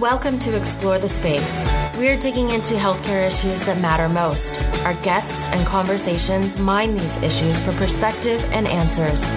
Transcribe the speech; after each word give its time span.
Welcome 0.00 0.38
to 0.40 0.56
Explore 0.56 1.00
the 1.00 1.08
Space. 1.08 1.68
We're 1.96 2.16
digging 2.16 2.50
into 2.50 2.74
healthcare 2.74 3.26
issues 3.26 3.64
that 3.64 3.80
matter 3.80 4.08
most. 4.08 4.62
Our 4.84 4.94
guests 5.02 5.44
and 5.46 5.66
conversations 5.66 6.56
mine 6.56 6.96
these 6.96 7.16
issues 7.16 7.60
for 7.60 7.72
perspective 7.72 8.40
and 8.52 8.68
answers. 8.68 9.28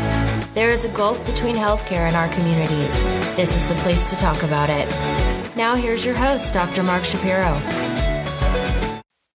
There 0.54 0.70
is 0.70 0.86
a 0.86 0.90
gulf 0.90 1.26
between 1.26 1.56
healthcare 1.56 2.06
and 2.06 2.16
our 2.16 2.30
communities. 2.30 3.02
This 3.36 3.56
is 3.56 3.70
the 3.70 3.76
place 3.82 4.12
to 4.12 4.18
talk 4.18 4.44
about 4.44 4.70
it. 4.70 4.88
Now, 5.56 5.74
here's 5.74 6.06
your 6.06 6.14
host, 6.14 6.54
Dr. 6.54 6.84
Mark 6.84 7.06
Shapiro. 7.06 7.60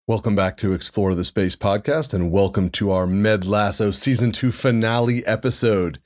Welcome 0.06 0.36
back 0.36 0.58
to 0.58 0.74
Explore 0.74 1.14
the 1.14 1.24
Space 1.24 1.56
podcast, 1.56 2.12
and 2.12 2.30
welcome 2.30 2.68
to 2.72 2.90
our 2.90 3.06
Med 3.06 3.46
Lasso 3.46 3.92
Season 3.92 4.30
2 4.30 4.52
finale 4.52 5.24
episode. 5.24 6.00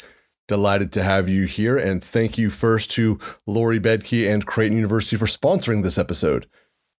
Delighted 0.49 0.93
to 0.93 1.03
have 1.03 1.29
you 1.29 1.45
here, 1.45 1.77
and 1.77 2.03
thank 2.03 2.39
you 2.39 2.49
first 2.49 2.91
to 2.93 3.19
Lori 3.47 3.79
Bedke 3.79 4.33
and 4.33 4.47
Creighton 4.47 4.79
University 4.79 5.15
for 5.15 5.27
sponsoring 5.27 5.83
this 5.83 5.99
episode. 5.99 6.49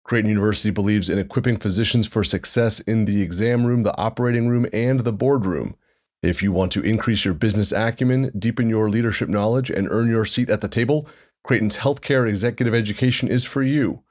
Creighton 0.05 0.29
University 0.29 0.69
believes 0.69 1.09
in 1.09 1.19
equipping 1.19 1.57
physicians 1.57 2.07
for 2.07 2.23
success 2.23 2.81
in 2.81 3.07
the 3.07 3.23
exam 3.23 3.67
room, 3.67 3.85
the 3.85 3.97
operating 3.97 4.49
room, 4.49 4.67
and 4.71 5.01
the 5.01 5.15
boardroom. 5.15 5.77
If 6.23 6.43
you 6.43 6.53
want 6.53 6.73
to 6.73 6.83
increase 6.83 7.25
your 7.25 7.33
business 7.33 7.73
acumen, 7.73 8.33
deepen 8.39 8.69
your 8.69 8.91
leadership 8.91 9.31
knowledge, 9.31 9.71
and 9.71 9.89
earn 9.91 10.11
your 10.11 10.27
seat 10.27 10.51
at 10.51 10.61
the 10.61 10.69
table, 10.69 11.09
Creighton's 11.43 11.79
healthcare 11.79 12.29
executive 12.29 12.75
education 12.75 13.29
is 13.29 13.47
for 13.47 13.63
you. 13.63 14.03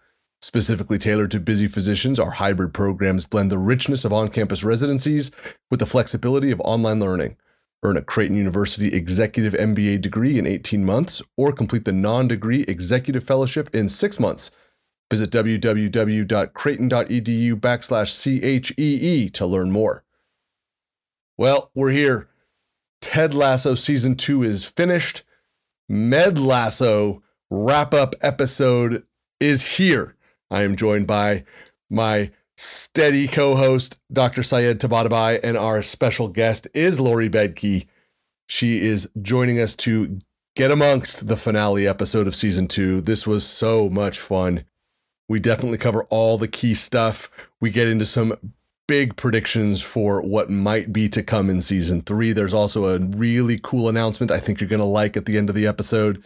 Specifically 0.42 0.98
tailored 0.98 1.30
to 1.30 1.40
busy 1.40 1.68
physicians, 1.68 2.20
our 2.20 2.32
hybrid 2.32 2.74
programs 2.74 3.28
blend 3.28 3.52
the 3.52 3.60
richness 3.60 4.04
of 4.04 4.12
on 4.12 4.30
campus 4.30 4.64
residencies 4.64 5.30
with 5.70 5.80
the 5.80 5.86
flexibility 5.86 6.50
of 6.50 6.60
online 6.62 7.00
learning. 7.00 7.38
Earn 7.84 7.98
a 7.98 8.02
Creighton 8.02 8.38
University 8.38 8.94
Executive 8.94 9.54
MBA 9.54 10.02
degree 10.02 10.40
in 10.40 10.48
18 10.48 10.84
months 10.84 11.22
or 11.36 11.52
complete 11.52 11.86
the 11.86 11.92
non 11.92 12.28
degree 12.28 12.66
Executive 12.68 13.24
Fellowship 13.24 13.70
in 13.74 13.88
six 13.88 14.20
months. 14.20 14.50
Visit 15.10 15.32
www.creighton.edu 15.32 17.56
backslash 17.56 18.64
CHEE 18.64 19.30
to 19.30 19.46
learn 19.46 19.72
more. 19.72 20.04
Well, 21.38 21.72
we're 21.76 21.92
here. 21.92 22.28
Ted 23.00 23.34
Lasso 23.34 23.76
Season 23.76 24.16
2 24.16 24.44
is 24.44 24.66
finished. 24.66 25.24
Med 25.88 26.38
Lasso 26.38 27.24
wrap 27.50 27.94
up 27.94 28.16
episode 28.22 29.04
is 29.40 29.78
here. 29.78 30.18
I 30.50 30.64
am 30.64 30.76
joined 30.76 31.08
by 31.08 31.46
my 31.90 32.32
steady 32.58 33.28
co-host 33.28 34.00
Dr. 34.12 34.42
Syed 34.42 34.80
Tabatabai 34.80 35.40
and 35.44 35.56
our 35.56 35.84
special 35.84 36.28
guest 36.28 36.68
is 36.74 37.00
Lori 37.00 37.30
Bedke. 37.30 37.86
She 38.48 38.82
is 38.82 39.08
joining 39.22 39.60
us 39.60 39.76
to 39.78 40.20
get 40.56 40.72
amongst 40.72 41.28
the 41.28 41.38
finale 41.38 41.88
episode 41.88 42.26
of 42.26 42.36
season 42.36 42.68
2. 42.68 43.02
This 43.02 43.28
was 43.28 43.46
so 43.46 43.90
much 43.90 44.20
fun. 44.20 44.66
We 45.30 45.40
definitely 45.40 45.78
cover 45.78 46.06
all 46.06 46.38
the 46.38 46.48
key 46.48 46.74
stuff. 46.74 47.30
We 47.62 47.70
get 47.70 47.88
into 47.88 48.06
some 48.06 48.34
big 48.88 49.16
predictions 49.18 49.82
for 49.82 50.22
what 50.22 50.50
might 50.50 50.92
be 50.92 51.10
to 51.10 51.22
come 51.22 51.50
in 51.50 51.62
season 51.62 52.02
3. 52.02 52.32
There's 52.32 52.54
also 52.54 52.88
a 52.88 53.00
really 53.00 53.60
cool 53.62 53.88
announcement 53.88 54.32
I 54.32 54.40
think 54.40 54.60
you're 54.60 54.70
going 54.70 54.80
to 54.80 54.86
like 54.86 55.16
at 55.16 55.26
the 55.26 55.38
end 55.38 55.50
of 55.50 55.56
the 55.56 55.68
episode. 55.68 56.24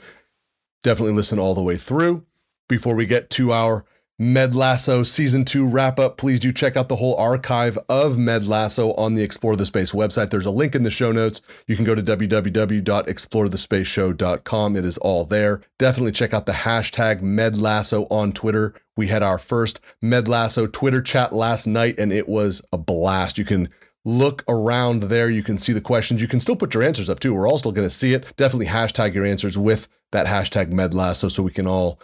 Definitely 0.83 1.15
listen 1.15 1.39
all 1.39 1.55
the 1.55 1.63
way 1.63 1.75
through. 1.75 2.23
Before 2.69 2.95
we 2.95 3.05
get 3.05 3.29
to 3.31 3.51
our 3.51 3.83
Med 4.21 4.53
Lasso 4.53 5.01
season 5.01 5.43
two 5.43 5.65
wrap 5.65 5.97
up, 5.97 6.15
please 6.15 6.39
do 6.39 6.53
check 6.53 6.77
out 6.77 6.89
the 6.89 6.97
whole 6.97 7.15
archive 7.15 7.75
of 7.89 8.19
Med 8.19 8.45
Lasso 8.45 8.93
on 8.93 9.15
the 9.15 9.23
Explore 9.23 9.55
the 9.55 9.65
Space 9.65 9.93
website. 9.93 10.29
There's 10.29 10.45
a 10.45 10.51
link 10.51 10.75
in 10.75 10.83
the 10.83 10.91
show 10.91 11.11
notes. 11.11 11.41
You 11.65 11.75
can 11.75 11.85
go 11.85 11.95
to 11.95 12.03
www.explorethespaceshow.com. 12.03 14.75
It 14.75 14.85
is 14.85 14.99
all 14.99 15.25
there. 15.25 15.61
Definitely 15.79 16.11
check 16.11 16.35
out 16.35 16.45
the 16.45 16.51
hashtag 16.51 17.23
Med 17.23 17.55
Lasso 17.55 18.05
on 18.11 18.31
Twitter. 18.31 18.75
We 18.95 19.07
had 19.07 19.23
our 19.23 19.39
first 19.39 19.81
Med 20.03 20.27
Lasso 20.27 20.67
Twitter 20.67 21.01
chat 21.01 21.33
last 21.33 21.65
night, 21.65 21.97
and 21.97 22.13
it 22.13 22.29
was 22.29 22.61
a 22.71 22.77
blast. 22.77 23.39
You 23.39 23.45
can 23.45 23.69
look 24.05 24.43
around 24.47 25.01
there. 25.03 25.31
You 25.31 25.41
can 25.41 25.57
see 25.57 25.73
the 25.73 25.81
questions. 25.81 26.21
You 26.21 26.27
can 26.27 26.39
still 26.39 26.55
put 26.55 26.75
your 26.75 26.83
answers 26.83 27.09
up 27.09 27.19
too. 27.19 27.33
We're 27.33 27.47
all 27.47 27.57
still 27.57 27.71
going 27.71 27.89
to 27.89 27.95
see 27.95 28.13
it. 28.13 28.37
Definitely 28.37 28.67
hashtag 28.67 29.15
your 29.15 29.25
answers 29.25 29.57
with 29.57 29.87
that 30.11 30.27
hashtag 30.27 30.71
Med 30.71 30.93
Lasso 30.93 31.27
so 31.27 31.41
we 31.41 31.51
can 31.51 31.65
all 31.65 31.99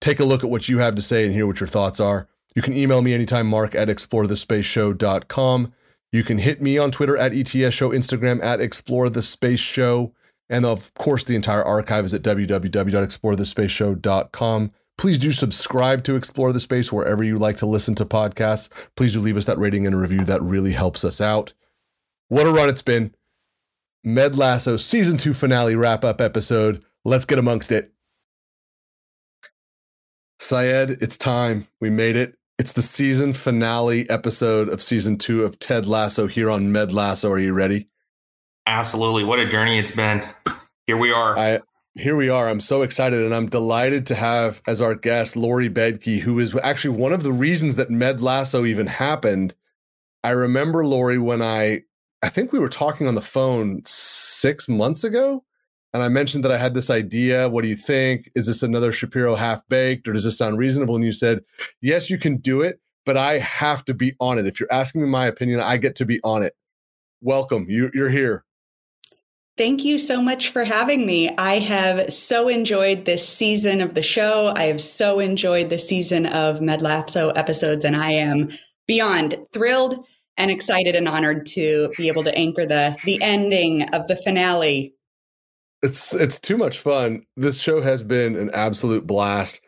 take 0.00 0.20
a 0.20 0.24
look 0.24 0.44
at 0.44 0.50
what 0.50 0.68
you 0.68 0.78
have 0.78 0.94
to 0.94 1.02
say 1.02 1.24
and 1.24 1.34
hear 1.34 1.46
what 1.46 1.60
your 1.60 1.68
thoughts 1.68 2.00
are. 2.00 2.28
You 2.54 2.62
can 2.62 2.72
email 2.72 3.02
me 3.02 3.12
anytime, 3.14 3.46
mark 3.46 3.74
at 3.74 3.88
explorethespaceshow.com. 3.88 5.72
You 6.10 6.24
can 6.24 6.38
hit 6.38 6.62
me 6.62 6.78
on 6.78 6.90
Twitter 6.90 7.14
at 7.16 7.34
ETS 7.34 7.74
Show, 7.74 7.90
Instagram 7.90 8.42
at 8.42 8.60
Explore 8.60 9.10
the 9.10 9.22
Space 9.22 9.60
Show. 9.60 10.14
And 10.48 10.64
of 10.64 10.94
course, 10.94 11.24
the 11.24 11.36
entire 11.36 11.62
archive 11.62 12.06
is 12.06 12.14
at 12.14 12.22
www.explorethespaceshow.com. 12.22 14.72
Please 14.96 15.18
do 15.18 15.30
subscribe 15.30 16.02
to 16.04 16.16
Explore 16.16 16.52
the 16.52 16.60
Space 16.60 16.90
wherever 16.90 17.22
you 17.22 17.38
like 17.38 17.58
to 17.58 17.66
listen 17.66 17.94
to 17.96 18.06
podcasts. 18.06 18.70
Please 18.96 19.12
do 19.12 19.20
leave 19.20 19.36
us 19.36 19.44
that 19.44 19.58
rating 19.58 19.86
and 19.86 20.00
review. 20.00 20.24
That 20.24 20.42
really 20.42 20.72
helps 20.72 21.04
us 21.04 21.20
out. 21.20 21.52
What 22.28 22.46
a 22.46 22.50
run 22.50 22.68
it's 22.68 22.82
been. 22.82 23.14
Med 24.02 24.36
Lasso 24.36 24.76
season 24.76 25.18
two 25.18 25.34
finale 25.34 25.76
wrap 25.76 26.04
up 26.04 26.20
episode. 26.20 26.84
Let's 27.04 27.26
get 27.26 27.38
amongst 27.38 27.70
it. 27.70 27.92
Syed, 30.40 31.02
it's 31.02 31.18
time. 31.18 31.66
We 31.80 31.90
made 31.90 32.14
it. 32.14 32.34
It's 32.58 32.72
the 32.72 32.82
season 32.82 33.32
finale 33.32 34.08
episode 34.08 34.68
of 34.68 34.82
season 34.82 35.18
two 35.18 35.44
of 35.44 35.58
Ted 35.58 35.86
Lasso 35.86 36.26
here 36.28 36.48
on 36.48 36.70
Med 36.70 36.92
Lasso. 36.92 37.30
Are 37.30 37.38
you 37.38 37.52
ready? 37.52 37.88
Absolutely. 38.66 39.24
What 39.24 39.40
a 39.40 39.48
journey 39.48 39.78
it's 39.78 39.90
been. 39.90 40.24
Here 40.86 40.96
we 40.96 41.12
are. 41.12 41.36
I 41.36 41.60
here 41.94 42.14
we 42.14 42.30
are. 42.30 42.48
I'm 42.48 42.60
so 42.60 42.82
excited 42.82 43.24
and 43.24 43.34
I'm 43.34 43.48
delighted 43.48 44.06
to 44.06 44.14
have 44.14 44.62
as 44.68 44.80
our 44.80 44.94
guest 44.94 45.34
Lori 45.34 45.68
Bedke, 45.68 46.20
who 46.20 46.38
is 46.38 46.54
actually 46.62 46.96
one 46.96 47.12
of 47.12 47.24
the 47.24 47.32
reasons 47.32 47.74
that 47.76 47.90
Med 47.90 48.20
Lasso 48.20 48.64
even 48.64 48.86
happened. 48.86 49.54
I 50.22 50.30
remember 50.30 50.86
Lori 50.86 51.18
when 51.18 51.42
I 51.42 51.82
I 52.22 52.28
think 52.28 52.52
we 52.52 52.60
were 52.60 52.68
talking 52.68 53.08
on 53.08 53.16
the 53.16 53.20
phone 53.20 53.82
six 53.84 54.68
months 54.68 55.02
ago 55.02 55.44
and 55.92 56.02
I 56.02 56.08
mentioned 56.08 56.44
that 56.44 56.52
I 56.52 56.58
had 56.58 56.74
this 56.74 56.90
idea. 56.90 57.48
What 57.48 57.62
do 57.62 57.68
you 57.68 57.76
think? 57.76 58.30
Is 58.34 58.46
this 58.46 58.62
another 58.62 58.92
Shapiro 58.92 59.34
half 59.34 59.66
baked 59.68 60.06
or 60.06 60.12
does 60.12 60.24
this 60.24 60.36
sound 60.36 60.58
reasonable? 60.58 60.96
And 60.96 61.04
you 61.04 61.12
said, 61.12 61.42
yes, 61.80 62.10
you 62.10 62.18
can 62.18 62.36
do 62.36 62.60
it, 62.60 62.80
but 63.06 63.16
I 63.16 63.38
have 63.38 63.84
to 63.86 63.94
be 63.94 64.14
on 64.20 64.38
it. 64.38 64.46
If 64.46 64.60
you're 64.60 64.72
asking 64.72 65.02
me 65.02 65.08
my 65.08 65.26
opinion, 65.26 65.60
I 65.60 65.78
get 65.78 65.96
to 65.96 66.04
be 66.04 66.20
on 66.22 66.42
it. 66.42 66.54
Welcome. 67.20 67.66
You, 67.68 67.90
you're 67.94 68.10
here. 68.10 68.44
Thank 69.56 69.84
you 69.84 69.98
so 69.98 70.22
much 70.22 70.50
for 70.50 70.62
having 70.62 71.04
me. 71.04 71.34
I 71.36 71.58
have 71.58 72.12
so 72.12 72.46
enjoyed 72.48 73.06
this 73.06 73.28
season 73.28 73.80
of 73.80 73.94
the 73.94 74.04
show. 74.04 74.52
I 74.54 74.64
have 74.64 74.80
so 74.80 75.18
enjoyed 75.18 75.68
the 75.68 75.80
season 75.80 76.26
of 76.26 76.60
Med 76.60 76.80
Lasso 76.80 77.30
episodes, 77.30 77.84
and 77.84 77.96
I 77.96 78.12
am 78.12 78.50
beyond 78.86 79.36
thrilled 79.52 80.06
and 80.36 80.52
excited 80.52 80.94
and 80.94 81.08
honored 81.08 81.44
to 81.46 81.92
be 81.96 82.06
able 82.06 82.22
to 82.22 82.34
anchor 82.36 82.66
the 82.66 82.96
the 83.04 83.20
ending 83.20 83.82
of 83.92 84.06
the 84.06 84.14
finale 84.14 84.94
it's 85.82 86.14
it's 86.14 86.38
too 86.38 86.56
much 86.56 86.78
fun. 86.78 87.22
This 87.36 87.60
show 87.60 87.80
has 87.80 88.02
been 88.02 88.36
an 88.36 88.50
absolute 88.52 89.06
blast. 89.06 89.60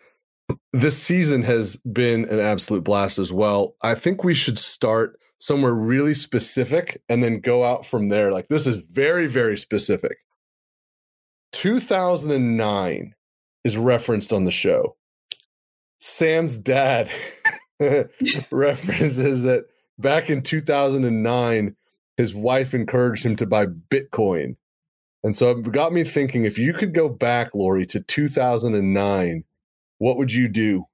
This 0.72 1.00
season 1.00 1.43
has 1.43 1.76
been 1.76 2.25
an 2.28 2.41
absolute 2.41 2.82
blast 2.82 3.19
as 3.19 3.32
well. 3.32 3.76
I 3.82 3.94
think 3.94 4.25
we 4.25 4.34
should 4.34 4.59
start 4.59 5.19
somewhere 5.38 5.72
really 5.72 6.15
specific 6.15 7.00
and 7.09 7.22
then 7.22 7.41
go 7.41 7.65
out 7.65 7.87
from 7.87 8.09
there. 8.09 8.32
Like 8.32 8.48
this 8.48 8.66
is 8.66 8.76
very 8.76 9.26
very 9.26 9.56
specific. 9.56 10.19
2009 11.53 13.15
is 13.65 13.77
referenced 13.77 14.32
on 14.32 14.44
the 14.44 14.50
show. 14.50 14.97
Sam's 15.98 16.59
dad 16.59 17.10
references 18.50 19.42
that 19.42 19.66
back 19.98 20.31
in 20.31 20.42
2009 20.42 21.77
his 22.16 22.34
wife 22.34 22.75
encouraged 22.75 23.25
him 23.25 23.37
to 23.37 23.47
buy 23.47 23.66
Bitcoin 23.66 24.56
and 25.23 25.37
so 25.37 25.51
it 25.51 25.73
got 25.73 25.93
me 25.93 26.05
thinking 26.05 26.45
if 26.45 26.59
you 26.59 26.73
could 26.73 26.95
go 26.95 27.09
back, 27.09 27.55
Lori, 27.55 27.87
to 27.87 28.01
2009, 28.01 29.45
what 29.99 30.17
would 30.17 30.33
you 30.33 30.49
do? 30.49 30.85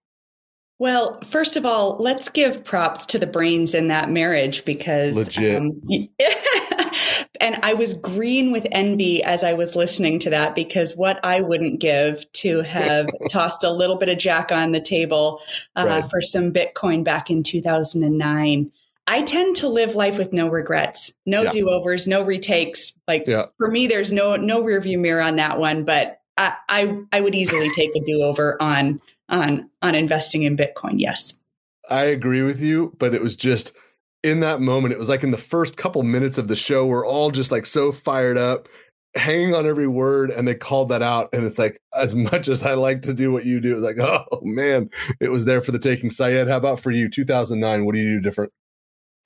Well, 0.78 1.18
first 1.22 1.56
of 1.56 1.64
all, 1.64 1.96
let's 1.98 2.28
give 2.28 2.64
props 2.64 3.06
to 3.06 3.18
the 3.18 3.26
brains 3.26 3.74
in 3.74 3.88
that 3.88 4.10
marriage 4.10 4.64
because 4.64 5.16
legit. 5.16 5.56
Um, 5.56 5.80
and 7.40 7.58
I 7.62 7.72
was 7.72 7.94
green 7.94 8.52
with 8.52 8.66
envy 8.70 9.22
as 9.22 9.42
I 9.42 9.54
was 9.54 9.74
listening 9.74 10.18
to 10.20 10.30
that 10.30 10.54
because 10.54 10.94
what 10.94 11.18
I 11.24 11.40
wouldn't 11.40 11.80
give 11.80 12.30
to 12.34 12.60
have 12.62 13.08
tossed 13.30 13.64
a 13.64 13.72
little 13.72 13.96
bit 13.96 14.10
of 14.10 14.18
jack 14.18 14.52
on 14.52 14.72
the 14.72 14.80
table 14.80 15.40
uh, 15.76 15.86
right. 15.86 16.10
for 16.10 16.20
some 16.20 16.52
Bitcoin 16.52 17.04
back 17.04 17.30
in 17.30 17.42
2009. 17.42 18.70
I 19.06 19.22
tend 19.22 19.56
to 19.56 19.68
live 19.68 19.94
life 19.94 20.18
with 20.18 20.32
no 20.32 20.48
regrets, 20.48 21.12
no 21.26 21.42
yeah. 21.44 21.50
do 21.50 21.70
overs, 21.70 22.06
no 22.06 22.22
retakes. 22.22 22.92
Like 23.06 23.24
yeah. 23.26 23.46
for 23.56 23.70
me, 23.70 23.86
there's 23.86 24.12
no 24.12 24.36
no 24.36 24.62
rearview 24.62 24.98
mirror 24.98 25.22
on 25.22 25.36
that 25.36 25.58
one. 25.58 25.84
But 25.84 26.20
I, 26.36 26.56
I 26.68 26.98
I 27.12 27.20
would 27.20 27.34
easily 27.34 27.68
take 27.70 27.90
a 27.96 28.00
do 28.00 28.22
over 28.22 28.60
on 28.60 29.00
on 29.28 29.70
on 29.82 29.94
investing 29.94 30.42
in 30.42 30.56
Bitcoin. 30.56 30.94
Yes, 30.96 31.38
I 31.88 32.04
agree 32.04 32.42
with 32.42 32.60
you, 32.60 32.94
but 32.98 33.14
it 33.14 33.22
was 33.22 33.36
just 33.36 33.72
in 34.22 34.40
that 34.40 34.60
moment. 34.60 34.92
It 34.92 34.98
was 34.98 35.08
like 35.08 35.22
in 35.22 35.30
the 35.30 35.38
first 35.38 35.76
couple 35.76 36.02
minutes 36.02 36.38
of 36.38 36.48
the 36.48 36.56
show, 36.56 36.86
we're 36.86 37.06
all 37.06 37.30
just 37.30 37.52
like 37.52 37.64
so 37.64 37.92
fired 37.92 38.36
up, 38.36 38.68
hanging 39.16 39.54
on 39.54 39.66
every 39.66 39.88
word 39.88 40.30
and 40.30 40.46
they 40.46 40.54
called 40.54 40.90
that 40.90 41.02
out 41.02 41.28
and 41.32 41.44
it's 41.44 41.58
like 41.58 41.80
as 41.94 42.14
much 42.14 42.48
as 42.48 42.62
i 42.64 42.74
like 42.74 43.02
to 43.02 43.14
do 43.14 43.32
what 43.32 43.46
you 43.46 43.60
do 43.60 43.74
it's 43.74 43.84
like 43.84 43.98
oh 44.32 44.40
man 44.42 44.90
it 45.20 45.30
was 45.30 45.46
there 45.46 45.62
for 45.62 45.72
the 45.72 45.78
taking 45.78 46.10
syed 46.10 46.48
how 46.48 46.56
about 46.56 46.78
for 46.78 46.90
you 46.90 47.08
2009 47.08 47.84
what 47.84 47.94
do 47.94 48.00
you 48.00 48.16
do 48.16 48.20
different 48.20 48.52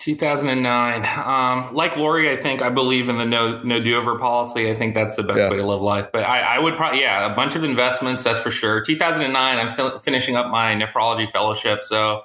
2009 0.00 1.06
um, 1.26 1.74
like 1.74 1.96
lori 1.96 2.30
i 2.30 2.36
think 2.36 2.62
i 2.62 2.68
believe 2.68 3.08
in 3.08 3.18
the 3.18 3.24
no 3.24 3.62
no 3.62 3.80
do 3.80 3.96
over 3.96 4.18
policy 4.18 4.70
i 4.70 4.74
think 4.74 4.94
that's 4.94 5.16
the 5.16 5.22
best 5.22 5.38
yeah. 5.38 5.50
way 5.50 5.56
to 5.56 5.66
live 5.66 5.80
life 5.80 6.08
but 6.12 6.24
I, 6.24 6.56
I, 6.56 6.58
would 6.58 6.74
probably 6.74 7.02
yeah 7.02 7.30
a 7.30 7.34
bunch 7.34 7.54
of 7.54 7.62
investments 7.62 8.24
that's 8.24 8.40
for 8.40 8.50
sure 8.50 8.82
2009 8.82 9.58
i'm 9.58 9.74
fi- 9.74 9.98
finishing 9.98 10.36
up 10.36 10.50
my 10.50 10.74
nephrology 10.74 11.30
fellowship 11.30 11.84
so 11.84 12.22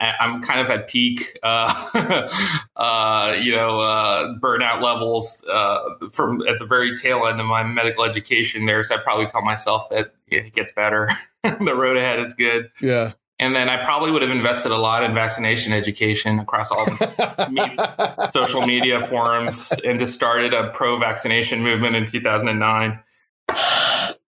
I'm 0.00 0.42
kind 0.42 0.60
of 0.60 0.70
at 0.70 0.88
peak, 0.88 1.38
uh, 1.42 2.28
uh, 2.76 3.36
you 3.40 3.50
know, 3.50 3.80
uh, 3.80 4.34
burnout 4.38 4.80
levels 4.80 5.44
uh, 5.50 5.80
from 6.12 6.46
at 6.46 6.60
the 6.60 6.66
very 6.66 6.96
tail 6.96 7.26
end 7.26 7.40
of 7.40 7.46
my 7.46 7.64
medical 7.64 8.04
education 8.04 8.66
there. 8.66 8.84
So 8.84 8.94
I 8.94 8.98
probably 8.98 9.26
tell 9.26 9.42
myself 9.42 9.88
that 9.90 10.14
it 10.28 10.52
gets 10.52 10.70
better. 10.70 11.10
the 11.42 11.74
road 11.74 11.96
ahead 11.96 12.20
is 12.20 12.34
good. 12.34 12.70
Yeah. 12.80 13.12
And 13.40 13.54
then 13.54 13.68
I 13.68 13.84
probably 13.84 14.10
would 14.10 14.22
have 14.22 14.32
invested 14.32 14.72
a 14.72 14.76
lot 14.76 15.04
in 15.04 15.14
vaccination 15.14 15.72
education 15.72 16.40
across 16.40 16.72
all 16.72 16.86
media, 17.50 18.28
social 18.30 18.62
media 18.62 19.00
forums 19.00 19.72
and 19.86 20.00
just 20.00 20.14
started 20.14 20.52
a 20.52 20.70
pro 20.70 20.98
vaccination 20.98 21.62
movement 21.62 21.94
in 21.94 22.06
2009. 22.06 22.98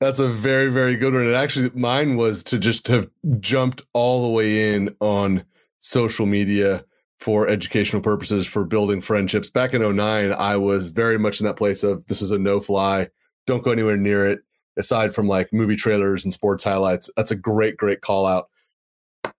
That's 0.00 0.18
a 0.18 0.28
very, 0.28 0.70
very 0.70 0.96
good 0.96 1.12
one. 1.12 1.26
And 1.26 1.34
actually, 1.34 1.70
mine 1.74 2.16
was 2.16 2.44
to 2.44 2.58
just 2.58 2.86
have 2.88 3.10
jumped 3.38 3.82
all 3.92 4.22
the 4.22 4.30
way 4.30 4.74
in 4.74 4.94
on 5.00 5.44
social 5.78 6.24
media 6.24 6.84
for 7.18 7.48
educational 7.48 8.00
purposes 8.00 8.46
for 8.46 8.64
building 8.64 9.02
friendships. 9.02 9.50
Back 9.50 9.74
in 9.74 9.82
09, 9.82 10.32
I 10.32 10.56
was 10.56 10.88
very 10.88 11.18
much 11.18 11.40
in 11.40 11.46
that 11.46 11.56
place 11.56 11.82
of 11.82 12.06
this 12.06 12.22
is 12.22 12.30
a 12.30 12.38
no 12.38 12.60
fly, 12.60 13.08
don't 13.46 13.62
go 13.62 13.72
anywhere 13.72 13.96
near 13.96 14.26
it. 14.26 14.40
Aside 14.78 15.14
from 15.14 15.28
like 15.28 15.52
movie 15.52 15.76
trailers 15.76 16.24
and 16.24 16.32
sports 16.32 16.64
highlights, 16.64 17.10
that's 17.16 17.30
a 17.30 17.36
great, 17.36 17.76
great 17.76 18.00
call 18.00 18.24
out. 18.24 18.48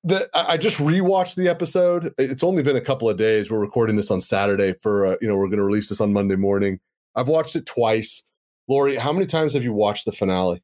The, 0.04 0.30
I 0.33 0.57
just 0.57 0.80
rewatched 0.80 1.36
the 1.36 1.48
episode. 1.48 2.13
It's 2.18 2.44
only 2.44 2.63
been 2.63 2.75
a 2.75 2.81
couple 2.81 3.07
of 3.07 3.18
days. 3.18 3.51
We're 3.51 3.60
recording 3.60 3.98
this 3.98 4.10
on 4.10 4.19
Saturday 4.19 4.74
for, 4.81 5.06
uh, 5.06 5.16
you 5.22 5.28
know, 5.28 5.38
we're 5.38 5.48
going 5.48 5.60
to 5.60 5.63
release 5.63 5.89
this 5.89 6.01
on 6.01 6.12
Monday 6.12 6.36
morning. 6.36 6.80
I've 7.16 7.28
watched 7.28 7.56
it 7.56 7.68
twice. 7.68 8.24
Lori, 8.68 8.95
how 8.95 9.13
many 9.13 9.28
times 9.28 9.54
have 9.54 9.63
you 9.63 9.74
watched 9.74 10.06
the 10.06 10.12
finale? 10.12 10.63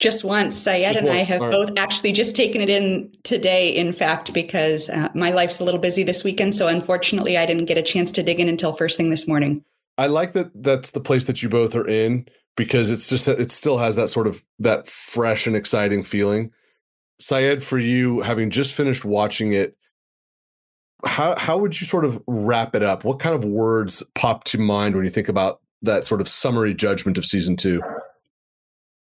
Just 0.00 0.24
once. 0.24 0.58
Syed 0.58 0.84
just 0.86 0.98
and 0.98 1.08
once. 1.08 1.30
I 1.30 1.34
have 1.34 1.40
both 1.42 1.70
actually 1.76 2.12
just 2.12 2.34
taken 2.34 2.60
it 2.60 2.68
in 2.68 3.12
today, 3.22 3.68
in 3.70 3.92
fact, 3.92 4.32
because 4.32 4.88
uh, 4.88 5.10
my 5.14 5.30
life's 5.30 5.60
a 5.60 5.64
little 5.64 5.78
busy 5.78 6.02
this 6.02 6.24
weekend. 6.24 6.56
So 6.56 6.66
unfortunately, 6.66 7.38
I 7.38 7.46
didn't 7.46 7.66
get 7.66 7.78
a 7.78 7.82
chance 7.82 8.10
to 8.12 8.22
dig 8.24 8.40
in 8.40 8.48
until 8.48 8.72
first 8.72 8.96
thing 8.96 9.10
this 9.10 9.28
morning. 9.28 9.64
I 9.98 10.08
like 10.08 10.32
that 10.32 10.50
that's 10.60 10.90
the 10.90 11.00
place 11.00 11.24
that 11.24 11.40
you 11.42 11.48
both 11.48 11.76
are 11.76 11.86
in 11.86 12.26
because 12.56 12.90
it's 12.90 13.08
just 13.08 13.28
it 13.28 13.52
still 13.52 13.78
has 13.78 13.94
that 13.94 14.08
sort 14.08 14.26
of 14.26 14.42
that 14.58 14.88
fresh 14.88 15.46
and 15.46 15.54
exciting 15.54 16.02
feeling. 16.02 16.50
Syed, 17.18 17.62
for 17.62 17.78
you, 17.78 18.20
having 18.20 18.50
just 18.50 18.74
finished 18.74 19.04
watching 19.04 19.52
it, 19.52 19.76
how 21.04 21.36
how 21.36 21.58
would 21.58 21.80
you 21.80 21.86
sort 21.86 22.04
of 22.04 22.22
wrap 22.26 22.74
it 22.74 22.82
up? 22.82 23.04
What 23.04 23.18
kind 23.18 23.34
of 23.34 23.44
words 23.44 24.02
pop 24.14 24.44
to 24.44 24.58
mind 24.58 24.94
when 24.94 25.04
you 25.04 25.10
think 25.10 25.28
about 25.28 25.60
that 25.82 26.04
sort 26.04 26.20
of 26.20 26.28
summary 26.28 26.74
judgment 26.74 27.18
of 27.18 27.24
season 27.24 27.56
two? 27.56 27.82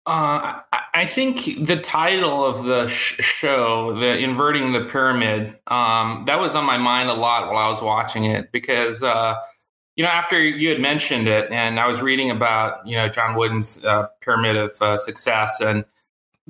Uh, 0.05 0.59
I 0.93 1.05
think 1.05 1.65
the 1.67 1.77
title 1.77 2.43
of 2.43 2.65
the 2.65 2.87
sh- 2.87 3.21
show, 3.21 3.93
the 3.99 4.17
inverting 4.17 4.71
the 4.73 4.85
pyramid, 4.85 5.59
um, 5.67 6.23
that 6.25 6.39
was 6.39 6.55
on 6.55 6.65
my 6.65 6.77
mind 6.77 7.09
a 7.09 7.13
lot 7.13 7.51
while 7.51 7.67
I 7.67 7.69
was 7.69 7.83
watching 7.83 8.25
it 8.25 8.51
because, 8.51 9.03
uh, 9.03 9.35
you 9.95 10.03
know, 10.03 10.09
after 10.09 10.41
you 10.41 10.69
had 10.69 10.79
mentioned 10.79 11.27
it, 11.27 11.51
and 11.51 11.79
I 11.79 11.87
was 11.87 12.01
reading 12.01 12.31
about 12.31 12.87
you 12.87 12.95
know 12.95 13.09
John 13.09 13.37
Wooden's 13.37 13.83
uh, 13.85 14.07
pyramid 14.21 14.55
of 14.55 14.71
uh, 14.81 14.97
success, 14.97 15.61
and 15.61 15.85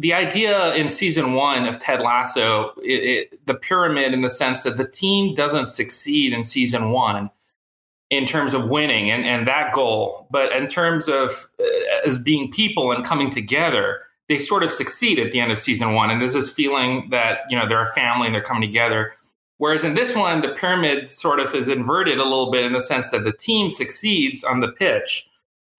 the 0.01 0.13
idea 0.13 0.73
in 0.73 0.89
season 0.89 1.33
one 1.33 1.67
of 1.67 1.79
Ted 1.79 2.01
Lasso, 2.01 2.73
it, 2.83 3.29
it, 3.31 3.45
the 3.45 3.53
pyramid 3.53 4.13
in 4.13 4.21
the 4.21 4.31
sense 4.31 4.63
that 4.63 4.77
the 4.77 4.87
team 4.87 5.35
doesn't 5.35 5.67
succeed 5.67 6.33
in 6.33 6.43
season 6.43 6.89
one 6.89 7.29
in 8.09 8.25
terms 8.25 8.55
of 8.55 8.67
winning 8.67 9.11
and, 9.11 9.25
and 9.25 9.47
that 9.47 9.73
goal. 9.73 10.27
But 10.31 10.51
in 10.53 10.67
terms 10.67 11.07
of 11.07 11.47
uh, 11.59 11.65
as 12.03 12.17
being 12.17 12.51
people 12.51 12.91
and 12.91 13.05
coming 13.05 13.29
together, 13.29 14.01
they 14.27 14.39
sort 14.39 14.63
of 14.63 14.71
succeed 14.71 15.19
at 15.19 15.31
the 15.31 15.39
end 15.39 15.51
of 15.51 15.59
season 15.59 15.93
one. 15.93 16.09
And 16.09 16.19
there's 16.19 16.33
this 16.33 16.51
feeling 16.51 17.07
that, 17.11 17.41
you 17.51 17.55
know, 17.55 17.67
they're 17.67 17.83
a 17.83 17.93
family 17.93 18.25
and 18.25 18.33
they're 18.33 18.41
coming 18.41 18.67
together. 18.67 19.13
Whereas 19.59 19.83
in 19.83 19.93
this 19.93 20.15
one, 20.15 20.41
the 20.41 20.49
pyramid 20.49 21.09
sort 21.09 21.39
of 21.39 21.53
is 21.53 21.67
inverted 21.67 22.17
a 22.17 22.23
little 22.23 22.49
bit 22.49 22.65
in 22.65 22.73
the 22.73 22.81
sense 22.81 23.11
that 23.11 23.23
the 23.23 23.33
team 23.33 23.69
succeeds 23.69 24.43
on 24.43 24.61
the 24.61 24.71
pitch. 24.71 25.29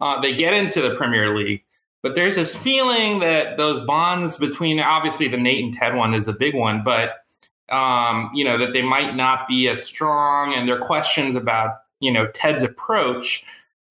Uh, 0.00 0.20
they 0.20 0.32
get 0.36 0.54
into 0.54 0.80
the 0.80 0.94
Premier 0.94 1.36
League. 1.36 1.64
But 2.02 2.14
there's 2.14 2.36
this 2.36 2.60
feeling 2.60 3.20
that 3.20 3.56
those 3.56 3.80
bonds 3.80 4.36
between, 4.36 4.80
obviously, 4.80 5.28
the 5.28 5.36
Nate 5.36 5.64
and 5.64 5.72
Ted 5.72 5.94
one 5.94 6.14
is 6.14 6.26
a 6.26 6.32
big 6.32 6.54
one, 6.54 6.82
but 6.82 7.24
um, 7.68 8.30
you 8.34 8.44
know 8.44 8.58
that 8.58 8.72
they 8.72 8.82
might 8.82 9.16
not 9.16 9.48
be 9.48 9.68
as 9.68 9.82
strong, 9.82 10.52
and 10.52 10.68
there 10.68 10.76
are 10.76 10.84
questions 10.84 11.34
about 11.36 11.78
you 12.00 12.12
know 12.12 12.26
Ted's 12.28 12.62
approach. 12.62 13.44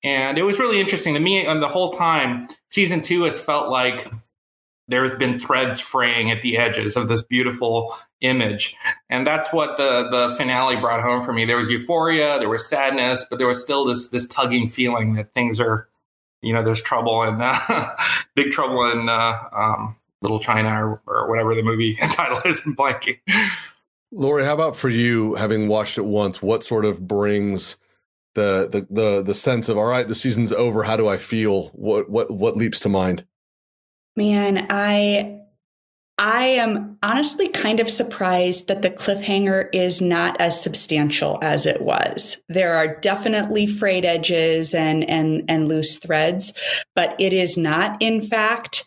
And 0.04 0.36
it 0.36 0.42
was 0.42 0.58
really 0.58 0.80
interesting 0.80 1.14
to 1.14 1.20
me. 1.20 1.46
And 1.46 1.62
the 1.62 1.68
whole 1.68 1.92
time, 1.92 2.48
season 2.70 3.02
two 3.02 3.22
has 3.22 3.38
felt 3.38 3.70
like 3.70 4.10
there's 4.88 5.14
been 5.14 5.38
threads 5.38 5.80
fraying 5.80 6.30
at 6.30 6.42
the 6.42 6.58
edges 6.58 6.96
of 6.96 7.08
this 7.08 7.22
beautiful 7.22 7.96
image. 8.20 8.74
And 9.08 9.26
that's 9.26 9.52
what 9.52 9.76
the 9.76 10.08
the 10.10 10.34
finale 10.36 10.76
brought 10.76 11.00
home 11.00 11.22
for 11.22 11.32
me. 11.32 11.44
There 11.44 11.56
was 11.56 11.68
euphoria, 11.68 12.38
there 12.38 12.48
was 12.48 12.68
sadness, 12.68 13.24
but 13.28 13.38
there 13.38 13.48
was 13.48 13.62
still 13.62 13.84
this 13.84 14.08
this 14.08 14.26
tugging 14.26 14.68
feeling 14.68 15.14
that 15.14 15.32
things 15.34 15.60
are, 15.60 15.88
you 16.42 16.52
know, 16.52 16.62
there's 16.62 16.82
trouble 16.82 17.22
and 17.22 17.40
uh, 17.40 17.94
big 18.34 18.52
trouble 18.52 18.90
in 18.90 19.08
uh, 19.08 19.38
um, 19.52 19.96
Little 20.20 20.40
China 20.40 20.86
or, 20.86 21.02
or, 21.06 21.28
whatever 21.28 21.54
the 21.54 21.62
movie 21.62 21.94
title 22.12 22.40
is 22.44 22.64
in 22.66 22.74
blanking. 22.76 23.18
Lori, 24.10 24.44
how 24.44 24.54
about 24.54 24.76
for 24.76 24.88
you, 24.88 25.34
having 25.36 25.68
watched 25.68 25.96
it 25.96 26.04
once, 26.04 26.42
what 26.42 26.62
sort 26.62 26.84
of 26.84 27.06
brings 27.06 27.76
the 28.34 28.68
the 28.70 28.86
the 28.90 29.22
the 29.22 29.34
sense 29.34 29.68
of 29.68 29.76
all 29.76 29.84
right, 29.84 30.08
the 30.08 30.14
season's 30.14 30.52
over. 30.52 30.82
How 30.82 30.96
do 30.96 31.08
I 31.08 31.16
feel? 31.16 31.68
What 31.68 32.08
what 32.08 32.30
what 32.30 32.56
leaps 32.56 32.80
to 32.80 32.88
mind? 32.88 33.24
Man, 34.16 34.66
I 34.70 35.41
I 36.22 36.44
am 36.44 36.98
honestly 37.02 37.48
kind 37.48 37.80
of 37.80 37.90
surprised 37.90 38.68
that 38.68 38.82
the 38.82 38.90
cliffhanger 38.90 39.68
is 39.72 40.00
not 40.00 40.40
as 40.40 40.62
substantial 40.62 41.40
as 41.42 41.66
it 41.66 41.82
was. 41.82 42.40
There 42.48 42.76
are 42.76 42.94
definitely 43.00 43.66
frayed 43.66 44.04
edges 44.04 44.72
and 44.72 45.02
and 45.10 45.42
and 45.48 45.66
loose 45.66 45.98
threads, 45.98 46.52
but 46.94 47.16
it 47.18 47.32
is 47.32 47.56
not 47.56 48.00
in 48.00 48.20
fact 48.20 48.84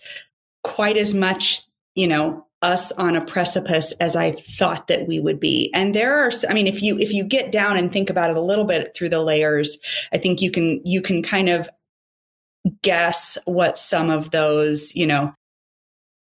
quite 0.63 0.95
as 0.95 1.13
much, 1.13 1.63
you 1.93 2.07
know, 2.07 2.47
us 2.61 2.93
on 2.93 3.17
a 3.17 3.25
precipice 3.25 3.91
as 3.99 4.15
I 4.15 4.31
thought 4.31 4.87
that 4.87 5.05
we 5.05 5.19
would 5.19 5.41
be. 5.41 5.69
And 5.73 5.93
there 5.93 6.17
are, 6.17 6.31
I 6.49 6.53
mean, 6.53 6.67
if 6.67 6.81
you, 6.81 6.97
if 6.97 7.13
you 7.13 7.25
get 7.25 7.51
down 7.51 7.75
and 7.75 7.91
think 7.91 8.09
about 8.09 8.31
it 8.31 8.37
a 8.37 8.41
little 8.41 8.65
bit 8.65 8.95
through 8.95 9.09
the 9.09 9.21
layers, 9.21 9.77
I 10.13 10.17
think 10.17 10.41
you 10.41 10.49
can, 10.51 10.81
you 10.83 11.01
can 11.01 11.21
kind 11.21 11.49
of 11.49 11.69
guess 12.81 13.37
what 13.45 13.77
some 13.77 14.09
of 14.09 14.31
those, 14.31 14.95
you 14.95 15.05
know, 15.05 15.35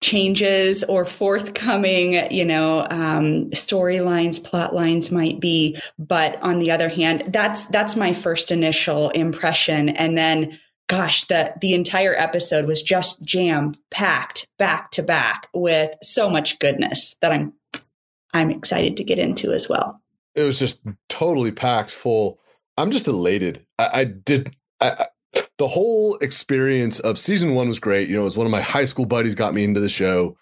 changes 0.05 0.83
or 0.83 1.03
forthcoming, 1.03 2.31
you 2.31 2.45
know, 2.45 2.85
um, 2.91 3.49
storylines, 3.49 4.41
plot 4.43 4.73
lines 4.75 5.11
might 5.11 5.39
be. 5.39 5.75
But 5.97 6.39
on 6.43 6.59
the 6.59 6.69
other 6.69 6.89
hand, 6.89 7.23
that's, 7.29 7.65
that's 7.67 7.95
my 7.95 8.13
first 8.13 8.51
initial 8.51 9.09
impression. 9.09 9.89
And 9.89 10.15
then 10.15 10.59
gosh, 10.87 11.23
the 11.23 11.51
the 11.61 11.73
entire 11.73 12.13
episode 12.15 12.67
was 12.67 12.83
just 12.83 13.25
jam 13.25 13.73
packed 13.89 14.47
back 14.59 14.91
to 14.91 15.01
back 15.01 15.47
with 15.51 15.89
so 16.03 16.29
much 16.29 16.59
goodness 16.59 17.15
that 17.21 17.31
I'm 17.31 17.53
I'm 18.35 18.51
excited 18.51 18.97
to 18.97 19.03
get 19.03 19.17
into 19.17 19.51
as 19.51 19.67
well. 19.67 19.99
It 20.35 20.43
was 20.43 20.59
just 20.59 20.81
totally 21.09 21.51
packed 21.51 21.89
full. 21.89 22.39
I'm 22.77 22.91
just 22.91 23.07
elated. 23.07 23.65
I, 23.79 23.89
I 23.93 24.03
did. 24.03 24.55
I, 24.79 25.07
the 25.57 25.67
whole 25.67 26.17
experience 26.17 26.99
of 26.99 27.17
season 27.17 27.55
one 27.55 27.67
was 27.67 27.79
great. 27.79 28.09
You 28.09 28.15
know, 28.15 28.21
it 28.21 28.25
was 28.25 28.37
one 28.37 28.47
of 28.47 28.51
my 28.51 28.61
high 28.61 28.85
school 28.85 29.05
buddies 29.05 29.35
got 29.35 29.53
me 29.53 29.63
into 29.63 29.79
the 29.79 29.89
show. 29.89 30.37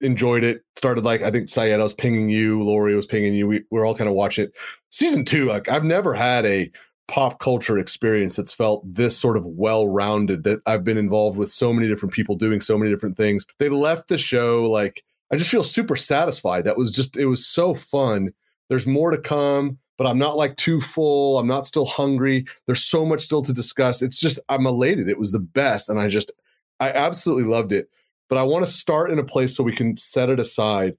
Enjoyed 0.00 0.44
it. 0.44 0.62
Started 0.76 1.04
like 1.04 1.22
I 1.22 1.30
think 1.30 1.48
Syed, 1.48 1.72
I 1.72 1.82
was 1.82 1.94
pinging 1.94 2.28
you, 2.28 2.62
Lori 2.62 2.94
was 2.94 3.06
pinging 3.06 3.34
you. 3.34 3.46
We, 3.46 3.58
we 3.58 3.64
we're 3.70 3.86
all 3.86 3.94
kind 3.94 4.08
of 4.08 4.14
watching 4.14 4.46
it. 4.46 4.52
Season 4.90 5.24
two, 5.24 5.48
like 5.48 5.68
I've 5.68 5.84
never 5.84 6.14
had 6.14 6.44
a 6.44 6.70
pop 7.06 7.38
culture 7.38 7.78
experience 7.78 8.34
that's 8.36 8.52
felt 8.52 8.82
this 8.92 9.16
sort 9.16 9.36
of 9.36 9.46
well 9.46 9.86
rounded 9.86 10.44
that 10.44 10.60
I've 10.66 10.84
been 10.84 10.96
involved 10.98 11.38
with 11.38 11.52
so 11.52 11.72
many 11.72 11.88
different 11.88 12.14
people 12.14 12.36
doing 12.36 12.60
so 12.60 12.78
many 12.78 12.90
different 12.90 13.16
things. 13.16 13.46
They 13.58 13.68
left 13.68 14.08
the 14.08 14.18
show 14.18 14.70
like 14.70 15.02
I 15.32 15.36
just 15.36 15.50
feel 15.50 15.64
super 15.64 15.96
satisfied. 15.96 16.64
That 16.64 16.76
was 16.76 16.90
just 16.90 17.16
it 17.16 17.26
was 17.26 17.46
so 17.46 17.74
fun. 17.74 18.30
There's 18.68 18.86
more 18.86 19.10
to 19.10 19.18
come, 19.18 19.78
but 19.96 20.06
I'm 20.06 20.18
not 20.18 20.36
like 20.36 20.56
too 20.56 20.80
full. 20.80 21.38
I'm 21.38 21.46
not 21.46 21.66
still 21.66 21.86
hungry. 21.86 22.46
There's 22.66 22.84
so 22.84 23.04
much 23.04 23.20
still 23.20 23.42
to 23.42 23.52
discuss. 23.52 24.02
It's 24.02 24.18
just 24.18 24.38
I'm 24.48 24.66
elated. 24.66 25.08
It 25.08 25.18
was 25.18 25.32
the 25.32 25.38
best 25.38 25.88
and 25.88 26.00
I 26.00 26.08
just 26.08 26.32
I 26.80 26.90
absolutely 26.90 27.44
loved 27.44 27.72
it. 27.72 27.88
But 28.28 28.38
I 28.38 28.42
want 28.42 28.64
to 28.64 28.70
start 28.70 29.10
in 29.10 29.18
a 29.18 29.24
place 29.24 29.56
so 29.56 29.62
we 29.62 29.76
can 29.76 29.96
set 29.96 30.30
it 30.30 30.40
aside 30.40 30.96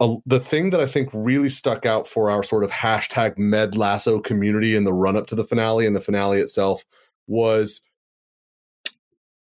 a, 0.00 0.16
the 0.26 0.40
thing 0.40 0.70
that 0.70 0.80
I 0.80 0.86
think 0.86 1.08
really 1.12 1.48
stuck 1.48 1.86
out 1.86 2.06
for 2.06 2.30
our 2.30 2.42
sort 2.42 2.64
of 2.64 2.70
hashtag 2.70 3.38
Med 3.38 3.76
Lasso 3.76 4.20
community 4.20 4.76
in 4.76 4.84
the 4.84 4.92
run 4.92 5.16
up 5.16 5.26
to 5.28 5.34
the 5.34 5.44
finale 5.44 5.86
and 5.86 5.96
the 5.96 6.00
finale 6.00 6.38
itself 6.38 6.84
was 7.26 7.80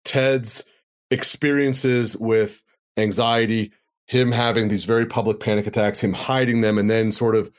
Ted's 0.06 0.64
experiences 1.10 2.16
with 2.16 2.62
anxiety, 2.98 3.72
him 4.06 4.32
having 4.32 4.68
these 4.68 4.86
very 4.86 5.06
public 5.06 5.40
panic 5.40 5.68
attacks, 5.68 6.00
him 6.00 6.14
hiding 6.14 6.62
them, 6.62 6.78
and 6.78 6.90
then 6.90 7.12
sort 7.12 7.36
of 7.36 7.52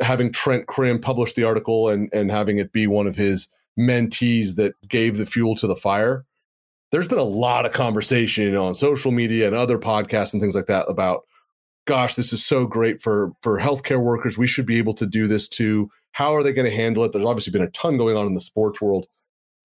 having 0.00 0.32
Trent 0.32 0.66
Crimm 0.66 1.00
publish 1.00 1.34
the 1.34 1.44
article 1.44 1.88
and 1.88 2.10
and 2.12 2.30
having 2.30 2.58
it 2.58 2.72
be 2.72 2.86
one 2.86 3.06
of 3.06 3.16
his 3.16 3.48
mentees 3.78 4.56
that 4.56 4.74
gave 4.88 5.16
the 5.16 5.26
fuel 5.26 5.54
to 5.56 5.66
the 5.66 5.76
fire. 5.76 6.24
There's 6.92 7.08
been 7.08 7.18
a 7.18 7.24
lot 7.24 7.66
of 7.66 7.72
conversation 7.72 8.56
on 8.56 8.74
social 8.74 9.10
media 9.10 9.46
and 9.46 9.56
other 9.56 9.78
podcasts 9.78 10.32
and 10.32 10.40
things 10.40 10.54
like 10.54 10.66
that 10.66 10.86
about, 10.88 11.22
gosh, 11.86 12.14
this 12.14 12.32
is 12.32 12.44
so 12.44 12.66
great 12.66 13.02
for 13.02 13.32
for 13.42 13.58
healthcare 13.58 14.02
workers. 14.02 14.38
We 14.38 14.46
should 14.46 14.66
be 14.66 14.78
able 14.78 14.94
to 14.94 15.06
do 15.06 15.26
this 15.26 15.48
too. 15.48 15.90
How 16.12 16.34
are 16.34 16.42
they 16.42 16.52
going 16.52 16.70
to 16.70 16.76
handle 16.76 17.04
it? 17.04 17.12
There's 17.12 17.24
obviously 17.24 17.52
been 17.52 17.62
a 17.62 17.70
ton 17.70 17.98
going 17.98 18.16
on 18.16 18.26
in 18.26 18.34
the 18.34 18.40
sports 18.40 18.80
world. 18.80 19.06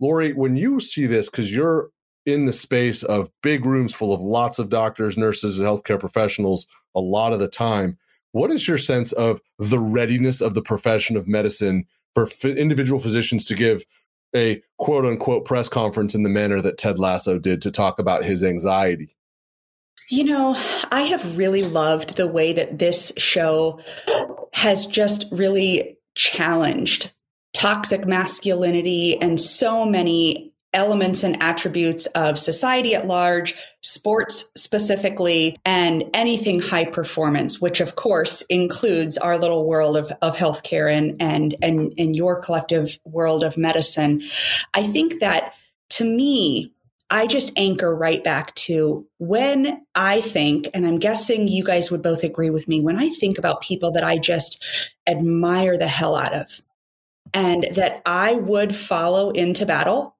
Lori, 0.01 0.33
when 0.33 0.57
you 0.57 0.79
see 0.79 1.05
this, 1.05 1.29
because 1.29 1.51
you're 1.51 1.89
in 2.25 2.45
the 2.45 2.53
space 2.53 3.03
of 3.03 3.29
big 3.41 3.65
rooms 3.65 3.93
full 3.93 4.13
of 4.13 4.21
lots 4.21 4.59
of 4.59 4.69
doctors, 4.69 5.17
nurses, 5.17 5.59
and 5.59 5.67
healthcare 5.67 5.99
professionals 5.99 6.67
a 6.95 6.99
lot 6.99 7.33
of 7.33 7.39
the 7.39 7.47
time, 7.47 7.97
what 8.31 8.51
is 8.51 8.67
your 8.67 8.77
sense 8.77 9.11
of 9.13 9.41
the 9.59 9.79
readiness 9.79 10.41
of 10.41 10.53
the 10.53 10.61
profession 10.61 11.17
of 11.17 11.27
medicine 11.27 11.85
for 12.13 12.23
f- 12.23 12.45
individual 12.45 12.99
physicians 12.99 13.45
to 13.45 13.55
give 13.55 13.85
a 14.35 14.61
quote 14.77 15.05
unquote 15.05 15.45
press 15.45 15.67
conference 15.67 16.15
in 16.15 16.23
the 16.23 16.29
manner 16.29 16.61
that 16.61 16.77
Ted 16.77 16.99
Lasso 16.99 17.37
did 17.37 17.61
to 17.61 17.71
talk 17.71 17.99
about 17.99 18.23
his 18.23 18.43
anxiety? 18.43 19.15
You 20.09 20.25
know, 20.25 20.61
I 20.91 21.01
have 21.03 21.37
really 21.37 21.63
loved 21.63 22.17
the 22.17 22.27
way 22.27 22.53
that 22.53 22.79
this 22.79 23.13
show 23.17 23.79
has 24.53 24.85
just 24.85 25.25
really 25.31 25.97
challenged 26.15 27.11
toxic 27.53 28.05
masculinity 28.05 29.17
and 29.21 29.39
so 29.39 29.85
many 29.85 30.50
elements 30.73 31.23
and 31.23 31.41
attributes 31.41 32.05
of 32.07 32.39
society 32.39 32.95
at 32.95 33.07
large, 33.07 33.55
sports 33.81 34.51
specifically, 34.55 35.57
and 35.65 36.03
anything 36.13 36.59
high 36.59 36.85
performance, 36.85 37.61
which 37.61 37.81
of 37.81 37.95
course 37.95 38.41
includes 38.43 39.17
our 39.17 39.37
little 39.37 39.67
world 39.67 39.97
of, 39.97 40.11
of 40.21 40.35
healthcare 40.35 40.91
and, 40.95 41.21
and, 41.21 41.55
and, 41.61 41.93
and 41.97 42.15
your 42.15 42.39
collective 42.39 42.97
world 43.05 43.43
of 43.43 43.57
medicine. 43.57 44.21
I 44.73 44.83
think 44.83 45.19
that 45.19 45.53
to 45.91 46.05
me, 46.05 46.73
I 47.09 47.27
just 47.27 47.51
anchor 47.57 47.93
right 47.93 48.23
back 48.23 48.55
to 48.55 49.05
when 49.17 49.85
I 49.93 50.21
think, 50.21 50.69
and 50.73 50.87
I'm 50.87 50.97
guessing 50.97 51.49
you 51.49 51.65
guys 51.65 51.91
would 51.91 52.01
both 52.01 52.23
agree 52.23 52.49
with 52.49 52.69
me, 52.69 52.79
when 52.79 52.97
I 52.97 53.09
think 53.09 53.37
about 53.37 53.61
people 53.61 53.91
that 53.91 54.03
I 54.05 54.17
just 54.17 54.63
admire 55.05 55.77
the 55.77 55.89
hell 55.89 56.15
out 56.15 56.33
of 56.33 56.61
and 57.33 57.67
that 57.75 58.01
I 58.05 58.35
would 58.35 58.73
follow 58.73 59.31
into 59.31 59.65
battle 59.65 60.15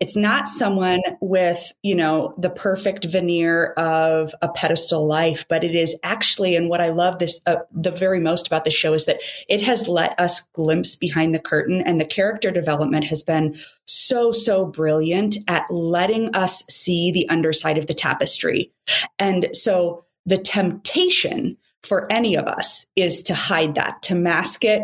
it's 0.00 0.14
not 0.14 0.48
someone 0.48 1.02
with, 1.20 1.72
you 1.82 1.94
know, 1.94 2.32
the 2.38 2.50
perfect 2.50 3.04
veneer 3.04 3.72
of 3.72 4.32
a 4.42 4.48
pedestal 4.48 5.06
life, 5.06 5.44
but 5.48 5.64
it 5.64 5.74
is 5.74 5.98
actually, 6.04 6.54
and 6.54 6.68
what 6.68 6.80
I 6.80 6.90
love 6.90 7.18
this, 7.18 7.40
uh, 7.46 7.56
the 7.72 7.90
very 7.90 8.20
most 8.20 8.46
about 8.46 8.64
the 8.64 8.70
show 8.70 8.94
is 8.94 9.06
that 9.06 9.20
it 9.48 9.60
has 9.62 9.88
let 9.88 10.18
us 10.20 10.42
glimpse 10.52 10.94
behind 10.94 11.34
the 11.34 11.40
curtain 11.40 11.82
and 11.82 12.00
the 12.00 12.04
character 12.04 12.52
development 12.52 13.06
has 13.06 13.24
been 13.24 13.58
so, 13.86 14.30
so 14.30 14.66
brilliant 14.66 15.36
at 15.48 15.68
letting 15.68 16.34
us 16.34 16.64
see 16.68 17.10
the 17.10 17.28
underside 17.28 17.78
of 17.78 17.88
the 17.88 17.94
tapestry. 17.94 18.72
And 19.18 19.48
so 19.52 20.04
the 20.26 20.38
temptation 20.38 21.56
for 21.82 22.10
any 22.10 22.36
of 22.36 22.46
us 22.46 22.86
is 22.94 23.22
to 23.24 23.34
hide 23.34 23.74
that, 23.74 24.02
to 24.02 24.14
mask 24.14 24.64
it, 24.64 24.82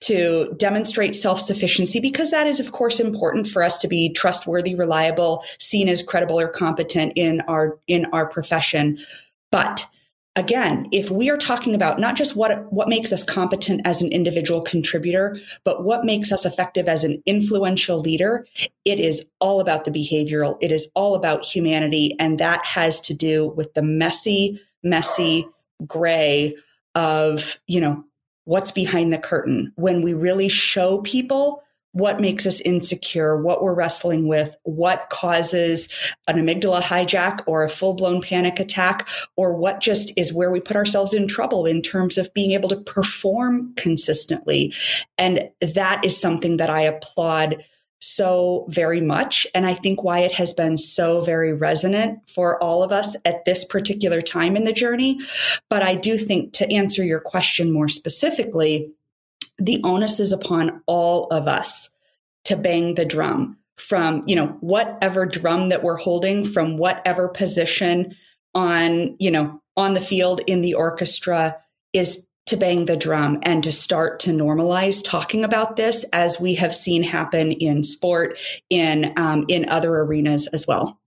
to 0.00 0.54
demonstrate 0.56 1.14
self 1.14 1.40
sufficiency 1.40 2.00
because 2.00 2.30
that 2.30 2.46
is, 2.46 2.60
of 2.60 2.72
course, 2.72 3.00
important 3.00 3.46
for 3.46 3.62
us 3.62 3.78
to 3.78 3.88
be 3.88 4.12
trustworthy, 4.12 4.74
reliable, 4.74 5.44
seen 5.58 5.88
as 5.88 6.02
credible 6.02 6.40
or 6.40 6.48
competent 6.48 7.12
in 7.16 7.40
our 7.42 7.78
in 7.86 8.06
our 8.06 8.26
profession. 8.26 8.98
But 9.50 9.86
again, 10.36 10.88
if 10.90 11.10
we 11.10 11.28
are 11.28 11.36
talking 11.36 11.74
about 11.74 11.98
not 11.98 12.16
just 12.16 12.34
what 12.34 12.72
what 12.72 12.88
makes 12.88 13.12
us 13.12 13.22
competent 13.22 13.82
as 13.84 14.00
an 14.00 14.10
individual 14.10 14.62
contributor, 14.62 15.38
but 15.64 15.84
what 15.84 16.04
makes 16.04 16.32
us 16.32 16.46
effective 16.46 16.88
as 16.88 17.04
an 17.04 17.22
influential 17.26 18.00
leader, 18.00 18.46
it 18.84 18.98
is 18.98 19.26
all 19.40 19.60
about 19.60 19.84
the 19.84 19.90
behavioral. 19.90 20.56
It 20.60 20.72
is 20.72 20.88
all 20.94 21.14
about 21.14 21.44
humanity, 21.44 22.16
and 22.18 22.38
that 22.38 22.64
has 22.64 23.00
to 23.02 23.14
do 23.14 23.48
with 23.48 23.74
the 23.74 23.82
messy, 23.82 24.60
messy 24.82 25.46
gray 25.86 26.56
of 26.94 27.58
you 27.66 27.80
know 27.80 28.04
what's 28.44 28.70
behind 28.70 29.12
the 29.12 29.18
curtain 29.18 29.72
when 29.76 30.02
we 30.02 30.14
really 30.14 30.48
show 30.48 31.00
people 31.02 31.62
what 31.92 32.20
makes 32.20 32.46
us 32.46 32.60
insecure, 32.60 33.36
what 33.36 33.62
we're 33.62 33.74
wrestling 33.74 34.28
with, 34.28 34.56
what 34.62 35.08
causes 35.10 35.88
an 36.28 36.36
amygdala 36.36 36.80
hijack 36.80 37.40
or 37.46 37.64
a 37.64 37.68
full 37.68 37.94
blown 37.94 38.22
panic 38.22 38.60
attack, 38.60 39.08
or 39.36 39.54
what 39.54 39.80
just 39.80 40.16
is 40.16 40.32
where 40.32 40.50
we 40.50 40.60
put 40.60 40.76
ourselves 40.76 41.12
in 41.12 41.26
trouble 41.26 41.66
in 41.66 41.82
terms 41.82 42.16
of 42.16 42.32
being 42.32 42.52
able 42.52 42.68
to 42.68 42.80
perform 42.80 43.74
consistently. 43.76 44.72
And 45.18 45.48
that 45.60 46.04
is 46.04 46.20
something 46.20 46.58
that 46.58 46.70
I 46.70 46.82
applaud 46.82 47.56
so 48.00 48.66
very 48.68 49.00
much. 49.00 49.46
And 49.54 49.66
I 49.66 49.74
think 49.74 50.02
why 50.02 50.20
it 50.20 50.32
has 50.32 50.52
been 50.54 50.76
so 50.78 51.22
very 51.22 51.52
resonant 51.52 52.18
for 52.28 52.62
all 52.62 52.82
of 52.82 52.92
us 52.92 53.14
at 53.24 53.44
this 53.44 53.64
particular 53.64 54.22
time 54.22 54.56
in 54.56 54.64
the 54.64 54.72
journey. 54.72 55.20
But 55.68 55.82
I 55.82 55.94
do 55.94 56.16
think 56.16 56.52
to 56.54 56.72
answer 56.72 57.04
your 57.04 57.20
question 57.20 57.72
more 57.72 57.88
specifically, 57.88 58.90
the 59.58 59.80
onus 59.84 60.18
is 60.18 60.32
upon 60.32 60.82
all 60.86 61.26
of 61.26 61.46
us 61.46 61.90
to 62.44 62.56
bang 62.56 62.94
the 62.94 63.04
drum 63.04 63.58
from, 63.76 64.22
you 64.26 64.34
know, 64.34 64.48
whatever 64.60 65.26
drum 65.26 65.68
that 65.68 65.82
we're 65.82 65.96
holding 65.96 66.44
from 66.44 66.78
whatever 66.78 67.28
position 67.28 68.16
on, 68.54 69.14
you 69.18 69.30
know, 69.30 69.60
on 69.76 69.94
the 69.94 70.00
field 70.00 70.40
in 70.46 70.62
the 70.62 70.74
orchestra 70.74 71.56
is 71.92 72.26
to 72.50 72.56
bang 72.56 72.86
the 72.86 72.96
drum 72.96 73.38
and 73.42 73.64
to 73.64 73.72
start 73.72 74.20
to 74.20 74.30
normalize 74.30 75.02
talking 75.04 75.44
about 75.44 75.76
this 75.76 76.04
as 76.12 76.40
we 76.40 76.54
have 76.54 76.74
seen 76.74 77.02
happen 77.02 77.52
in 77.52 77.82
sport 77.82 78.38
in 78.68 79.12
um, 79.16 79.44
in 79.48 79.68
other 79.68 79.96
arenas 79.96 80.46
as 80.48 80.66
well. 80.66 81.00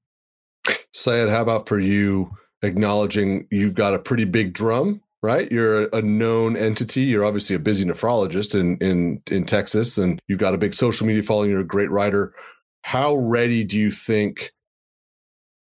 Syed, 0.91 1.29
how 1.29 1.41
about 1.41 1.67
for 1.67 1.79
you 1.79 2.31
acknowledging 2.61 3.47
you've 3.51 3.75
got 3.75 3.93
a 3.93 3.99
pretty 3.99 4.25
big 4.25 4.53
drum 4.53 5.01
right? 5.21 5.49
You're 5.53 5.85
a 5.95 6.01
known 6.01 6.57
entity. 6.57 7.03
You're 7.03 7.23
obviously 7.23 7.55
a 7.55 7.59
busy 7.59 7.85
nephrologist 7.85 8.59
in 8.59 8.77
in 8.77 9.21
in 9.31 9.45
texas 9.45 9.97
and 9.97 10.21
you've 10.27 10.39
got 10.39 10.53
a 10.53 10.57
big 10.57 10.73
social 10.73 11.07
media 11.07 11.23
following. 11.23 11.49
You're 11.49 11.61
a 11.61 11.65
great 11.65 11.89
writer. 11.89 12.33
How 12.81 13.15
ready 13.15 13.63
do 13.63 13.79
you 13.79 13.89
think 13.89 14.51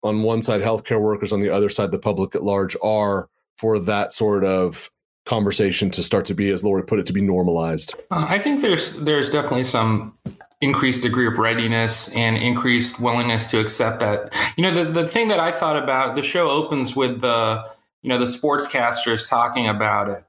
on 0.02 0.22
one 0.22 0.42
side 0.42 0.62
healthcare 0.62 1.00
workers 1.00 1.32
on 1.32 1.40
the 1.40 1.50
other 1.50 1.68
side 1.68 1.90
the 1.90 1.98
public 1.98 2.34
at 2.34 2.42
large 2.42 2.76
are 2.82 3.28
for 3.58 3.78
that 3.78 4.12
sort 4.12 4.42
of 4.44 4.90
conversation 5.26 5.90
to 5.90 6.02
start 6.02 6.26
to 6.26 6.34
be, 6.34 6.50
as 6.50 6.64
Lori 6.64 6.84
put 6.84 6.98
it, 6.98 7.06
to 7.06 7.12
be 7.12 7.20
normalized? 7.20 7.94
Uh, 8.10 8.26
I 8.28 8.38
think 8.38 8.60
there's 8.60 8.94
there's 8.94 9.30
definitely 9.30 9.64
some 9.64 10.16
increased 10.60 11.02
degree 11.02 11.26
of 11.26 11.38
readiness 11.38 12.14
and 12.14 12.36
increased 12.38 13.00
willingness 13.00 13.50
to 13.50 13.60
accept 13.60 14.00
that. 14.00 14.32
You 14.56 14.62
know, 14.62 14.84
the, 14.84 14.90
the 15.02 15.06
thing 15.06 15.28
that 15.28 15.40
I 15.40 15.50
thought 15.50 15.76
about, 15.76 16.14
the 16.14 16.22
show 16.22 16.48
opens 16.48 16.94
with 16.94 17.20
the, 17.20 17.64
you 18.02 18.08
know, 18.08 18.16
the 18.16 18.26
sportscasters 18.26 19.28
talking 19.28 19.66
about 19.66 20.08
it. 20.08 20.24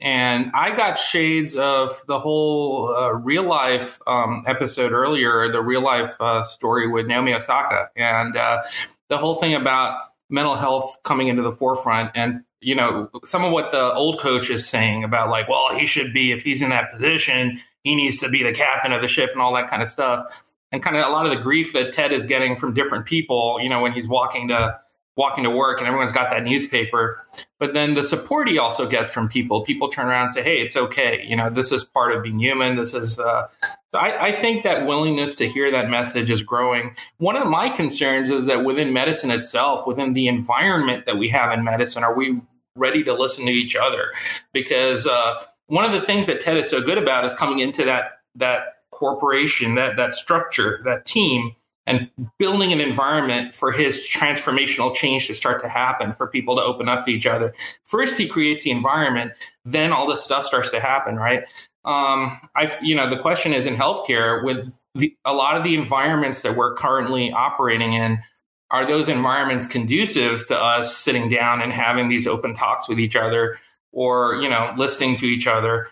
And 0.00 0.50
I 0.54 0.74
got 0.74 0.98
shades 0.98 1.54
of 1.54 1.90
the 2.08 2.18
whole 2.18 2.94
uh, 2.94 3.12
real 3.12 3.44
life 3.44 4.00
um, 4.06 4.42
episode 4.46 4.92
earlier, 4.92 5.50
the 5.52 5.62
real 5.62 5.82
life 5.82 6.16
uh, 6.18 6.44
story 6.44 6.88
with 6.88 7.06
Naomi 7.06 7.34
Osaka, 7.34 7.90
and 7.94 8.36
uh, 8.36 8.62
the 9.08 9.18
whole 9.18 9.34
thing 9.34 9.54
about 9.54 9.98
mental 10.30 10.56
health 10.56 10.96
coming 11.04 11.28
into 11.28 11.42
the 11.42 11.52
forefront 11.52 12.10
and 12.14 12.42
you 12.64 12.74
know, 12.74 13.10
some 13.24 13.44
of 13.44 13.52
what 13.52 13.72
the 13.72 13.92
old 13.92 14.18
coach 14.18 14.48
is 14.48 14.66
saying 14.66 15.04
about 15.04 15.28
like, 15.28 15.48
well, 15.48 15.76
he 15.76 15.86
should 15.86 16.12
be 16.14 16.32
if 16.32 16.42
he's 16.42 16.62
in 16.62 16.70
that 16.70 16.90
position, 16.92 17.60
he 17.82 17.94
needs 17.94 18.18
to 18.20 18.30
be 18.30 18.42
the 18.42 18.52
captain 18.52 18.92
of 18.92 19.02
the 19.02 19.08
ship 19.08 19.30
and 19.32 19.40
all 19.42 19.52
that 19.54 19.68
kind 19.68 19.82
of 19.82 19.88
stuff. 19.88 20.24
And 20.72 20.82
kind 20.82 20.96
of 20.96 21.06
a 21.06 21.10
lot 21.10 21.26
of 21.26 21.30
the 21.30 21.40
grief 21.40 21.72
that 21.74 21.92
Ted 21.92 22.10
is 22.10 22.24
getting 22.24 22.56
from 22.56 22.74
different 22.74 23.06
people, 23.06 23.60
you 23.60 23.68
know, 23.68 23.80
when 23.80 23.92
he's 23.92 24.08
walking 24.08 24.48
to 24.48 24.80
walking 25.16 25.44
to 25.44 25.50
work 25.50 25.78
and 25.78 25.86
everyone's 25.86 26.12
got 26.12 26.30
that 26.30 26.42
newspaper. 26.42 27.24
But 27.60 27.72
then 27.72 27.94
the 27.94 28.02
support 28.02 28.48
he 28.48 28.58
also 28.58 28.88
gets 28.88 29.12
from 29.12 29.28
people, 29.28 29.62
people 29.62 29.88
turn 29.88 30.06
around 30.06 30.22
and 30.22 30.32
say, 30.32 30.42
"Hey, 30.42 30.60
it's 30.60 30.76
okay. 30.76 31.24
You 31.26 31.36
know, 31.36 31.50
this 31.50 31.70
is 31.70 31.84
part 31.84 32.12
of 32.12 32.22
being 32.22 32.38
human. 32.38 32.76
This 32.76 32.94
is." 32.94 33.18
Uh, 33.18 33.46
so 33.88 33.98
I, 33.98 34.26
I 34.26 34.32
think 34.32 34.64
that 34.64 34.86
willingness 34.86 35.36
to 35.36 35.48
hear 35.48 35.70
that 35.70 35.88
message 35.88 36.30
is 36.30 36.42
growing. 36.42 36.96
One 37.18 37.36
of 37.36 37.46
my 37.46 37.68
concerns 37.68 38.30
is 38.30 38.46
that 38.46 38.64
within 38.64 38.92
medicine 38.92 39.30
itself, 39.30 39.86
within 39.86 40.14
the 40.14 40.26
environment 40.26 41.06
that 41.06 41.16
we 41.16 41.28
have 41.28 41.52
in 41.56 41.62
medicine, 41.62 42.02
are 42.02 42.16
we 42.16 42.40
ready 42.76 43.02
to 43.04 43.12
listen 43.12 43.46
to 43.46 43.52
each 43.52 43.76
other. 43.76 44.12
Because 44.52 45.06
uh, 45.06 45.42
one 45.66 45.84
of 45.84 45.92
the 45.92 46.00
things 46.00 46.26
that 46.26 46.40
ted 46.40 46.56
is 46.56 46.68
so 46.68 46.80
good 46.80 46.98
about 46.98 47.24
is 47.24 47.32
coming 47.32 47.60
into 47.60 47.84
that 47.84 48.20
that 48.34 48.76
corporation 48.90 49.74
that 49.74 49.96
that 49.96 50.12
structure 50.12 50.80
that 50.84 51.04
team 51.04 51.54
and 51.86 52.08
building 52.38 52.72
an 52.72 52.80
environment 52.80 53.54
for 53.54 53.70
his 53.70 53.98
transformational 53.98 54.94
change 54.94 55.26
to 55.26 55.34
start 55.34 55.62
to 55.62 55.68
happen 55.68 56.12
for 56.12 56.26
people 56.26 56.56
to 56.56 56.62
open 56.62 56.88
up 56.88 57.04
to 57.04 57.10
each 57.10 57.26
other. 57.26 57.52
First 57.82 58.18
he 58.18 58.28
creates 58.28 58.62
the 58.62 58.70
environment 58.70 59.32
then 59.64 59.92
all 59.92 60.06
this 60.06 60.22
stuff 60.22 60.44
starts 60.44 60.70
to 60.70 60.80
happen 60.80 61.16
right? 61.16 61.44
Um, 61.84 62.38
i 62.56 62.72
you 62.82 62.94
know 62.94 63.10
the 63.10 63.18
question 63.18 63.52
is 63.52 63.66
in 63.66 63.76
healthcare 63.76 64.44
with 64.44 64.72
the, 64.94 65.14
a 65.24 65.34
lot 65.34 65.56
of 65.56 65.64
the 65.64 65.74
environments 65.74 66.42
that 66.42 66.56
we're 66.56 66.74
currently 66.74 67.32
operating 67.32 67.92
in 67.94 68.20
are 68.74 68.84
those 68.84 69.08
environments 69.08 69.68
conducive 69.68 70.48
to 70.48 70.58
us 70.58 70.96
sitting 70.96 71.28
down 71.28 71.62
and 71.62 71.72
having 71.72 72.08
these 72.08 72.26
open 72.26 72.54
talks 72.54 72.88
with 72.88 72.98
each 72.98 73.14
other 73.14 73.60
or 73.92 74.34
you 74.42 74.48
know 74.48 74.74
listening 74.76 75.16
to 75.16 75.26
each 75.26 75.46
other? 75.46 75.88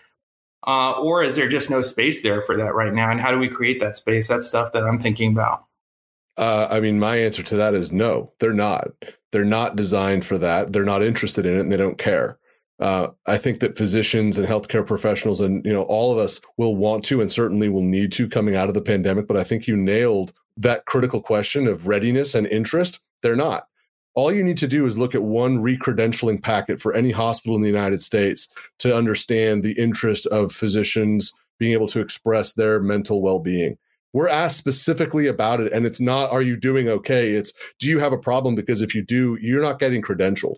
Uh, 0.67 0.91
or 0.91 1.23
is 1.23 1.37
there 1.37 1.47
just 1.47 1.69
no 1.69 1.81
space 1.81 2.23
there 2.23 2.41
for 2.41 2.57
that 2.57 2.75
right 2.75 2.93
now? 2.93 3.09
And 3.09 3.21
how 3.21 3.31
do 3.31 3.39
we 3.39 3.47
create 3.47 3.79
that 3.79 3.95
space? 3.95 4.27
That's 4.27 4.45
stuff 4.45 4.73
that 4.73 4.83
i'm 4.83 4.99
thinking 4.99 5.31
about. 5.31 5.65
Uh, 6.35 6.67
i 6.69 6.81
mean 6.81 6.99
my 6.99 7.15
answer 7.17 7.43
to 7.43 7.55
that 7.55 7.73
is 7.73 7.91
no 7.91 8.33
they're 8.39 8.53
not. 8.53 8.89
They're 9.31 9.45
not 9.45 9.77
designed 9.77 10.25
for 10.25 10.37
that. 10.39 10.73
They're 10.73 10.83
not 10.83 11.01
interested 11.01 11.45
in 11.45 11.55
it 11.55 11.61
and 11.61 11.71
they 11.71 11.77
don't 11.77 11.97
care. 11.97 12.37
Uh, 12.79 13.07
I 13.25 13.37
think 13.37 13.61
that 13.61 13.77
physicians 13.77 14.37
and 14.37 14.47
healthcare 14.47 14.85
professionals 14.85 15.39
and 15.39 15.65
you 15.65 15.71
know 15.71 15.83
all 15.83 16.11
of 16.11 16.17
us 16.17 16.41
will 16.57 16.75
want 16.75 17.05
to 17.05 17.21
and 17.21 17.31
certainly 17.31 17.69
will 17.69 17.81
need 17.81 18.11
to 18.13 18.27
coming 18.27 18.57
out 18.57 18.67
of 18.67 18.73
the 18.73 18.81
pandemic. 18.81 19.25
But 19.25 19.37
I 19.37 19.45
think 19.45 19.67
you 19.67 19.77
nailed 19.77 20.33
that 20.57 20.85
critical 20.85 21.21
question 21.21 21.67
of 21.67 21.87
readiness 21.87 22.35
and 22.35 22.47
interest. 22.47 22.99
They're 23.21 23.35
not. 23.35 23.67
All 24.15 24.31
you 24.31 24.43
need 24.43 24.57
to 24.57 24.67
do 24.67 24.85
is 24.85 24.97
look 24.97 25.15
at 25.15 25.23
one 25.23 25.57
recredentialing 25.59 26.43
packet 26.43 26.79
for 26.79 26.93
any 26.93 27.11
hospital 27.11 27.55
in 27.55 27.61
the 27.61 27.67
United 27.67 28.01
States 28.01 28.47
to 28.79 28.95
understand 28.95 29.63
the 29.63 29.71
interest 29.71 30.27
of 30.27 30.51
physicians 30.51 31.33
being 31.57 31.73
able 31.73 31.87
to 31.87 31.99
express 31.99 32.53
their 32.53 32.79
mental 32.79 33.21
well-being. 33.21 33.77
We're 34.13 34.29
asked 34.29 34.57
specifically 34.57 35.25
about 35.25 35.59
it, 35.59 35.73
and 35.73 35.87
it's 35.87 35.99
not, 35.99 36.29
are 36.29 36.43
you 36.43 36.55
doing 36.55 36.87
okay? 36.87 37.31
It's, 37.31 37.51
do 37.79 37.87
you 37.87 37.97
have 37.99 38.13
a 38.13 38.17
problem? 38.17 38.53
Because 38.53 38.81
if 38.81 38.93
you 38.93 39.01
do, 39.01 39.39
you're 39.41 39.61
not 39.61 39.79
getting 39.79 40.03
credentialed 40.03 40.57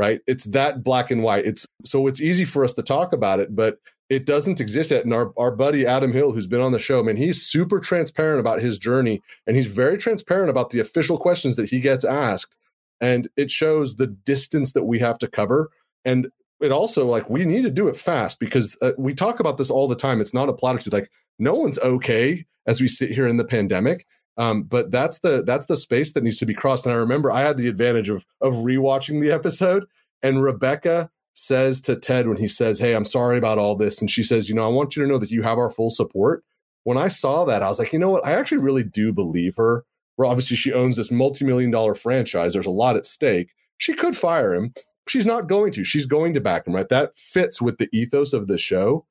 right? 0.00 0.20
It's 0.26 0.44
that 0.44 0.82
black 0.82 1.10
and 1.10 1.22
white. 1.22 1.44
It's 1.44 1.66
so 1.84 2.06
it's 2.06 2.22
easy 2.22 2.46
for 2.46 2.64
us 2.64 2.72
to 2.72 2.82
talk 2.82 3.12
about 3.12 3.38
it, 3.38 3.54
but 3.54 3.76
it 4.10 4.26
doesn't 4.26 4.60
exist 4.60 4.90
yet. 4.90 5.04
And 5.04 5.14
our, 5.14 5.32
our 5.38 5.52
buddy 5.52 5.86
Adam 5.86 6.12
Hill, 6.12 6.32
who's 6.32 6.48
been 6.48 6.60
on 6.60 6.72
the 6.72 6.80
show, 6.80 7.02
man, 7.02 7.16
he's 7.16 7.40
super 7.40 7.78
transparent 7.78 8.40
about 8.40 8.60
his 8.60 8.78
journey 8.78 9.22
and 9.46 9.56
he's 9.56 9.68
very 9.68 9.96
transparent 9.96 10.50
about 10.50 10.70
the 10.70 10.80
official 10.80 11.16
questions 11.16 11.54
that 11.56 11.70
he 11.70 11.80
gets 11.80 12.04
asked. 12.04 12.56
And 13.00 13.28
it 13.36 13.50
shows 13.50 13.96
the 13.96 14.08
distance 14.08 14.72
that 14.72 14.84
we 14.84 14.98
have 14.98 15.16
to 15.20 15.28
cover. 15.28 15.70
And 16.04 16.28
it 16.60 16.72
also, 16.72 17.06
like, 17.06 17.30
we 17.30 17.44
need 17.44 17.62
to 17.62 17.70
do 17.70 17.88
it 17.88 17.96
fast 17.96 18.40
because 18.40 18.76
uh, 18.82 18.92
we 18.98 19.14
talk 19.14 19.40
about 19.40 19.56
this 19.56 19.70
all 19.70 19.88
the 19.88 19.94
time. 19.94 20.20
It's 20.20 20.34
not 20.34 20.50
a 20.50 20.52
platitude. 20.52 20.92
Like, 20.92 21.10
no 21.38 21.54
one's 21.54 21.78
okay 21.78 22.44
as 22.66 22.80
we 22.80 22.88
sit 22.88 23.12
here 23.12 23.26
in 23.26 23.38
the 23.38 23.44
pandemic. 23.44 24.06
Um, 24.36 24.64
but 24.64 24.90
that's 24.90 25.20
the 25.20 25.42
that's 25.44 25.66
the 25.66 25.76
space 25.76 26.12
that 26.12 26.24
needs 26.24 26.38
to 26.38 26.46
be 26.46 26.54
crossed. 26.54 26.86
And 26.86 26.94
I 26.94 26.98
remember 26.98 27.30
I 27.30 27.42
had 27.42 27.58
the 27.58 27.68
advantage 27.68 28.08
of 28.08 28.26
of 28.40 28.54
rewatching 28.54 29.20
the 29.20 29.32
episode, 29.32 29.84
and 30.22 30.42
Rebecca 30.42 31.10
says 31.34 31.80
to 31.82 31.96
Ted 31.96 32.28
when 32.28 32.38
he 32.38 32.48
says, 32.48 32.78
"Hey, 32.78 32.94
I'm 32.94 33.04
sorry 33.04 33.38
about 33.38 33.58
all 33.58 33.76
this," 33.76 34.00
and 34.00 34.10
she 34.10 34.22
says, 34.22 34.48
"You 34.48 34.54
know, 34.54 34.64
I 34.64 34.72
want 34.72 34.96
you 34.96 35.02
to 35.02 35.08
know 35.08 35.18
that 35.18 35.30
you 35.30 35.42
have 35.42 35.58
our 35.58 35.70
full 35.70 35.90
support." 35.90 36.44
When 36.84 36.98
I 36.98 37.08
saw 37.08 37.44
that, 37.44 37.62
I 37.62 37.68
was 37.68 37.78
like, 37.78 37.92
you 37.92 37.98
know 37.98 38.10
what? 38.10 38.24
I 38.24 38.32
actually 38.32 38.58
really 38.58 38.84
do 38.84 39.12
believe 39.12 39.56
her. 39.56 39.84
Where 40.16 40.28
obviously, 40.28 40.56
she 40.56 40.72
owns 40.72 40.96
this 40.96 41.10
multi-million 41.10 41.70
dollar 41.70 41.94
franchise. 41.94 42.52
There's 42.52 42.66
a 42.66 42.70
lot 42.70 42.96
at 42.96 43.06
stake. 43.06 43.50
She 43.78 43.94
could 43.94 44.16
fire 44.16 44.54
him. 44.54 44.74
She's 45.08 45.26
not 45.26 45.48
going 45.48 45.72
to. 45.72 45.84
She's 45.84 46.06
going 46.06 46.34
to 46.34 46.40
back 46.40 46.66
him, 46.66 46.74
right? 46.74 46.88
That 46.88 47.16
fits 47.16 47.60
with 47.60 47.78
the 47.78 47.88
ethos 47.92 48.32
of 48.32 48.46
the 48.46 48.58
show. 48.58 49.06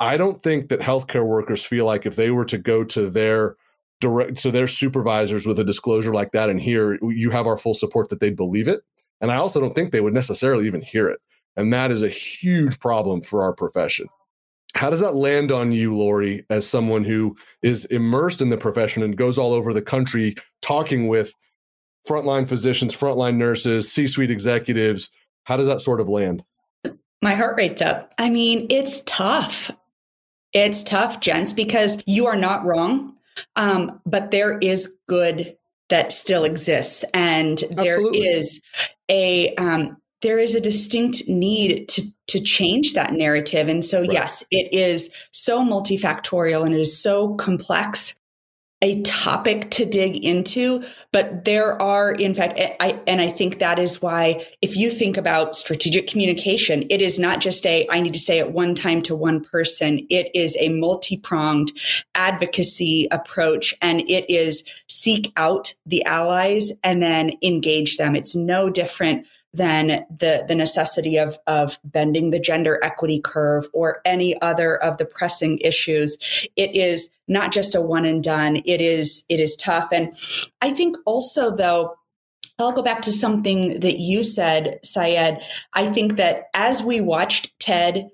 I 0.00 0.16
don't 0.16 0.42
think 0.42 0.68
that 0.68 0.80
healthcare 0.80 1.26
workers 1.26 1.64
feel 1.64 1.86
like 1.86 2.04
if 2.04 2.16
they 2.16 2.30
were 2.30 2.44
to 2.46 2.58
go 2.58 2.84
to 2.84 3.08
their 3.08 3.56
direct 4.00 4.42
to 4.42 4.50
their 4.50 4.68
supervisors 4.68 5.46
with 5.46 5.58
a 5.58 5.64
disclosure 5.64 6.12
like 6.12 6.32
that 6.32 6.50
and 6.50 6.60
here 6.60 6.98
you 7.02 7.30
have 7.30 7.46
our 7.46 7.56
full 7.56 7.74
support 7.74 8.08
that 8.08 8.20
they'd 8.20 8.36
believe 8.36 8.68
it 8.68 8.82
and 9.20 9.30
i 9.30 9.36
also 9.36 9.60
don't 9.60 9.74
think 9.74 9.92
they 9.92 10.00
would 10.00 10.12
necessarily 10.12 10.66
even 10.66 10.82
hear 10.82 11.08
it 11.08 11.20
and 11.56 11.72
that 11.72 11.90
is 11.90 12.02
a 12.02 12.08
huge 12.08 12.78
problem 12.80 13.22
for 13.22 13.42
our 13.42 13.52
profession. 13.52 14.06
How 14.74 14.90
does 14.90 15.00
that 15.00 15.14
land 15.14 15.52
on 15.52 15.72
you 15.72 15.94
lori 15.94 16.44
as 16.50 16.66
someone 16.66 17.04
who 17.04 17.36
is 17.62 17.84
immersed 17.86 18.40
in 18.40 18.50
the 18.50 18.56
profession 18.56 19.02
and 19.02 19.16
goes 19.16 19.38
all 19.38 19.52
over 19.52 19.72
the 19.72 19.82
country 19.82 20.34
talking 20.62 21.06
with 21.06 21.32
frontline 22.08 22.48
physicians 22.48 22.94
frontline 22.94 23.36
nurses 23.36 23.90
c-suite 23.90 24.30
executives? 24.30 25.10
How 25.44 25.56
does 25.56 25.66
that 25.66 25.80
sort 25.80 26.00
of 26.00 26.08
land? 26.08 26.42
My 27.22 27.34
heart 27.34 27.56
rate's 27.56 27.82
up. 27.82 28.12
I 28.18 28.30
mean 28.30 28.66
it's 28.68 29.02
tough. 29.06 29.70
It's 30.52 30.84
tough, 30.84 31.20
gents, 31.20 31.52
because 31.52 32.00
you 32.06 32.26
are 32.26 32.36
not 32.36 32.64
wrong. 32.64 33.14
Um, 33.56 34.00
but 34.06 34.30
there 34.30 34.58
is 34.58 34.94
good 35.08 35.56
that 35.90 36.12
still 36.12 36.44
exists, 36.44 37.04
and 37.12 37.58
there 37.72 37.96
Absolutely. 37.96 38.20
is 38.20 38.62
a 39.10 39.54
um, 39.56 39.96
there 40.24 40.38
is 40.38 40.54
a 40.54 40.60
distinct 40.60 41.28
need 41.28 41.86
to 41.90 42.02
to 42.26 42.40
change 42.40 42.94
that 42.94 43.12
narrative. 43.12 43.68
And 43.68 43.84
so, 43.84 44.00
right. 44.00 44.10
yes, 44.10 44.42
it 44.50 44.72
is 44.72 45.10
so 45.30 45.62
multifactorial 45.62 46.64
and 46.64 46.74
it 46.74 46.80
is 46.80 46.98
so 46.98 47.34
complex 47.34 48.18
a 48.82 49.00
topic 49.02 49.70
to 49.70 49.86
dig 49.86 50.22
into, 50.22 50.84
but 51.10 51.44
there 51.46 51.80
are, 51.80 52.12
in 52.12 52.34
fact, 52.34 52.60
I, 52.80 53.00
and 53.06 53.20
I 53.20 53.30
think 53.30 53.58
that 53.58 53.78
is 53.78 54.02
why 54.02 54.46
if 54.60 54.76
you 54.76 54.90
think 54.90 55.16
about 55.16 55.56
strategic 55.56 56.06
communication, 56.06 56.84
it 56.90 57.00
is 57.00 57.18
not 57.18 57.40
just 57.40 57.64
a, 57.64 57.86
I 57.90 58.00
need 58.00 58.12
to 58.12 58.18
say 58.18 58.38
it 58.38 58.52
one 58.52 58.74
time 58.74 59.00
to 59.02 59.14
one 59.14 59.42
person. 59.42 60.06
It 60.10 60.30
is 60.34 60.54
a 60.60 60.68
multi 60.68 61.16
pronged 61.16 61.72
advocacy 62.14 63.08
approach 63.10 63.74
and 63.80 64.00
it 64.00 64.28
is 64.28 64.64
seek 64.88 65.32
out 65.36 65.72
the 65.86 66.04
allies 66.04 66.72
and 66.82 67.02
then 67.02 67.32
engage 67.42 67.96
them. 67.96 68.14
It's 68.14 68.36
no 68.36 68.68
different 68.68 69.26
than 69.54 70.04
the, 70.10 70.44
the 70.46 70.54
necessity 70.54 71.16
of, 71.16 71.38
of 71.46 71.78
bending 71.84 72.30
the 72.30 72.40
gender 72.40 72.80
equity 72.82 73.20
curve 73.20 73.66
or 73.72 74.00
any 74.04 74.40
other 74.42 74.76
of 74.76 74.98
the 74.98 75.04
pressing 75.04 75.58
issues. 75.58 76.18
It 76.56 76.74
is 76.74 77.08
not 77.28 77.52
just 77.52 77.74
a 77.74 77.80
one 77.80 78.04
and 78.04 78.22
done. 78.22 78.56
It 78.56 78.80
is, 78.80 79.24
it 79.28 79.38
is 79.38 79.54
tough. 79.56 79.92
And 79.92 80.14
I 80.60 80.72
think 80.72 80.96
also 81.06 81.54
though, 81.54 81.94
I'll 82.58 82.72
go 82.72 82.82
back 82.82 83.02
to 83.02 83.12
something 83.12 83.80
that 83.80 83.98
you 83.98 84.22
said, 84.22 84.78
Syed. 84.84 85.42
I 85.72 85.92
think 85.92 86.16
that 86.16 86.44
as 86.54 86.82
we 86.82 87.00
watched 87.00 87.52
Ted 87.58 88.10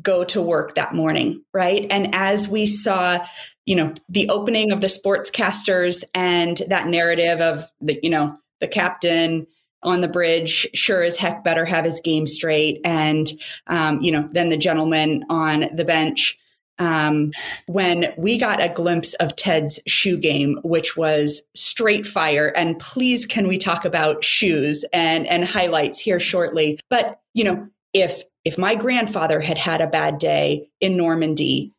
go 0.00 0.24
to 0.24 0.40
work 0.40 0.74
that 0.74 0.94
morning, 0.94 1.42
right? 1.52 1.86
And 1.90 2.14
as 2.14 2.48
we 2.48 2.66
saw, 2.66 3.24
you 3.66 3.76
know, 3.76 3.94
the 4.08 4.28
opening 4.28 4.72
of 4.72 4.80
the 4.80 4.86
sportscasters 4.88 6.02
and 6.14 6.62
that 6.68 6.88
narrative 6.88 7.40
of 7.40 7.64
the, 7.80 7.98
you 8.02 8.10
know, 8.10 8.38
the 8.60 8.68
captain 8.68 9.46
on 9.84 10.00
the 10.00 10.08
bridge 10.08 10.66
sure 10.74 11.02
as 11.02 11.16
heck 11.16 11.44
better 11.44 11.64
have 11.64 11.84
his 11.84 12.00
game 12.00 12.26
straight. 12.26 12.80
And, 12.84 13.30
um, 13.66 14.00
you 14.00 14.10
know, 14.10 14.28
then 14.32 14.48
the 14.48 14.56
gentleman 14.56 15.24
on 15.28 15.66
the 15.74 15.84
bench. 15.84 16.38
Um, 16.76 17.30
when 17.66 18.12
we 18.18 18.36
got 18.36 18.60
a 18.60 18.68
glimpse 18.68 19.14
of 19.14 19.36
Ted's 19.36 19.78
shoe 19.86 20.16
game, 20.16 20.58
which 20.64 20.96
was 20.96 21.42
straight 21.54 22.04
fire. 22.04 22.48
And 22.48 22.80
please, 22.80 23.26
can 23.26 23.46
we 23.46 23.58
talk 23.58 23.84
about 23.84 24.24
shoes 24.24 24.84
and, 24.92 25.24
and 25.28 25.44
highlights 25.44 26.00
here 26.00 26.18
shortly? 26.18 26.80
But, 26.90 27.20
you 27.32 27.44
know, 27.44 27.68
if, 27.92 28.24
if 28.44 28.58
my 28.58 28.74
grandfather 28.74 29.40
had 29.40 29.56
had 29.56 29.82
a 29.82 29.86
bad 29.86 30.18
day 30.18 30.68
in 30.80 30.96
Normandy, 30.96 31.72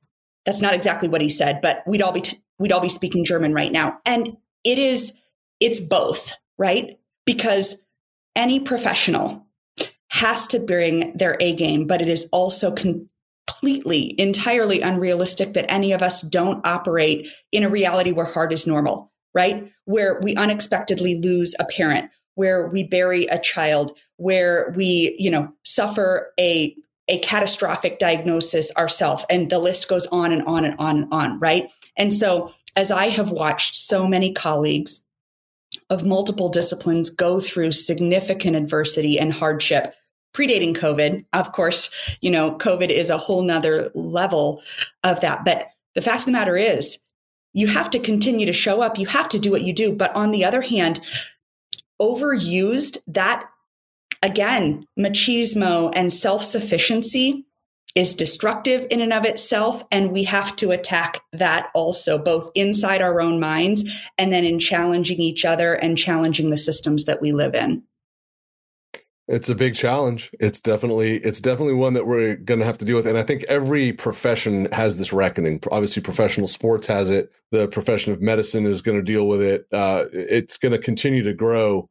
that's 0.45 0.61
not 0.61 0.73
exactly 0.73 1.09
what 1.09 1.19
he 1.19 1.29
said, 1.29 1.59
but 1.59 1.83
we'd 1.85 2.01
all 2.01 2.13
be, 2.13 2.21
t- 2.21 2.37
we'd 2.57 2.71
all 2.71 2.79
be 2.79 2.87
speaking 2.87 3.25
German 3.25 3.53
right 3.53 3.73
now. 3.73 3.99
And 4.05 4.37
it 4.63 4.77
is, 4.77 5.11
it's 5.59 5.81
both, 5.81 6.37
right? 6.57 6.97
Because 7.25 7.81
any 8.35 8.59
professional 8.59 9.45
has 10.09 10.47
to 10.47 10.59
bring 10.59 11.15
their 11.17 11.37
A 11.39 11.53
game, 11.55 11.87
but 11.87 12.01
it 12.01 12.09
is 12.09 12.29
also 12.31 12.73
completely, 12.73 14.19
entirely 14.19 14.81
unrealistic 14.81 15.53
that 15.53 15.69
any 15.69 15.91
of 15.91 16.01
us 16.01 16.21
don't 16.21 16.65
operate 16.65 17.27
in 17.51 17.63
a 17.63 17.69
reality 17.69 18.11
where 18.11 18.25
hard 18.25 18.53
is 18.53 18.67
normal, 18.67 19.11
right? 19.33 19.71
Where 19.85 20.19
we 20.21 20.35
unexpectedly 20.35 21.19
lose 21.19 21.55
a 21.59 21.65
parent, 21.65 22.11
where 22.35 22.67
we 22.67 22.83
bury 22.83 23.25
a 23.25 23.39
child, 23.39 23.97
where 24.17 24.73
we, 24.75 25.15
you 25.19 25.29
know, 25.29 25.51
suffer 25.63 26.31
a 26.39 26.75
a 27.07 27.19
catastrophic 27.19 27.99
diagnosis 27.99 28.71
ourselves 28.77 29.25
and 29.29 29.51
the 29.51 29.59
list 29.59 29.87
goes 29.87 30.07
on 30.07 30.31
and 30.31 30.41
on 30.43 30.65
and 30.65 30.75
on 30.79 30.97
and 31.03 31.13
on 31.13 31.39
right 31.39 31.69
and 31.97 32.11
so 32.11 32.51
as 32.75 32.89
i 32.89 33.09
have 33.09 33.29
watched 33.29 33.75
so 33.75 34.07
many 34.07 34.33
colleagues 34.33 35.04
of 35.89 36.05
multiple 36.05 36.49
disciplines 36.49 37.09
go 37.09 37.39
through 37.39 37.71
significant 37.71 38.55
adversity 38.55 39.19
and 39.19 39.31
hardship 39.31 39.93
predating 40.35 40.75
COVID. 40.75 41.25
Of 41.33 41.51
course, 41.53 41.89
you 42.21 42.29
know, 42.29 42.57
COVID 42.57 42.89
is 42.89 43.09
a 43.09 43.17
whole 43.17 43.41
nother 43.41 43.89
level 43.95 44.61
of 45.03 45.21
that. 45.21 45.45
But 45.45 45.69
the 45.93 46.01
fact 46.01 46.21
of 46.21 46.25
the 46.25 46.31
matter 46.31 46.57
is, 46.57 46.99
you 47.53 47.67
have 47.67 47.89
to 47.91 47.99
continue 47.99 48.45
to 48.45 48.53
show 48.53 48.81
up. 48.81 48.99
You 48.99 49.07
have 49.07 49.29
to 49.29 49.39
do 49.39 49.49
what 49.49 49.61
you 49.61 49.71
do. 49.71 49.93
But 49.93 50.13
on 50.13 50.31
the 50.31 50.43
other 50.43 50.61
hand, 50.61 50.99
overused 52.01 52.97
that 53.07 53.49
again, 54.21 54.85
machismo 54.99 55.93
and 55.95 56.11
self 56.11 56.43
sufficiency 56.43 57.45
is 57.95 58.13
destructive 58.13 58.85
in 58.91 59.01
and 59.01 59.13
of 59.13 59.25
itself. 59.25 59.83
And 59.91 60.11
we 60.11 60.25
have 60.25 60.55
to 60.57 60.71
attack 60.71 61.21
that 61.33 61.69
also, 61.73 62.17
both 62.17 62.51
inside 62.53 63.01
our 63.01 63.21
own 63.21 63.39
minds 63.39 63.89
and 64.17 64.31
then 64.31 64.43
in 64.43 64.59
challenging 64.59 65.19
each 65.19 65.45
other 65.45 65.73
and 65.73 65.97
challenging 65.97 66.49
the 66.49 66.57
systems 66.57 67.05
that 67.05 67.21
we 67.21 67.31
live 67.31 67.55
in. 67.55 67.83
It's 69.27 69.49
a 69.49 69.55
big 69.55 69.73
challenge. 69.73 70.29
It's 70.39 70.59
definitely 70.59 71.17
it's 71.17 71.41
definitely 71.41 71.73
one 71.73 71.93
that 71.93 72.05
we're 72.05 72.35
going 72.35 72.59
to 72.59 72.65
have 72.65 72.77
to 72.77 72.85
deal 72.85 72.95
with 72.95 73.07
and 73.07 73.17
I 73.17 73.23
think 73.23 73.43
every 73.47 73.91
profession 73.91 74.71
has 74.71 74.99
this 74.99 75.11
reckoning. 75.11 75.59
Obviously 75.71 76.03
professional 76.03 76.47
sports 76.47 76.85
has 76.85 77.09
it. 77.09 77.31
The 77.51 77.67
profession 77.67 78.13
of 78.13 78.21
medicine 78.21 78.67
is 78.67 78.83
going 78.83 78.97
to 78.99 79.03
deal 79.03 79.27
with 79.27 79.41
it. 79.41 79.65
Uh, 79.73 80.05
it's 80.13 80.57
going 80.57 80.73
to 80.73 80.77
continue 80.77 81.23
to 81.23 81.33
grow. 81.33 81.89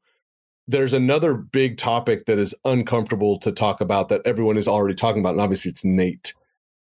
There's 0.66 0.94
another 0.94 1.34
big 1.34 1.76
topic 1.76 2.26
that 2.26 2.38
is 2.38 2.54
uncomfortable 2.64 3.38
to 3.40 3.52
talk 3.52 3.80
about 3.80 4.08
that 4.08 4.22
everyone 4.24 4.56
is 4.56 4.68
already 4.68 4.94
talking 4.94 5.20
about 5.20 5.34
and 5.34 5.40
obviously 5.40 5.70
it's 5.70 5.84
Nate. 5.84 6.34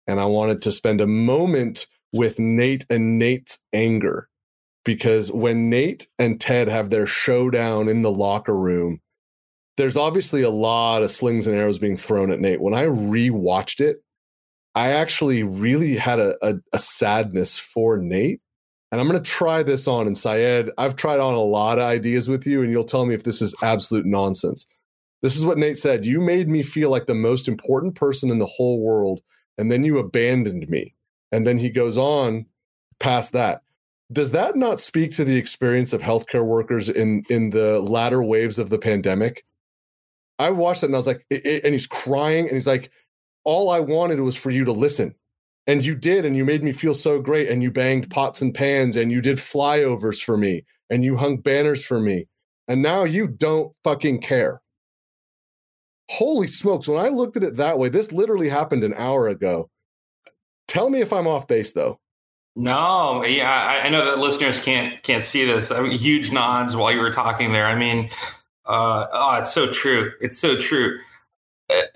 And 0.07 0.21
I 0.21 0.27
wanted 0.27 0.63
to 0.63 0.73
spend 0.73 1.01
a 1.01 1.07
moment 1.07 1.87
with 2.13 2.39
Nate 2.39 2.85
and 2.91 3.19
Nate's 3.19 3.59
anger 3.73 4.29
because 4.85 5.31
when 5.31 5.71
Nate 5.71 6.09
and 6.19 6.41
Ted 6.41 6.69
have 6.69 6.91
their 6.91 7.07
showdown 7.07 7.89
in 7.89 8.03
the 8.03 8.11
locker 8.11 8.57
room 8.57 9.01
there's 9.81 9.97
obviously 9.97 10.43
a 10.43 10.51
lot 10.51 11.03
of 11.03 11.11
slings 11.11 11.47
and 11.47 11.57
arrows 11.57 11.79
being 11.79 11.97
thrown 11.97 12.31
at 12.31 12.39
Nate. 12.39 12.61
When 12.61 12.75
I 12.75 12.85
rewatched 12.85 13.81
it, 13.81 14.03
I 14.75 14.93
actually 14.93 15.43
really 15.43 15.97
had 15.97 16.19
a, 16.19 16.35
a, 16.43 16.57
a 16.75 16.79
sadness 16.79 17.59
for 17.59 17.97
Nate. 17.97 18.43
And 18.91 19.01
I'm 19.01 19.09
going 19.09 19.23
to 19.23 19.31
try 19.31 19.63
this 19.63 19.87
on. 19.87 20.07
And 20.07 20.19
Syed, 20.19 20.71
I've 20.79 20.97
tried 20.97 21.21
on 21.21 21.35
a 21.35 21.41
lot 21.41 21.79
of 21.79 21.85
ideas 21.85 22.29
with 22.29 22.47
you, 22.47 22.63
and 22.63 22.73
you'll 22.73 22.85
tell 22.85 23.07
me 23.07 23.15
if 23.15 23.25
this 23.25 23.41
is 23.41 23.55
absolute 23.63 24.05
nonsense. 24.05 24.67
This 25.23 25.37
is 25.37 25.45
what 25.45 25.59
Nate 25.59 25.79
said. 25.79 26.05
You 26.05 26.21
made 26.21 26.49
me 26.49 26.63
feel 26.63 26.91
like 26.91 27.07
the 27.07 27.15
most 27.15 27.47
important 27.47 27.95
person 27.95 28.31
in 28.31 28.39
the 28.39 28.47
whole 28.47 28.81
world, 28.81 29.21
and 29.59 29.71
then 29.71 29.85
you 29.85 29.99
abandoned 29.99 30.69
me. 30.69 30.95
And 31.31 31.47
then 31.47 31.59
he 31.59 31.71
goes 31.71 31.97
on 31.97 32.47
past 32.99 33.33
that. 33.33 33.63
Does 34.13 34.33
that 34.33 34.57
not 34.57 34.81
speak 34.81 35.15
to 35.17 35.25
the 35.25 35.37
experience 35.37 35.93
of 35.93 36.03
healthcare 36.03 36.45
workers 36.45 36.89
in 36.89 37.23
in 37.31 37.51
the 37.51 37.81
latter 37.81 38.23
waves 38.23 38.59
of 38.59 38.71
the 38.71 38.79
pandemic? 38.79 39.45
I 40.41 40.51
watched 40.51 40.83
it 40.83 40.87
and 40.87 40.97
I 40.97 40.99
was 40.99 41.07
like, 41.07 41.25
it, 41.31 41.47
it, 41.47 41.65
and 41.65 41.73
he's 41.73 41.87
crying 41.87 42.47
and 42.47 42.55
he's 42.55 42.67
like, 42.67 42.91
all 43.45 43.71
I 43.71 43.81
wanted 43.81 44.21
was 44.21 44.37
for 44.37 44.51
you 44.51 44.65
to 44.65 44.73
listen. 44.73 45.15
And 45.71 45.87
you 45.87 45.95
did, 45.95 46.25
and 46.25 46.37
you 46.37 46.45
made 46.45 46.65
me 46.65 46.73
feel 46.73 46.95
so 46.95 47.21
great. 47.21 47.49
And 47.49 47.63
you 47.63 47.71
banged 47.71 48.11
pots 48.11 48.43
and 48.43 48.53
pans 48.53 48.97
and 48.97 49.13
you 49.13 49.21
did 49.21 49.37
flyovers 49.37 50.21
for 50.21 50.37
me 50.37 50.65
and 50.91 51.05
you 51.05 51.17
hung 51.17 51.37
banners 51.37 51.85
for 51.85 52.01
me. 52.01 52.27
And 52.67 52.83
now 52.83 53.05
you 53.05 53.29
don't 53.29 53.73
fucking 53.85 54.21
care. 54.21 54.63
Holy 56.11 56.49
smokes. 56.49 56.89
When 56.89 56.99
I 56.99 57.11
looked 57.11 57.37
at 57.37 57.45
it 57.45 57.55
that 57.59 57.79
way, 57.79 57.89
this 57.89 58.11
literally 58.11 58.49
happened 58.49 58.83
an 58.83 58.95
hour 58.95 59.29
ago. 59.29 59.71
Tell 60.67 60.91
me 60.91 61.03
if 61.03 61.13
I'm 61.13 61.29
off 61.29 61.47
base 61.47 61.73
though. 61.73 62.01
No, 62.57 63.25
yeah, 63.25 63.49
I, 63.49 63.87
I 63.87 63.91
know 63.91 64.05
that 64.07 64.19
listeners 64.19 64.61
can't 64.61 65.01
can't 65.05 65.23
see 65.23 65.45
this. 65.45 65.71
I 65.71 65.83
mean, 65.83 65.97
huge 65.97 66.33
nods 66.33 66.75
while 66.75 66.91
you 66.91 66.99
were 66.99 67.13
talking 67.13 67.53
there. 67.53 67.67
I 67.67 67.77
mean, 67.77 68.11
uh, 68.67 69.07
oh, 69.13 69.39
it's 69.39 69.55
so 69.55 69.71
true. 69.71 70.11
It's 70.21 70.37
so 70.37 70.59
true. 70.59 70.99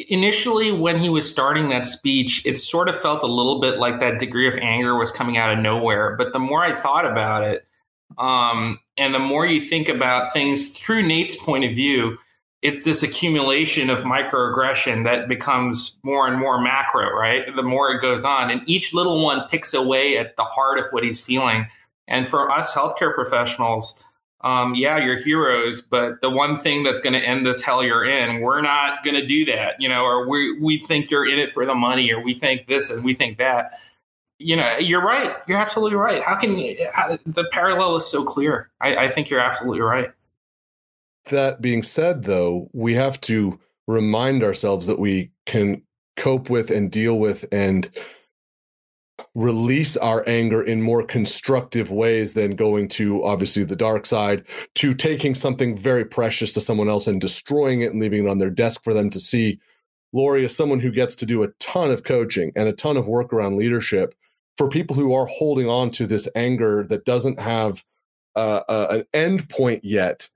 Initially, 0.09 0.73
when 0.73 0.99
he 0.99 1.09
was 1.09 1.31
starting 1.31 1.69
that 1.69 1.87
speech, 1.87 2.45
it 2.45 2.59
sort 2.59 2.89
of 2.89 2.99
felt 2.99 3.23
a 3.23 3.27
little 3.27 3.61
bit 3.61 3.79
like 3.79 4.01
that 4.01 4.19
degree 4.19 4.49
of 4.49 4.57
anger 4.59 4.97
was 4.97 5.11
coming 5.11 5.37
out 5.37 5.53
of 5.53 5.59
nowhere. 5.59 6.17
But 6.17 6.33
the 6.33 6.39
more 6.39 6.63
I 6.63 6.75
thought 6.75 7.07
about 7.07 7.43
it, 7.43 7.67
um, 8.19 8.79
and 8.97 9.15
the 9.15 9.19
more 9.19 9.47
you 9.47 9.61
think 9.61 9.89
about 9.89 10.33
things 10.33 10.79
through 10.79 11.07
Nate's 11.07 11.37
point 11.37 11.65
of 11.65 11.73
view, 11.73 12.19
it's 12.63 12.85
this 12.85 13.03
accumulation 13.03 13.91
of 13.91 14.01
microaggression 14.01 15.05
that 15.05 15.29
becomes 15.29 15.97
more 16.03 16.29
and 16.29 16.39
more 16.39 16.61
macro, 16.61 17.11
right? 17.11 17.55
The 17.55 17.63
more 17.63 17.91
it 17.91 18.01
goes 18.01 18.25
on, 18.25 18.51
and 18.51 18.63
each 18.67 18.95
little 18.95 19.23
one 19.23 19.49
picks 19.49 19.75
away 19.75 20.17
at 20.17 20.37
the 20.37 20.45
heart 20.45 20.79
of 20.79 20.87
what 20.91 21.05
he's 21.05 21.25
feeling. 21.25 21.67
And 22.07 22.29
for 22.29 22.51
us 22.51 22.73
healthcare 22.73 23.15
professionals, 23.15 24.04
um, 24.45 24.75
yeah, 24.75 24.99
you're 24.99 25.17
heroes, 25.17 25.81
but 25.81 26.21
the 26.21 26.29
one 26.29 26.59
thing 26.59 26.85
that's 26.85 27.01
going 27.01 27.15
to 27.15 27.19
end 27.19 27.47
this 27.47 27.63
hell 27.63 27.83
you're 27.83 28.05
in, 28.05 28.41
we're 28.41 28.61
not 28.61 29.03
going 29.03 29.17
to 29.17 29.27
do 29.27 29.47
that, 29.47 29.81
you 29.81 29.89
know, 29.89 30.05
or 30.05 30.29
we 30.29 30.61
we 30.61 30.79
think 30.85 31.11
you're 31.11 31.27
in 31.27 31.39
it 31.39 31.51
for 31.51 31.65
the 31.65 31.75
money, 31.75 32.13
or 32.13 32.23
we 32.23 32.35
think 32.35 32.67
this 32.67 32.91
and 32.91 33.03
we 33.03 33.15
think 33.15 33.39
that. 33.39 33.81
You 34.39 34.57
know, 34.57 34.77
you're 34.79 35.01
right. 35.01 35.35
You're 35.47 35.59
absolutely 35.59 35.97
right. 35.97 36.23
How 36.23 36.35
can 36.35 36.77
how, 36.93 37.17
the 37.25 37.49
parallel 37.53 37.97
is 37.97 38.07
so 38.07 38.25
clear? 38.25 38.69
I, 38.81 38.97
I 38.97 39.09
think 39.09 39.31
you're 39.31 39.41
absolutely 39.41 39.81
right. 39.81 40.13
That 41.31 41.63
being 41.63 41.83
said, 41.83 42.25
though, 42.25 42.69
we 42.73 42.95
have 42.95 43.21
to 43.23 43.59
remind 43.87 44.43
ourselves 44.43 44.87
that 44.89 44.99
we 44.99 45.31
can 45.47 45.83
cope 46.17 46.51
with 46.51 46.71
and 46.71 46.91
deal 46.91 47.19
with 47.19 47.45
and 47.53 47.89
release 49.35 49.97
our 49.97 50.25
anger 50.29 50.63
in 50.63 50.83
more 50.83 51.05
constructive 51.05 51.91
ways 51.91 52.35
than 52.35 52.57
going 52.57 52.89
to 52.89 53.25
obviously 53.25 53.65
the 53.65 53.77
dark 53.77 54.07
side 54.07 54.45
to 54.75 54.93
taking 54.93 55.35
something 55.35 55.77
very 55.77 56.05
precious 56.05 56.53
to 56.53 56.61
someone 56.61 56.89
else 56.89 57.07
and 57.07 57.21
destroying 57.21 57.83
it 57.83 57.93
and 57.93 58.01
leaving 58.01 58.27
it 58.27 58.29
on 58.31 58.39
their 58.39 58.51
desk 58.51 58.83
for 58.83 58.93
them 58.93 59.11
to 59.11 59.21
see. 59.21 59.59
Lori 60.13 60.45
is 60.45 60.57
someone 60.57 60.81
who 60.81 60.91
gets 60.91 61.15
to 61.17 61.27
do 61.27 61.43
a 61.43 61.49
ton 61.61 61.91
of 61.91 62.05
coaching 62.05 62.53
and 62.57 62.69
a 62.69 62.73
ton 62.73 62.97
of 62.97 63.09
work 63.09 63.33
around 63.33 63.57
leadership 63.57 64.15
for 64.57 64.69
people 64.69 64.95
who 64.95 65.13
are 65.13 65.27
holding 65.27 65.69
on 65.69 65.91
to 65.91 66.07
this 66.07 66.29
anger 66.35 66.85
that 66.89 67.05
doesn't 67.05 67.41
have 67.41 67.85
uh, 68.37 68.61
uh, 68.69 68.87
an 68.91 69.05
end 69.13 69.49
point 69.49 69.85
yet 69.85 70.29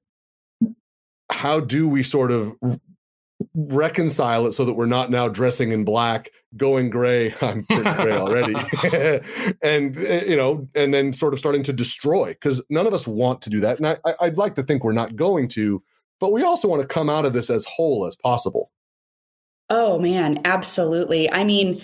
how 1.30 1.60
do 1.60 1.88
we 1.88 2.02
sort 2.02 2.30
of 2.30 2.56
reconcile 3.54 4.46
it 4.46 4.52
so 4.52 4.64
that 4.64 4.74
we're 4.74 4.86
not 4.86 5.10
now 5.10 5.28
dressing 5.28 5.72
in 5.72 5.84
black, 5.84 6.30
going 6.56 6.90
gray. 6.90 7.34
I'm 7.42 7.64
pretty 7.64 7.82
gray 7.82 8.12
already, 8.16 8.54
and 9.62 9.96
eh, 9.96 10.24
you 10.26 10.36
know, 10.36 10.68
and 10.74 10.92
then 10.92 11.12
sort 11.12 11.32
of 11.32 11.38
starting 11.38 11.62
to 11.64 11.72
destroy 11.72 12.28
because 12.28 12.62
none 12.70 12.86
of 12.86 12.94
us 12.94 13.06
want 13.06 13.42
to 13.42 13.50
do 13.50 13.60
that. 13.60 13.78
And 13.78 13.86
I, 13.86 14.14
I'd 14.20 14.38
like 14.38 14.54
to 14.56 14.62
think 14.62 14.84
we're 14.84 14.92
not 14.92 15.16
going 15.16 15.48
to, 15.48 15.82
but 16.20 16.32
we 16.32 16.42
also 16.42 16.68
want 16.68 16.82
to 16.82 16.88
come 16.88 17.08
out 17.10 17.24
of 17.24 17.32
this 17.32 17.50
as 17.50 17.64
whole 17.64 18.06
as 18.06 18.16
possible. 18.16 18.70
Oh 19.70 19.98
man, 19.98 20.40
absolutely. 20.46 21.30
I 21.30 21.44
mean, 21.44 21.82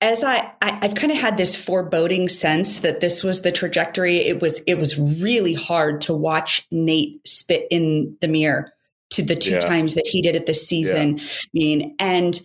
as 0.00 0.24
I, 0.24 0.50
I 0.62 0.78
have 0.86 0.94
kind 0.94 1.12
of 1.12 1.18
had 1.18 1.36
this 1.36 1.56
foreboding 1.56 2.28
sense 2.28 2.80
that 2.80 3.00
this 3.00 3.22
was 3.22 3.42
the 3.42 3.52
trajectory. 3.52 4.16
It 4.16 4.40
was 4.40 4.60
it 4.60 4.76
was 4.76 4.98
really 4.98 5.52
hard 5.52 6.00
to 6.02 6.14
watch 6.14 6.66
Nate 6.70 7.20
spit 7.28 7.66
in 7.70 8.16
the 8.22 8.28
mirror 8.28 8.72
to 9.10 9.22
the 9.22 9.36
two 9.36 9.52
yeah. 9.52 9.60
times 9.60 9.94
that 9.94 10.06
he 10.06 10.22
did 10.22 10.36
it 10.36 10.46
this 10.46 10.66
season. 10.66 11.18
Yeah. 11.18 11.24
I 11.24 11.48
mean, 11.54 11.96
and 11.98 12.40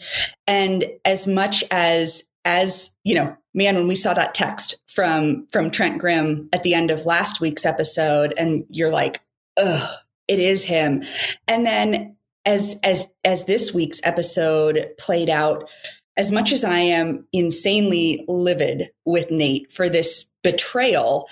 and 0.47 0.85
as 1.05 1.27
much 1.27 1.63
as 1.71 2.23
as 2.45 2.93
you 3.03 3.15
know, 3.15 3.35
man, 3.53 3.75
when 3.75 3.87
we 3.87 3.95
saw 3.95 4.13
that 4.13 4.33
text 4.33 4.81
from 4.87 5.47
from 5.51 5.71
Trent 5.71 5.99
Crimm 5.99 6.49
at 6.53 6.63
the 6.63 6.73
end 6.73 6.91
of 6.91 7.05
last 7.05 7.41
week's 7.41 7.65
episode, 7.65 8.33
and 8.37 8.65
you're 8.69 8.91
like, 8.91 9.21
ugh, 9.57 9.89
it 10.27 10.39
is 10.39 10.63
him. 10.63 11.03
And 11.47 11.65
then 11.65 12.15
as 12.45 12.79
as 12.83 13.07
as 13.23 13.45
this 13.45 13.73
week's 13.73 14.01
episode 14.03 14.89
played 14.97 15.29
out, 15.29 15.69
as 16.17 16.31
much 16.31 16.51
as 16.51 16.63
I 16.63 16.79
am 16.79 17.27
insanely 17.33 18.23
livid 18.27 18.89
with 19.05 19.31
Nate 19.31 19.71
for 19.71 19.89
this 19.89 20.29
betrayal, 20.43 21.27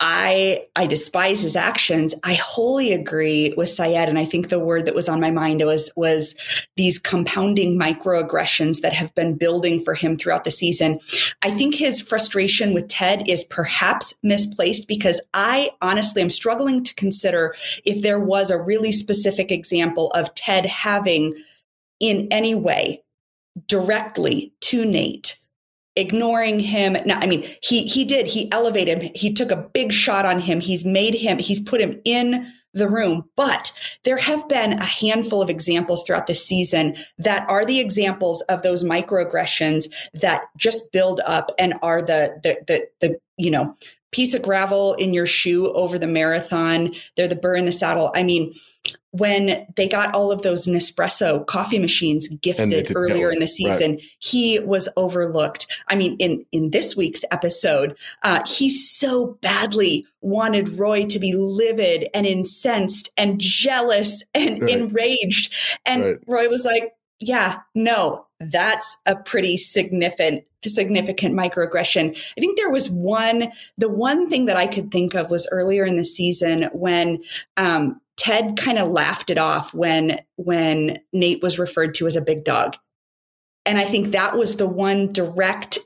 I 0.00 0.66
I 0.74 0.86
despise 0.86 1.42
his 1.42 1.56
actions. 1.56 2.14
I 2.24 2.34
wholly 2.34 2.92
agree 2.92 3.52
with 3.56 3.68
Syed, 3.68 4.08
and 4.08 4.18
I 4.18 4.24
think 4.24 4.48
the 4.48 4.58
word 4.58 4.86
that 4.86 4.94
was 4.94 5.10
on 5.10 5.20
my 5.20 5.30
mind 5.30 5.62
was 5.62 5.92
was 5.94 6.34
these 6.76 6.98
compounding 6.98 7.78
microaggressions 7.78 8.80
that 8.80 8.94
have 8.94 9.14
been 9.14 9.36
building 9.36 9.78
for 9.78 9.92
him 9.92 10.16
throughout 10.16 10.44
the 10.44 10.50
season. 10.50 11.00
I 11.42 11.50
think 11.50 11.74
his 11.74 12.00
frustration 12.00 12.72
with 12.72 12.88
Ted 12.88 13.28
is 13.28 13.44
perhaps 13.44 14.14
misplaced 14.22 14.88
because 14.88 15.20
I 15.34 15.70
honestly 15.82 16.22
am 16.22 16.30
struggling 16.30 16.82
to 16.82 16.94
consider 16.94 17.54
if 17.84 18.00
there 18.00 18.20
was 18.20 18.50
a 18.50 18.60
really 18.60 18.92
specific 18.92 19.50
example 19.50 20.10
of 20.12 20.34
Ted 20.34 20.64
having 20.64 21.34
in 22.00 22.26
any 22.30 22.54
way 22.54 23.02
directly 23.66 24.54
to 24.60 24.86
Nate 24.86 25.39
ignoring 25.96 26.58
him. 26.58 26.96
Now, 27.04 27.18
I 27.20 27.26
mean, 27.26 27.48
he 27.62 27.86
he 27.86 28.04
did. 28.04 28.26
He 28.26 28.50
elevated 28.52 29.02
him. 29.02 29.12
He 29.14 29.32
took 29.32 29.50
a 29.50 29.68
big 29.74 29.92
shot 29.92 30.24
on 30.24 30.40
him. 30.40 30.60
He's 30.60 30.84
made 30.84 31.14
him. 31.14 31.38
He's 31.38 31.60
put 31.60 31.80
him 31.80 32.00
in 32.04 32.52
the 32.72 32.88
room. 32.88 33.24
But 33.36 33.72
there 34.04 34.16
have 34.16 34.48
been 34.48 34.74
a 34.74 34.84
handful 34.84 35.42
of 35.42 35.50
examples 35.50 36.04
throughout 36.04 36.26
the 36.26 36.34
season 36.34 36.96
that 37.18 37.48
are 37.48 37.64
the 37.64 37.80
examples 37.80 38.42
of 38.42 38.62
those 38.62 38.84
microaggressions 38.84 39.86
that 40.14 40.42
just 40.56 40.92
build 40.92 41.20
up 41.26 41.50
and 41.58 41.74
are 41.82 42.00
the 42.02 42.38
the 42.42 42.58
the, 42.66 42.86
the 43.00 43.18
you 43.36 43.50
know 43.50 43.76
piece 44.12 44.34
of 44.34 44.42
gravel 44.42 44.94
in 44.94 45.14
your 45.14 45.26
shoe 45.26 45.72
over 45.72 45.98
the 45.98 46.06
marathon. 46.06 46.94
They're 47.16 47.28
the 47.28 47.36
burr 47.36 47.56
in 47.56 47.64
the 47.64 47.72
saddle. 47.72 48.12
I 48.14 48.24
mean, 48.24 48.52
when 49.12 49.66
they 49.76 49.88
got 49.88 50.14
all 50.14 50.30
of 50.30 50.42
those 50.42 50.66
Nespresso 50.66 51.44
coffee 51.46 51.78
machines 51.78 52.28
gifted 52.28 52.92
earlier 52.94 53.30
in 53.30 53.40
the 53.40 53.48
season, 53.48 53.92
right. 53.92 54.02
he 54.18 54.58
was 54.60 54.88
overlooked. 54.96 55.66
I 55.88 55.96
mean, 55.96 56.16
in 56.18 56.44
in 56.52 56.70
this 56.70 56.96
week's 56.96 57.24
episode, 57.30 57.96
uh, 58.22 58.44
he 58.46 58.70
so 58.70 59.38
badly 59.40 60.06
wanted 60.20 60.78
Roy 60.78 61.06
to 61.06 61.18
be 61.18 61.32
livid 61.32 62.08
and 62.14 62.26
incensed 62.26 63.08
and 63.16 63.40
jealous 63.40 64.22
and 64.34 64.62
right. 64.62 64.70
enraged, 64.70 65.54
and 65.84 66.04
right. 66.04 66.18
Roy 66.26 66.48
was 66.48 66.64
like, 66.64 66.94
"Yeah, 67.18 67.60
no, 67.74 68.26
that's 68.38 68.96
a 69.06 69.16
pretty 69.16 69.56
significant 69.56 70.44
significant 70.62 71.34
microaggression. 71.34 72.16
I 72.16 72.40
think 72.40 72.58
there 72.58 72.70
was 72.70 72.90
one, 72.90 73.50
the 73.78 73.88
one 73.88 74.28
thing 74.28 74.44
that 74.46 74.58
I 74.58 74.66
could 74.66 74.90
think 74.90 75.14
of 75.14 75.30
was 75.30 75.48
earlier 75.50 75.86
in 75.86 75.96
the 75.96 76.04
season 76.04 76.64
when 76.72 77.22
um, 77.56 77.98
Ted 78.20 78.58
kind 78.58 78.76
of 78.76 78.90
laughed 78.90 79.30
it 79.30 79.38
off 79.38 79.72
when 79.72 80.20
when 80.36 80.98
Nate 81.10 81.42
was 81.42 81.58
referred 81.58 81.94
to 81.94 82.06
as 82.06 82.16
a 82.16 82.20
big 82.20 82.44
dog. 82.44 82.76
And 83.64 83.78
I 83.78 83.84
think 83.86 84.12
that 84.12 84.36
was 84.36 84.58
the 84.58 84.68
one 84.68 85.10
direct 85.10 85.78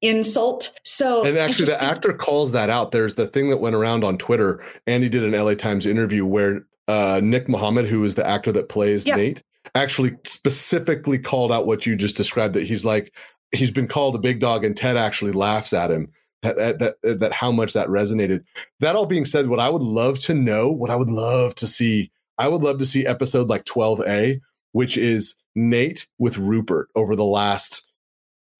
insult. 0.00 0.72
So 0.84 1.24
And 1.24 1.36
actually 1.36 1.66
the 1.66 1.82
actor 1.82 2.12
calls 2.12 2.52
that 2.52 2.70
out. 2.70 2.92
There's 2.92 3.16
the 3.16 3.26
thing 3.26 3.48
that 3.48 3.56
went 3.56 3.74
around 3.74 4.04
on 4.04 4.18
Twitter. 4.18 4.64
Andy 4.86 5.08
did 5.08 5.24
an 5.24 5.32
LA 5.32 5.54
Times 5.54 5.84
interview 5.84 6.24
where 6.24 6.64
uh, 6.86 7.20
Nick 7.24 7.48
Mohammed, 7.48 7.86
who 7.86 8.04
is 8.04 8.14
the 8.14 8.24
actor 8.24 8.52
that 8.52 8.68
plays 8.68 9.04
yep. 9.04 9.16
Nate, 9.16 9.42
actually 9.74 10.16
specifically 10.24 11.18
called 11.18 11.50
out 11.50 11.66
what 11.66 11.86
you 11.86 11.96
just 11.96 12.16
described 12.16 12.54
that 12.54 12.68
he's 12.68 12.84
like 12.84 13.12
he's 13.50 13.72
been 13.72 13.88
called 13.88 14.14
a 14.14 14.20
big 14.20 14.38
dog 14.38 14.64
and 14.64 14.76
Ted 14.76 14.96
actually 14.96 15.32
laughs 15.32 15.72
at 15.72 15.90
him 15.90 16.12
that, 16.44 16.78
that, 17.02 17.20
that 17.20 17.32
how 17.32 17.50
much 17.50 17.72
that 17.72 17.88
resonated. 17.88 18.44
That 18.80 18.96
all 18.96 19.06
being 19.06 19.24
said, 19.24 19.48
what 19.48 19.60
I 19.60 19.68
would 19.68 19.82
love 19.82 20.18
to 20.20 20.34
know, 20.34 20.70
what 20.70 20.90
I 20.90 20.96
would 20.96 21.10
love 21.10 21.54
to 21.56 21.66
see, 21.66 22.10
I 22.38 22.48
would 22.48 22.62
love 22.62 22.78
to 22.78 22.86
see 22.86 23.06
episode 23.06 23.48
like 23.48 23.64
12A, 23.64 24.40
which 24.72 24.96
is 24.96 25.34
Nate 25.54 26.06
with 26.18 26.38
Rupert 26.38 26.88
over 26.94 27.16
the 27.16 27.24
last 27.24 27.86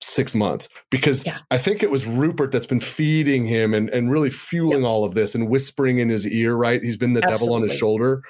six 0.00 0.34
months 0.34 0.68
because 0.90 1.24
yeah. 1.24 1.38
I 1.50 1.58
think 1.58 1.82
it 1.82 1.90
was 1.90 2.06
Rupert 2.06 2.52
that's 2.52 2.66
been 2.66 2.80
feeding 2.80 3.46
him 3.46 3.74
and, 3.74 3.88
and 3.90 4.10
really 4.10 4.30
fueling 4.30 4.82
yep. 4.82 4.88
all 4.88 5.04
of 5.04 5.14
this 5.14 5.34
and 5.34 5.48
whispering 5.48 5.98
in 5.98 6.08
his 6.08 6.26
ear, 6.26 6.54
right? 6.54 6.82
He's 6.82 6.96
been 6.96 7.14
the 7.14 7.22
Absolutely. 7.22 7.46
devil 7.46 7.54
on 7.54 7.62
his 7.62 7.78
shoulder, 7.78 8.22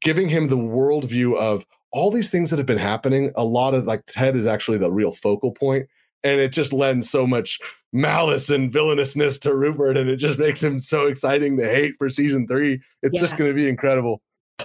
giving 0.00 0.28
him 0.28 0.48
the 0.48 0.56
worldview 0.56 1.36
of 1.36 1.66
all 1.92 2.10
these 2.10 2.30
things 2.30 2.50
that 2.50 2.58
have 2.58 2.66
been 2.66 2.78
happening. 2.78 3.32
A 3.36 3.44
lot 3.44 3.74
of 3.74 3.84
like 3.84 4.04
Ted 4.06 4.36
is 4.36 4.46
actually 4.46 4.78
the 4.78 4.90
real 4.90 5.12
focal 5.12 5.52
point 5.52 5.88
and 6.22 6.40
it 6.40 6.52
just 6.52 6.72
lends 6.72 7.10
so 7.10 7.26
much 7.26 7.58
malice 7.92 8.50
and 8.50 8.72
villainousness 8.72 9.38
to 9.40 9.54
Rupert, 9.54 9.96
and 9.96 10.08
it 10.08 10.16
just 10.16 10.38
makes 10.38 10.62
him 10.62 10.78
so 10.80 11.06
exciting 11.06 11.56
to 11.56 11.64
hate 11.64 11.94
for 11.98 12.10
season 12.10 12.46
three. 12.46 12.80
It's 13.02 13.14
yeah. 13.14 13.20
just 13.20 13.36
going 13.36 13.50
to 13.50 13.54
be 13.54 13.68
incredible. 13.68 14.22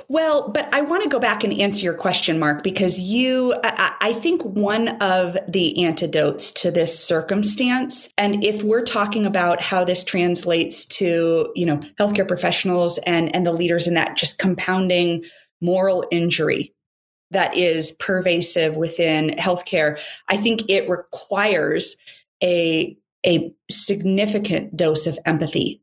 Well, 0.08 0.50
but 0.50 0.68
I 0.74 0.82
want 0.82 1.04
to 1.04 1.10
go 1.10 1.20
back 1.20 1.44
and 1.44 1.54
answer 1.54 1.84
your 1.84 1.94
question, 1.94 2.38
Mark, 2.38 2.64
because 2.64 3.00
you, 3.00 3.56
I, 3.64 3.94
I, 4.02 4.14
think 4.14 4.44
one 4.44 4.90
of 5.02 5.38
the 5.48 5.86
antidotes 5.86 6.52
to 6.54 6.70
this 6.70 7.02
circumstance, 7.02 8.10
and 8.18 8.44
if 8.44 8.62
we're 8.62 8.84
talking 8.84 9.26
about 9.26 9.62
how 9.62 9.86
this 9.86 10.04
translates 10.04 10.86
to, 10.86 11.52
you 11.56 11.66
know, 11.66 11.78
healthcare 12.00 12.28
professionals 12.28 12.98
and, 13.00 13.34
and 13.34 13.46
the 13.46 13.54
leaders 13.54 13.88
in 13.88 13.94
that 13.94 14.18
just 14.18 14.38
compounding 14.38 15.24
moral 15.62 16.06
injury 16.12 16.74
that 17.32 17.56
is 17.56 17.92
pervasive 17.94 18.76
within 18.76 19.32
healthcare, 19.32 20.00
I 20.28 20.38
think 20.38 20.70
it 20.70 20.90
requires 20.90 21.98
a, 22.44 22.98
a 23.26 23.54
significant 23.70 24.76
dose 24.76 25.08
of 25.08 25.18
empathy 25.26 25.82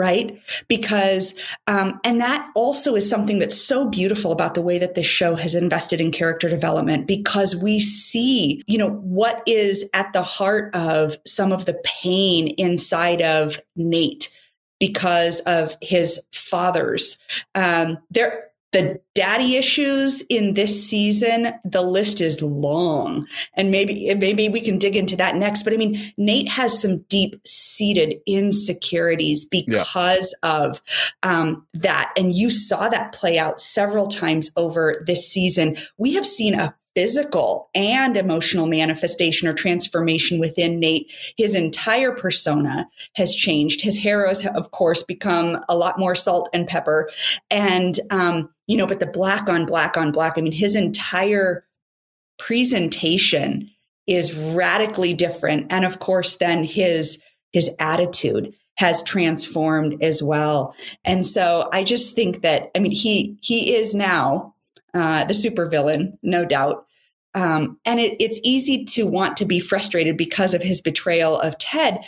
right? 0.00 0.40
Because, 0.66 1.34
um, 1.66 2.00
and 2.04 2.22
that 2.22 2.50
also 2.54 2.94
is 2.94 3.08
something 3.08 3.38
that's 3.38 3.60
so 3.60 3.86
beautiful 3.86 4.32
about 4.32 4.54
the 4.54 4.62
way 4.62 4.78
that 4.78 4.94
this 4.94 5.06
show 5.06 5.36
has 5.36 5.54
invested 5.54 6.00
in 6.00 6.10
character 6.10 6.48
development 6.48 7.06
because 7.06 7.54
we 7.54 7.80
see, 7.80 8.62
you 8.66 8.78
know, 8.78 8.92
what 8.92 9.42
is 9.46 9.84
at 9.92 10.10
the 10.14 10.22
heart 10.22 10.74
of 10.74 11.18
some 11.26 11.52
of 11.52 11.66
the 11.66 11.78
pain 11.84 12.48
inside 12.56 13.20
of 13.20 13.60
Nate 13.76 14.34
because 14.78 15.40
of 15.40 15.76
his 15.82 16.26
father's. 16.32 17.18
Um, 17.54 17.98
there, 18.10 18.49
the 18.72 19.00
daddy 19.14 19.56
issues 19.56 20.22
in 20.28 20.54
this 20.54 20.88
season 20.88 21.52
the 21.64 21.82
list 21.82 22.20
is 22.20 22.40
long. 22.40 23.26
And 23.54 23.70
maybe 23.70 24.14
maybe 24.14 24.48
we 24.48 24.60
can 24.60 24.78
dig 24.78 24.96
into 24.96 25.16
that 25.16 25.36
next. 25.36 25.62
But 25.62 25.72
i 25.72 25.76
mean 25.76 26.12
nate 26.16 26.48
has 26.48 26.80
some 26.80 27.00
deep 27.08 27.36
seated 27.44 28.20
insecurities 28.26 29.46
because 29.46 30.34
yeah. 30.42 30.64
of 30.64 30.82
um, 31.22 31.66
that. 31.74 32.12
And 32.16 32.34
you 32.34 32.50
saw 32.50 32.88
that 32.88 33.12
play 33.12 33.38
out 33.38 33.60
several 33.60 34.06
times 34.06 34.50
over 34.56 35.02
this 35.06 35.28
season. 35.28 35.76
We 35.98 36.14
have 36.14 36.26
seen 36.26 36.54
a 36.54 36.74
physical 36.94 37.70
and 37.74 38.16
emotional 38.16 38.66
manifestation 38.66 39.46
or 39.46 39.52
transformation 39.52 40.38
within 40.38 40.80
Nate. 40.80 41.10
His 41.36 41.54
entire 41.54 42.12
persona 42.12 42.88
has 43.14 43.34
changed. 43.34 43.80
His 43.80 43.98
hair 43.98 44.26
has, 44.26 44.44
of 44.46 44.70
course, 44.72 45.02
become 45.02 45.64
a 45.68 45.76
lot 45.76 45.98
more 45.98 46.14
salt 46.14 46.48
and 46.52 46.66
pepper. 46.66 47.10
And, 47.50 47.98
um, 48.10 48.50
you 48.66 48.76
know, 48.76 48.86
but 48.86 49.00
the 49.00 49.06
black 49.06 49.48
on 49.48 49.66
black 49.66 49.96
on 49.96 50.12
black, 50.12 50.36
I 50.36 50.40
mean, 50.40 50.52
his 50.52 50.74
entire 50.74 51.64
presentation 52.38 53.70
is 54.06 54.34
radically 54.34 55.14
different. 55.14 55.66
And 55.70 55.84
of 55.84 56.00
course, 56.00 56.38
then 56.38 56.64
his, 56.64 57.22
his 57.52 57.70
attitude 57.78 58.52
has 58.74 59.02
transformed 59.02 60.02
as 60.02 60.22
well. 60.22 60.74
And 61.04 61.26
so 61.26 61.68
I 61.72 61.84
just 61.84 62.14
think 62.14 62.42
that, 62.42 62.70
I 62.74 62.78
mean, 62.78 62.92
he, 62.92 63.36
he 63.40 63.74
is 63.74 63.94
now 63.94 64.54
uh, 64.94 65.24
the 65.24 65.34
supervillain, 65.34 66.18
no 66.22 66.44
doubt. 66.44 66.86
Um, 67.34 67.78
and 67.84 68.00
it, 68.00 68.16
it's 68.20 68.40
easy 68.42 68.84
to 68.86 69.06
want 69.06 69.36
to 69.36 69.44
be 69.44 69.60
frustrated 69.60 70.16
because 70.16 70.54
of 70.54 70.62
his 70.62 70.80
betrayal 70.80 71.38
of 71.38 71.58
Ted. 71.58 72.00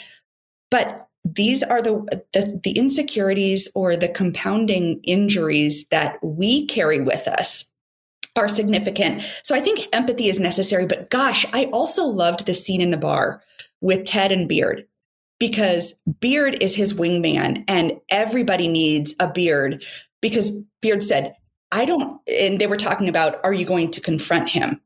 But 0.71 1.09
these 1.25 1.62
are 1.62 1.81
the, 1.81 2.25
the, 2.33 2.61
the 2.62 2.73
insecurities 2.73 3.68
or 3.75 3.95
the 3.95 4.09
compounding 4.09 5.01
injuries 5.05 5.87
that 5.88 6.18
we 6.23 6.66
carry 6.66 7.01
with 7.01 7.29
us 7.29 7.71
are 8.37 8.49
significant. 8.49 9.23
So 9.45 9.55
I 9.55 9.61
think 9.61 9.88
empathy 9.92 10.29
is 10.29 10.40
necessary. 10.40 10.87
But 10.87 11.11
gosh, 11.11 11.47
I 11.53 11.66
also 11.66 12.05
loved 12.05 12.47
the 12.47 12.55
scene 12.55 12.81
in 12.81 12.90
the 12.90 12.97
bar 12.97 13.42
with 13.81 14.07
Ted 14.07 14.33
and 14.33 14.49
Beard 14.49 14.87
because 15.38 15.95
Beard 16.21 16.62
is 16.62 16.75
his 16.75 16.95
wingman 16.95 17.64
and 17.68 18.01
everybody 18.09 18.68
needs 18.68 19.14
a 19.21 19.29
Beard 19.29 19.85
because 20.21 20.64
Beard 20.81 21.03
said, 21.03 21.35
I 21.72 21.87
don't, 21.87 22.20
and 22.28 22.61
they 22.61 22.66
were 22.66 22.76
talking 22.76 23.08
about, 23.08 23.40
are 23.42 23.52
you 23.52 23.64
going 23.64 23.90
to 23.92 24.00
confront 24.00 24.50
him? 24.50 24.82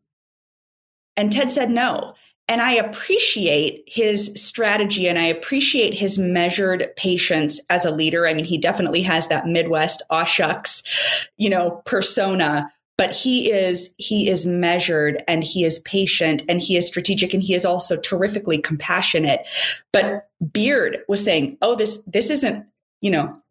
And 1.16 1.32
Ted 1.32 1.50
said 1.50 1.70
no. 1.70 2.14
And 2.48 2.62
I 2.62 2.74
appreciate 2.74 3.82
his 3.88 4.32
strategy 4.36 5.08
and 5.08 5.18
I 5.18 5.24
appreciate 5.24 5.94
his 5.94 6.16
measured 6.16 6.94
patience 6.96 7.60
as 7.68 7.84
a 7.84 7.90
leader. 7.90 8.28
I 8.28 8.34
mean, 8.34 8.44
he 8.44 8.56
definitely 8.56 9.02
has 9.02 9.26
that 9.28 9.48
Midwest 9.48 10.00
aw 10.10 10.24
shucks, 10.24 10.84
you 11.36 11.50
know, 11.50 11.82
persona, 11.86 12.70
but 12.96 13.10
he 13.10 13.50
is 13.50 13.92
he 13.98 14.28
is 14.28 14.46
measured 14.46 15.24
and 15.26 15.42
he 15.42 15.64
is 15.64 15.80
patient 15.80 16.42
and 16.48 16.60
he 16.60 16.76
is 16.76 16.86
strategic 16.86 17.34
and 17.34 17.42
he 17.42 17.54
is 17.54 17.66
also 17.66 18.00
terrifically 18.00 18.58
compassionate. 18.58 19.40
But 19.92 20.28
Beard 20.52 20.98
was 21.08 21.24
saying, 21.24 21.58
"Oh, 21.62 21.74
this 21.74 22.02
this 22.06 22.30
isn't, 22.30 22.64
you 23.00 23.10
know, 23.10 23.42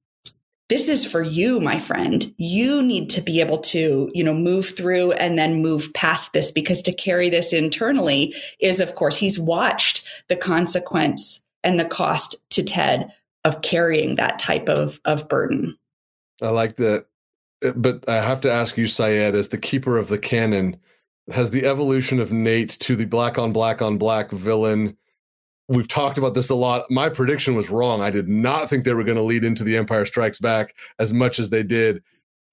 this 0.67 0.89
is 0.89 1.05
for 1.05 1.21
you, 1.21 1.59
my 1.59 1.79
friend. 1.79 2.33
You 2.37 2.81
need 2.81 3.09
to 3.11 3.21
be 3.21 3.39
able 3.39 3.59
to, 3.59 4.09
you 4.13 4.23
know, 4.23 4.33
move 4.33 4.69
through 4.69 5.11
and 5.13 5.37
then 5.37 5.61
move 5.61 5.93
past 5.93 6.33
this 6.33 6.51
because 6.51 6.81
to 6.83 6.93
carry 6.93 7.29
this 7.29 7.53
internally 7.53 8.33
is, 8.59 8.79
of 8.79 8.95
course, 8.95 9.17
he's 9.17 9.39
watched 9.39 10.07
the 10.27 10.35
consequence 10.35 11.45
and 11.63 11.79
the 11.79 11.85
cost 11.85 12.35
to 12.51 12.63
Ted 12.63 13.11
of 13.43 13.61
carrying 13.61 14.15
that 14.15 14.39
type 14.39 14.67
of, 14.67 14.99
of 15.05 15.29
burden. 15.29 15.77
I 16.41 16.49
like 16.49 16.77
that. 16.77 17.05
Uh, 17.63 17.71
but 17.75 18.07
I 18.09 18.15
have 18.15 18.41
to 18.41 18.51
ask 18.51 18.75
you, 18.75 18.87
Syed, 18.87 19.35
as 19.35 19.49
the 19.49 19.57
keeper 19.59 19.97
of 19.97 20.07
the 20.07 20.17
canon, 20.17 20.77
has 21.31 21.51
the 21.51 21.65
evolution 21.65 22.19
of 22.19 22.31
Nate 22.31 22.69
to 22.69 22.95
the 22.95 23.05
black 23.05 23.37
on 23.37 23.53
black 23.53 23.81
on 23.81 23.97
black 23.97 24.31
villain 24.31 24.97
we've 25.67 25.87
talked 25.87 26.17
about 26.17 26.33
this 26.33 26.49
a 26.49 26.55
lot. 26.55 26.89
My 26.89 27.09
prediction 27.09 27.55
was 27.55 27.69
wrong. 27.69 28.01
I 28.01 28.09
did 28.09 28.27
not 28.27 28.69
think 28.69 28.85
they 28.85 28.93
were 28.93 29.03
going 29.03 29.17
to 29.17 29.23
lead 29.23 29.43
into 29.43 29.63
the 29.63 29.77
Empire 29.77 30.05
Strikes 30.05 30.39
Back 30.39 30.75
as 30.99 31.13
much 31.13 31.39
as 31.39 31.49
they 31.49 31.63
did. 31.63 32.03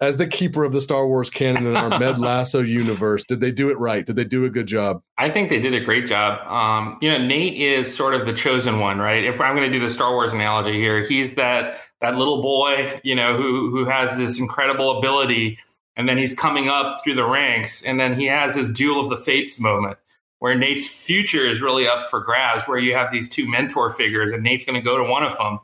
As 0.00 0.16
the 0.16 0.26
keeper 0.26 0.64
of 0.64 0.72
the 0.72 0.80
Star 0.80 1.06
Wars 1.06 1.30
canon 1.30 1.64
in 1.64 1.76
our 1.76 1.88
Med 2.00 2.18
Lasso 2.18 2.60
universe, 2.60 3.22
did 3.22 3.40
they 3.40 3.52
do 3.52 3.70
it 3.70 3.78
right? 3.78 4.04
Did 4.04 4.16
they 4.16 4.24
do 4.24 4.44
a 4.44 4.50
good 4.50 4.66
job? 4.66 5.00
I 5.16 5.30
think 5.30 5.48
they 5.48 5.60
did 5.60 5.74
a 5.74 5.84
great 5.84 6.08
job. 6.08 6.44
Um, 6.50 6.98
you 7.00 7.08
know, 7.08 7.24
Nate 7.24 7.56
is 7.56 7.94
sort 7.94 8.14
of 8.14 8.26
the 8.26 8.32
chosen 8.32 8.80
one, 8.80 8.98
right? 8.98 9.22
If 9.22 9.40
I'm 9.40 9.54
going 9.54 9.70
to 9.70 9.78
do 9.78 9.84
the 9.84 9.92
Star 9.92 10.12
Wars 10.12 10.32
analogy 10.32 10.72
here, 10.72 11.04
he's 11.04 11.34
that 11.34 11.78
that 12.00 12.16
little 12.16 12.42
boy, 12.42 13.00
you 13.04 13.14
know, 13.14 13.36
who 13.36 13.70
who 13.70 13.84
has 13.84 14.18
this 14.18 14.40
incredible 14.40 14.98
ability, 14.98 15.60
and 15.94 16.08
then 16.08 16.18
he's 16.18 16.34
coming 16.34 16.68
up 16.68 16.96
through 17.04 17.14
the 17.14 17.24
ranks, 17.24 17.82
and 17.82 18.00
then 18.00 18.18
he 18.18 18.26
has 18.26 18.56
his 18.56 18.72
duel 18.72 19.04
of 19.04 19.08
the 19.08 19.16
fates 19.16 19.60
moment 19.60 19.98
where 20.42 20.56
Nate's 20.56 20.88
future 20.88 21.46
is 21.46 21.62
really 21.62 21.86
up 21.86 22.10
for 22.10 22.18
grabs, 22.18 22.64
where 22.64 22.76
you 22.76 22.96
have 22.96 23.12
these 23.12 23.28
two 23.28 23.48
mentor 23.48 23.90
figures, 23.90 24.32
and 24.32 24.42
Nate's 24.42 24.64
going 24.64 24.74
to 24.74 24.84
go 24.84 24.98
to 24.98 25.08
one 25.08 25.22
of 25.22 25.38
them. 25.38 25.60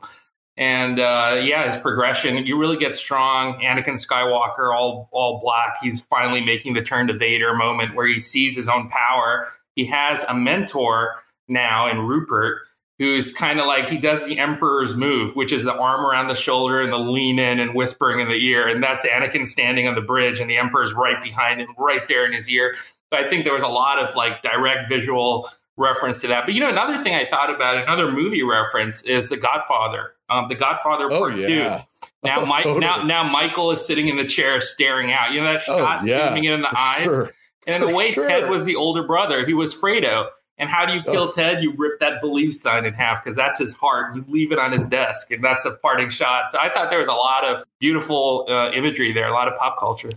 And 0.55 1.01
uh, 1.01 1.41
yeah, 1.43 1.69
his 1.69 1.75
progression, 1.81 2.45
you 2.45 2.57
really 2.57 2.77
get 2.77 2.93
strong. 2.93 3.59
Anakin 3.59 3.99
Skywalker, 3.99 4.73
all 4.73 5.09
all 5.11 5.41
black. 5.41 5.79
He's 5.81 5.99
finally 6.05 6.39
making 6.39 6.75
the 6.75 6.81
turn 6.81 7.07
to 7.07 7.13
Vader 7.13 7.53
moment 7.53 7.93
where 7.93 8.07
he 8.07 8.21
sees 8.21 8.55
his 8.55 8.69
own 8.69 8.87
power. 8.87 9.49
He 9.75 9.85
has 9.87 10.23
a 10.29 10.33
mentor 10.33 11.15
now 11.49 11.91
in 11.91 11.99
Rupert, 11.99 12.61
who's 12.99 13.33
kind 13.33 13.59
of 13.59 13.65
like 13.65 13.89
he 13.89 13.97
does 13.97 14.25
the 14.27 14.39
Emperor's 14.39 14.95
move, 14.95 15.35
which 15.35 15.51
is 15.51 15.65
the 15.65 15.75
arm 15.75 16.05
around 16.05 16.27
the 16.27 16.35
shoulder 16.35 16.79
and 16.79 16.93
the 16.93 16.99
lean 16.99 17.37
in 17.37 17.59
and 17.59 17.75
whispering 17.75 18.21
in 18.21 18.29
the 18.29 18.45
ear. 18.45 18.65
And 18.65 18.81
that's 18.81 19.05
Anakin 19.05 19.45
standing 19.45 19.89
on 19.89 19.95
the 19.95 20.01
bridge, 20.01 20.39
and 20.39 20.49
the 20.49 20.55
Emperor's 20.55 20.93
right 20.93 21.21
behind 21.21 21.59
him, 21.59 21.75
right 21.77 22.07
there 22.07 22.25
in 22.25 22.31
his 22.31 22.47
ear. 22.47 22.75
So 23.11 23.19
I 23.19 23.27
think 23.27 23.43
there 23.43 23.53
was 23.53 23.63
a 23.63 23.67
lot 23.67 23.99
of 23.99 24.15
like 24.15 24.41
direct 24.43 24.87
visual 24.87 25.49
reference 25.79 26.21
to 26.21 26.27
that. 26.27 26.45
But 26.45 26.53
you 26.53 26.59
know, 26.59 26.69
another 26.69 26.97
thing 27.01 27.15
I 27.15 27.25
thought 27.25 27.53
about, 27.53 27.77
another 27.77 28.11
movie 28.11 28.43
reference 28.43 29.01
is 29.03 29.29
The 29.29 29.37
Godfather. 29.37 30.13
Um, 30.29 30.47
the 30.47 30.55
Godfather 30.55 31.05
oh, 31.11 31.19
Part 31.19 31.35
yeah. 31.37 31.47
Two. 31.77 31.85
Now, 32.21 32.41
oh, 32.41 32.45
Mike, 32.45 32.65
totally. 32.65 32.81
now, 32.81 33.01
now 33.03 33.23
Michael 33.23 33.71
is 33.71 33.87
sitting 33.87 34.09
in 34.09 34.17
the 34.17 34.25
chair 34.25 34.59
staring 34.59 35.09
out. 35.09 35.31
You 35.31 35.39
know 35.39 35.53
that 35.53 35.61
oh, 35.69 35.77
shot, 35.77 36.01
oh, 36.01 36.05
yeah, 36.05 36.27
zooming 36.27 36.43
in 36.43 36.61
the 36.61 36.77
eyes. 36.77 37.03
Sure. 37.03 37.31
And 37.65 37.77
for 37.77 37.89
the 37.89 37.95
way 37.95 38.11
sure. 38.11 38.27
Ted 38.27 38.49
was 38.49 38.65
the 38.65 38.75
older 38.75 39.03
brother, 39.03 39.45
he 39.45 39.53
was 39.53 39.73
Fredo. 39.73 40.27
And 40.57 40.69
how 40.69 40.85
do 40.85 40.91
you 40.91 41.01
kill 41.01 41.29
oh. 41.29 41.31
Ted? 41.31 41.63
You 41.63 41.73
rip 41.77 42.01
that 42.01 42.19
belief 42.19 42.55
sign 42.55 42.83
in 42.85 42.93
half 42.93 43.23
because 43.23 43.37
that's 43.37 43.57
his 43.57 43.71
heart. 43.73 44.17
You 44.17 44.25
leave 44.27 44.51
it 44.51 44.59
on 44.59 44.73
his 44.73 44.85
desk, 44.85 45.31
and 45.31 45.41
that's 45.41 45.63
a 45.63 45.77
parting 45.77 46.09
shot. 46.09 46.49
So 46.49 46.59
I 46.59 46.67
thought 46.67 46.89
there 46.89 46.99
was 46.99 47.07
a 47.07 47.13
lot 47.13 47.45
of 47.45 47.63
beautiful 47.79 48.45
uh, 48.49 48.69
imagery 48.71 49.13
there, 49.13 49.29
a 49.29 49.33
lot 49.33 49.47
of 49.47 49.57
pop 49.57 49.79
culture 49.79 50.09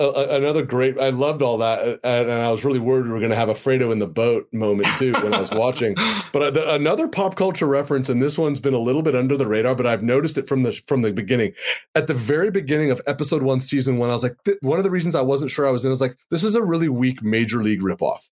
another 0.00 0.64
great 0.64 0.98
i 0.98 1.10
loved 1.10 1.42
all 1.42 1.58
that 1.58 2.00
and 2.02 2.30
i 2.30 2.50
was 2.50 2.64
really 2.64 2.78
worried 2.78 3.04
we 3.04 3.12
were 3.12 3.18
going 3.18 3.30
to 3.30 3.36
have 3.36 3.48
a 3.48 3.54
fredo 3.54 3.92
in 3.92 3.98
the 3.98 4.06
boat 4.06 4.48
moment 4.52 4.88
too 4.96 5.12
when 5.14 5.34
i 5.34 5.40
was 5.40 5.50
watching. 5.50 5.94
But 6.32 6.56
uh, 6.56 6.68
another 6.68 7.08
pop 7.08 7.34
culture 7.34 7.66
reference 7.66 8.08
and 8.08 8.22
this 8.22 8.38
one's 8.38 8.60
been 8.60 8.74
a 8.74 8.78
little 8.78 9.02
bit 9.02 9.16
under 9.16 9.36
the 9.36 9.46
radar 9.46 9.74
but 9.74 9.86
i've 9.86 10.02
noticed 10.02 10.38
it 10.38 10.46
from 10.46 10.62
the 10.62 10.72
from 10.86 11.02
the 11.02 11.12
beginning. 11.12 11.52
At 11.94 12.06
the 12.06 12.14
very 12.14 12.50
beginning 12.50 12.90
of 12.90 13.02
episode 13.06 13.42
one 13.42 13.60
season 13.60 13.98
one 13.98 14.10
i 14.10 14.12
was 14.12 14.22
like 14.22 14.36
th- 14.44 14.58
one 14.60 14.78
of 14.78 14.84
the 14.84 14.90
reasons 14.90 15.14
i 15.14 15.20
wasn't 15.20 15.50
sure 15.50 15.66
i 15.66 15.70
was 15.70 15.84
in 15.84 15.90
I 15.90 15.92
was 15.92 16.00
like 16.00 16.16
this 16.30 16.44
is 16.44 16.54
a 16.54 16.64
really 16.64 16.88
weak 16.88 17.22
major 17.22 17.62
league 17.62 17.82
ripoff. 17.82 18.28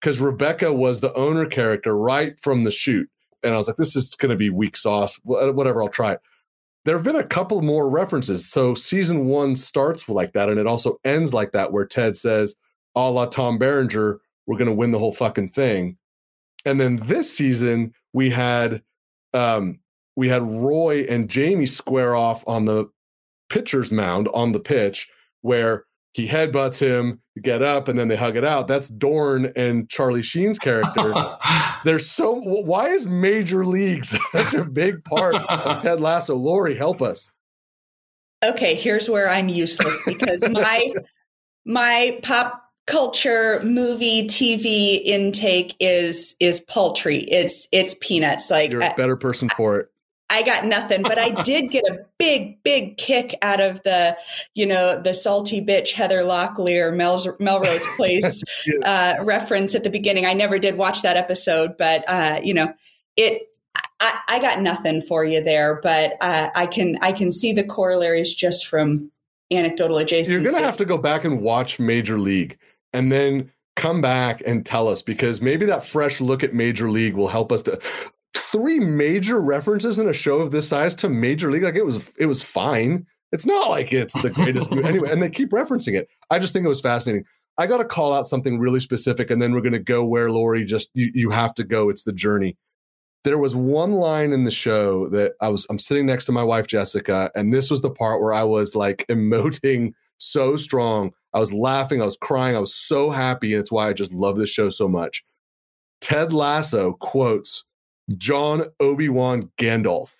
Because 0.00 0.20
rebecca 0.20 0.72
was 0.72 1.00
the 1.00 1.12
owner 1.14 1.46
character 1.46 1.96
right 1.96 2.38
from 2.40 2.64
the 2.64 2.70
shoot 2.70 3.08
and 3.42 3.54
i 3.54 3.56
was 3.56 3.68
like 3.68 3.76
this 3.76 3.96
is 3.96 4.10
going 4.10 4.30
to 4.30 4.36
be 4.36 4.50
weak 4.50 4.76
sauce. 4.76 5.18
Whatever 5.24 5.82
i'll 5.82 5.88
try 5.88 6.12
it 6.12 6.20
there 6.86 6.94
have 6.96 7.04
been 7.04 7.16
a 7.16 7.24
couple 7.24 7.60
more 7.62 7.90
references. 7.90 8.48
So 8.48 8.74
season 8.74 9.26
one 9.26 9.56
starts 9.56 10.08
like 10.08 10.32
that, 10.34 10.48
and 10.48 10.58
it 10.58 10.68
also 10.68 10.98
ends 11.04 11.34
like 11.34 11.50
that, 11.50 11.72
where 11.72 11.84
Ted 11.84 12.16
says, 12.16 12.54
a 12.94 13.10
la 13.10 13.26
Tom 13.26 13.58
Berenger, 13.58 14.20
we're 14.46 14.56
going 14.56 14.70
to 14.70 14.74
win 14.74 14.92
the 14.92 14.98
whole 15.00 15.12
fucking 15.12 15.48
thing. 15.48 15.98
And 16.64 16.80
then 16.80 16.98
this 17.04 17.36
season, 17.36 17.92
we 18.12 18.30
had 18.30 18.82
um, 19.34 19.80
we 20.14 20.28
had 20.28 20.42
Roy 20.42 21.04
and 21.08 21.28
Jamie 21.28 21.66
square 21.66 22.14
off 22.14 22.44
on 22.46 22.64
the 22.66 22.86
pitcher's 23.50 23.90
mound 23.90 24.28
on 24.32 24.52
the 24.52 24.60
pitch, 24.60 25.10
where 25.42 25.84
he 26.12 26.28
headbutts 26.28 26.78
him, 26.78 27.20
get 27.42 27.62
up, 27.62 27.88
and 27.88 27.98
then 27.98 28.08
they 28.08 28.16
hug 28.16 28.36
it 28.36 28.44
out. 28.44 28.68
That's 28.68 28.88
Dorn 28.88 29.52
and 29.56 29.88
Charlie 29.90 30.22
Sheen's 30.22 30.58
character. 30.58 31.14
There's 31.84 32.08
so 32.08 32.32
why 32.32 32.88
is 32.88 33.06
Major 33.06 33.66
League 33.66 34.06
such 34.32 34.54
a 34.54 34.64
big 34.64 35.04
part 35.04 35.34
of 35.34 35.82
Ted 35.82 36.00
Lasso? 36.00 36.34
Lori, 36.34 36.74
help 36.74 37.02
us. 37.02 37.30
Okay, 38.44 38.74
here's 38.74 39.08
where 39.08 39.28
I'm 39.28 39.48
useless 39.48 40.00
because 40.06 40.48
my 40.50 40.92
my 41.64 42.18
pop 42.22 42.62
culture 42.86 43.60
movie 43.62 44.26
TV 44.26 45.02
intake 45.04 45.74
is 45.80 46.36
is 46.40 46.60
paltry. 46.60 47.18
It's 47.24 47.66
it's 47.72 47.96
peanuts. 48.00 48.50
Like 48.50 48.70
you're 48.70 48.82
a 48.82 48.94
better 48.96 49.16
person 49.16 49.48
for 49.56 49.80
it. 49.80 49.90
I 50.28 50.42
got 50.42 50.64
nothing, 50.64 51.02
but 51.02 51.18
I 51.18 51.42
did 51.42 51.70
get 51.70 51.84
a 51.84 52.04
big, 52.18 52.60
big 52.64 52.96
kick 52.96 53.36
out 53.42 53.60
of 53.60 53.80
the, 53.84 54.16
you 54.54 54.66
know, 54.66 55.00
the 55.00 55.14
salty 55.14 55.64
bitch 55.64 55.92
Heather 55.92 56.22
Locklear 56.22 56.94
Mel- 56.94 57.36
Melrose 57.38 57.86
Place 57.96 58.42
uh, 58.84 59.14
reference 59.20 59.76
at 59.76 59.84
the 59.84 59.90
beginning. 59.90 60.26
I 60.26 60.32
never 60.32 60.58
did 60.58 60.76
watch 60.76 61.02
that 61.02 61.16
episode, 61.16 61.76
but 61.76 62.08
uh, 62.08 62.40
you 62.42 62.54
know, 62.54 62.74
it. 63.16 63.42
I, 64.00 64.18
I, 64.28 64.38
got 64.40 64.60
nothing 64.60 65.00
for 65.00 65.24
you 65.24 65.42
there, 65.42 65.80
but 65.82 66.14
uh, 66.20 66.50
I 66.54 66.66
can 66.66 66.98
I 67.00 67.12
can 67.12 67.32
see 67.32 67.52
the 67.52 67.64
corollaries 67.64 68.34
just 68.34 68.66
from 68.66 69.10
anecdotal 69.50 69.98
adjacent. 69.98 70.32
You're 70.32 70.42
going 70.42 70.60
to 70.60 70.66
have 70.66 70.76
to 70.76 70.84
go 70.84 70.98
back 70.98 71.24
and 71.24 71.40
watch 71.40 71.78
Major 71.78 72.18
League, 72.18 72.58
and 72.92 73.10
then 73.10 73.50
come 73.76 74.00
back 74.00 74.42
and 74.46 74.66
tell 74.66 74.88
us 74.88 75.02
because 75.02 75.40
maybe 75.40 75.66
that 75.66 75.84
fresh 75.84 76.20
look 76.20 76.42
at 76.42 76.54
Major 76.54 76.90
League 76.90 77.14
will 77.14 77.28
help 77.28 77.52
us 77.52 77.62
to 77.62 77.78
three 78.34 78.80
major 78.80 79.40
references 79.40 79.98
in 79.98 80.08
a 80.08 80.14
show 80.14 80.38
of 80.38 80.50
this 80.50 80.68
size 80.68 80.94
to 80.96 81.08
Major 81.08 81.50
League. 81.50 81.62
Like 81.62 81.76
it 81.76 81.84
was, 81.84 82.12
it 82.18 82.26
was 82.26 82.42
fine. 82.42 83.06
It's 83.32 83.46
not 83.46 83.68
like 83.68 83.92
it's 83.92 84.20
the 84.22 84.30
greatest 84.30 84.72
anyway, 84.72 85.10
and 85.10 85.22
they 85.22 85.30
keep 85.30 85.50
referencing 85.50 85.94
it. 85.94 86.08
I 86.30 86.38
just 86.38 86.52
think 86.52 86.64
it 86.64 86.68
was 86.70 86.80
fascinating. 86.80 87.24
I 87.58 87.66
got 87.66 87.78
to 87.78 87.84
call 87.84 88.12
out 88.12 88.26
something 88.26 88.58
really 88.58 88.80
specific, 88.80 89.30
and 89.30 89.40
then 89.40 89.52
we're 89.52 89.62
going 89.62 89.72
to 89.72 89.78
go 89.78 90.04
where 90.04 90.30
Lori 90.30 90.64
just 90.64 90.90
you, 90.94 91.10
you 91.14 91.30
have 91.30 91.54
to 91.54 91.64
go. 91.64 91.88
It's 91.88 92.04
the 92.04 92.12
journey. 92.12 92.56
There 93.26 93.38
was 93.38 93.56
one 93.56 93.90
line 93.90 94.32
in 94.32 94.44
the 94.44 94.52
show 94.52 95.08
that 95.08 95.32
I 95.40 95.48
was 95.48 95.66
I'm 95.68 95.80
sitting 95.80 96.06
next 96.06 96.26
to 96.26 96.32
my 96.32 96.44
wife 96.44 96.68
Jessica, 96.68 97.28
and 97.34 97.52
this 97.52 97.72
was 97.72 97.82
the 97.82 97.90
part 97.90 98.22
where 98.22 98.32
I 98.32 98.44
was 98.44 98.76
like 98.76 99.04
emoting 99.10 99.94
so 100.16 100.56
strong. 100.56 101.12
I 101.34 101.40
was 101.40 101.52
laughing, 101.52 102.00
I 102.00 102.04
was 102.04 102.16
crying, 102.16 102.54
I 102.54 102.60
was 102.60 102.72
so 102.72 103.10
happy, 103.10 103.52
and 103.52 103.60
it's 103.60 103.72
why 103.72 103.88
I 103.88 103.94
just 103.94 104.12
love 104.12 104.36
this 104.38 104.48
show 104.48 104.70
so 104.70 104.86
much. 104.86 105.24
Ted 106.00 106.32
Lasso 106.32 106.92
quotes 106.92 107.64
John 108.16 108.66
Obi 108.78 109.08
Wan 109.08 109.50
Gandalf. 109.58 110.10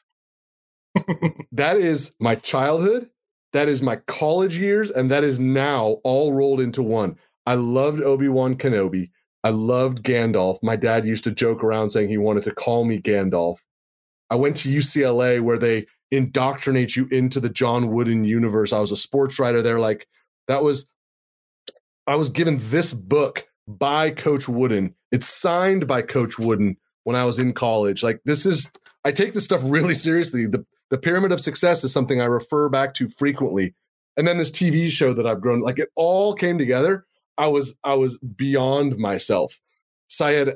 that 1.52 1.76
is 1.76 2.10
my 2.18 2.34
childhood. 2.34 3.08
That 3.52 3.68
is 3.68 3.82
my 3.82 3.96
college 4.08 4.58
years. 4.58 4.90
And 4.90 5.12
that 5.12 5.22
is 5.22 5.38
now 5.38 5.98
all 6.02 6.32
rolled 6.32 6.60
into 6.60 6.82
one. 6.82 7.16
I 7.46 7.54
loved 7.54 8.02
Obi 8.02 8.28
Wan 8.28 8.56
Kenobi. 8.56 9.10
I 9.46 9.50
loved 9.50 10.02
Gandalf. 10.02 10.58
My 10.62 10.74
dad 10.74 11.06
used 11.06 11.22
to 11.24 11.30
joke 11.30 11.62
around 11.62 11.90
saying 11.90 12.08
he 12.08 12.18
wanted 12.18 12.42
to 12.44 12.54
call 12.54 12.84
me 12.84 13.00
Gandalf. 13.00 13.58
I 14.28 14.34
went 14.34 14.56
to 14.56 14.68
UCLA 14.68 15.40
where 15.40 15.56
they 15.58 15.86
indoctrinate 16.10 16.96
you 16.96 17.06
into 17.12 17.38
the 17.38 17.48
John 17.48 17.92
Wooden 17.92 18.24
universe. 18.24 18.72
I 18.72 18.80
was 18.80 18.90
a 18.90 18.96
sports 18.96 19.38
writer 19.38 19.62
there. 19.62 19.78
Like, 19.78 20.08
that 20.48 20.64
was, 20.64 20.86
I 22.08 22.16
was 22.16 22.28
given 22.28 22.58
this 22.60 22.92
book 22.92 23.46
by 23.68 24.10
Coach 24.10 24.48
Wooden. 24.48 24.96
It's 25.12 25.26
signed 25.28 25.86
by 25.86 26.02
Coach 26.02 26.40
Wooden 26.40 26.76
when 27.04 27.14
I 27.14 27.24
was 27.24 27.38
in 27.38 27.52
college. 27.52 28.02
Like 28.02 28.20
this 28.24 28.44
is 28.44 28.70
I 29.04 29.12
take 29.12 29.32
this 29.32 29.44
stuff 29.44 29.60
really 29.64 29.94
seriously. 29.94 30.46
The 30.46 30.66
the 30.90 30.98
pyramid 30.98 31.32
of 31.32 31.40
success 31.40 31.84
is 31.84 31.92
something 31.92 32.20
I 32.20 32.26
refer 32.26 32.68
back 32.68 32.94
to 32.94 33.08
frequently. 33.08 33.74
And 34.16 34.26
then 34.26 34.38
this 34.38 34.50
TV 34.50 34.88
show 34.90 35.12
that 35.12 35.26
I've 35.26 35.40
grown 35.40 35.60
like 35.60 35.78
it 35.78 35.88
all 35.94 36.34
came 36.34 36.58
together. 36.58 37.06
I 37.38 37.48
was 37.48 37.74
I 37.84 37.94
was 37.94 38.18
beyond 38.18 38.98
myself. 38.98 39.60
Syed 40.08 40.54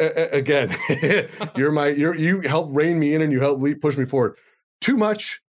a- 0.00 0.36
again, 0.36 0.74
you're 1.56 1.72
my 1.72 1.88
you're 1.88 2.14
you 2.14 2.40
help 2.40 2.68
rein 2.70 2.98
me 2.98 3.14
in 3.14 3.22
and 3.22 3.32
you 3.32 3.40
help 3.40 3.60
push 3.80 3.96
me 3.96 4.04
forward. 4.04 4.36
Too 4.80 4.96
much. 4.96 5.40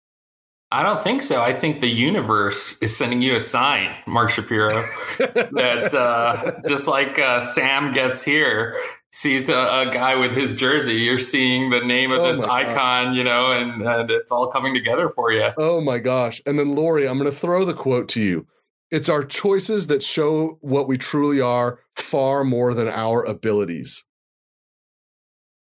I 0.72 0.84
don't 0.84 1.02
think 1.02 1.22
so. 1.22 1.42
I 1.42 1.52
think 1.52 1.80
the 1.80 1.88
universe 1.88 2.78
is 2.80 2.96
sending 2.96 3.22
you 3.22 3.34
a 3.34 3.40
sign, 3.40 3.92
Mark 4.06 4.30
Shapiro, 4.30 4.84
that 5.18 5.90
uh, 5.92 6.52
just 6.68 6.86
like 6.86 7.18
uh, 7.18 7.40
Sam 7.40 7.92
gets 7.92 8.22
here, 8.22 8.80
sees 9.10 9.48
a, 9.48 9.52
a, 9.52 9.90
guy 9.92 10.14
with 10.14 10.30
his 10.30 10.54
jersey, 10.54 10.94
you're 10.94 11.18
seeing 11.18 11.70
the 11.70 11.80
name 11.80 12.12
of 12.12 12.20
oh 12.20 12.32
this 12.32 12.44
icon, 12.44 13.06
gosh. 13.06 13.16
you 13.16 13.24
know, 13.24 13.50
and, 13.50 13.82
and 13.82 14.12
it's 14.12 14.30
all 14.30 14.46
coming 14.46 14.72
together 14.72 15.08
for 15.08 15.32
you. 15.32 15.50
Oh 15.58 15.80
my 15.80 15.98
gosh. 15.98 16.40
And 16.46 16.56
then, 16.56 16.76
Lori, 16.76 17.08
I'm 17.08 17.18
going 17.18 17.28
to 17.28 17.36
throw 17.36 17.64
the 17.64 17.74
quote 17.74 18.08
to 18.10 18.20
you. 18.20 18.46
It's 18.90 19.08
our 19.08 19.24
choices 19.24 19.86
that 19.86 20.02
show 20.02 20.58
what 20.60 20.88
we 20.88 20.98
truly 20.98 21.40
are 21.40 21.80
far 21.94 22.44
more 22.44 22.74
than 22.74 22.88
our 22.88 23.24
abilities. 23.24 24.04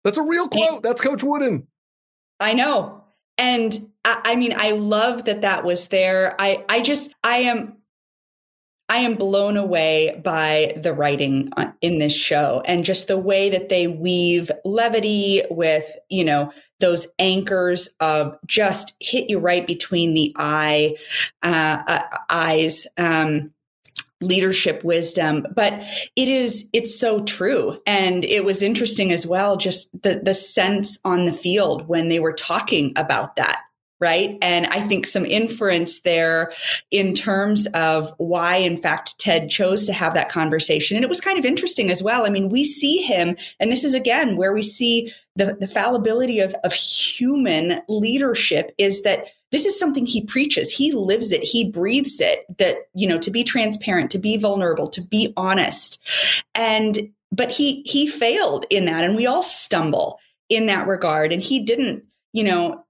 That's 0.03 0.17
a 0.17 0.23
real 0.23 0.49
quote. 0.49 0.83
That's 0.83 1.01
Coach 1.01 1.23
Wooden. 1.23 1.67
I 2.39 2.53
know. 2.53 3.03
And 3.37 3.89
I, 4.03 4.21
I 4.25 4.35
mean, 4.35 4.53
I 4.55 4.71
love 4.71 5.25
that 5.25 5.41
that 5.41 5.63
was 5.63 5.87
there. 5.87 6.39
I, 6.39 6.63
I 6.69 6.81
just, 6.81 7.13
I 7.23 7.37
am 7.37 7.74
I 8.87 8.97
am 8.97 9.15
blown 9.15 9.57
away 9.57 10.21
by 10.23 10.73
the 10.81 10.93
writing 10.93 11.49
in 11.81 11.97
this 11.97 12.15
show 12.15 12.61
and 12.65 12.85
just 12.85 13.07
the 13.07 13.17
way 13.17 13.49
that 13.49 13.69
they 13.69 13.87
weave 13.87 14.51
levity 14.63 15.41
with, 15.49 15.85
you 16.09 16.23
know, 16.23 16.51
those 16.79 17.07
anchors 17.17 17.93
of 17.99 18.37
just 18.45 18.93
hit 18.99 19.29
you 19.29 19.39
right 19.39 19.65
between 19.65 20.13
the 20.13 20.33
eye, 20.37 20.95
uh, 21.41 21.77
uh, 21.87 22.03
eyes, 22.29 22.85
um, 22.97 23.51
leadership 24.21 24.83
wisdom. 24.83 25.45
But 25.55 25.73
it 26.15 26.27
is 26.27 26.69
it's 26.71 26.97
so 26.97 27.23
true. 27.23 27.79
And 27.87 28.23
it 28.23 28.45
was 28.45 28.61
interesting 28.61 29.11
as 29.11 29.25
well 29.25 29.57
just 29.57 29.91
the 30.03 30.21
the 30.23 30.33
sense 30.33 30.99
on 31.03 31.25
the 31.25 31.33
field 31.33 31.87
when 31.87 32.09
they 32.09 32.19
were 32.19 32.33
talking 32.33 32.93
about 32.95 33.35
that 33.37 33.61
right? 33.99 34.37
And 34.41 34.67
I 34.67 34.81
think 34.81 35.05
some 35.05 35.25
inference 35.25 36.01
there 36.01 36.51
in 36.91 37.13
terms 37.13 37.65
of 37.67 38.13
why, 38.17 38.57
in 38.57 38.77
fact, 38.77 39.17
Ted 39.19 39.49
chose 39.49 39.85
to 39.85 39.93
have 39.93 40.13
that 40.13 40.29
conversation. 40.29 40.97
And 40.97 41.03
it 41.03 41.09
was 41.09 41.21
kind 41.21 41.39
of 41.39 41.45
interesting 41.45 41.89
as 41.89 42.03
well. 42.03 42.25
I 42.25 42.29
mean, 42.29 42.49
we 42.49 42.63
see 42.63 43.01
him, 43.01 43.37
and 43.59 43.71
this 43.71 43.83
is 43.83 43.95
again 43.95 44.35
where 44.35 44.53
we 44.53 44.61
see 44.61 45.11
the, 45.35 45.55
the 45.59 45.67
fallibility 45.67 46.39
of, 46.39 46.53
of 46.63 46.73
human 46.73 47.81
leadership 47.87 48.73
is 48.77 49.03
that 49.03 49.27
this 49.51 49.65
is 49.65 49.79
something 49.79 50.05
he 50.05 50.25
preaches 50.25 50.69
he 50.69 50.91
lives 50.91 51.31
it 51.31 51.41
he 51.41 51.69
breathes 51.69 52.19
it 52.19 52.45
that 52.57 52.75
you 52.93 53.07
know 53.07 53.17
to 53.17 53.31
be 53.31 53.43
transparent 53.43 54.11
to 54.11 54.17
be 54.17 54.37
vulnerable 54.37 54.89
to 54.89 55.01
be 55.01 55.31
honest 55.37 56.03
and 56.55 57.09
but 57.31 57.51
he 57.51 57.81
he 57.83 58.07
failed 58.07 58.65
in 58.69 58.85
that 58.85 59.03
and 59.03 59.15
we 59.15 59.27
all 59.27 59.43
stumble 59.43 60.19
in 60.49 60.65
that 60.65 60.87
regard 60.87 61.31
and 61.31 61.41
he 61.41 61.59
didn't 61.63 62.03
you 62.33 62.43
know 62.43 62.84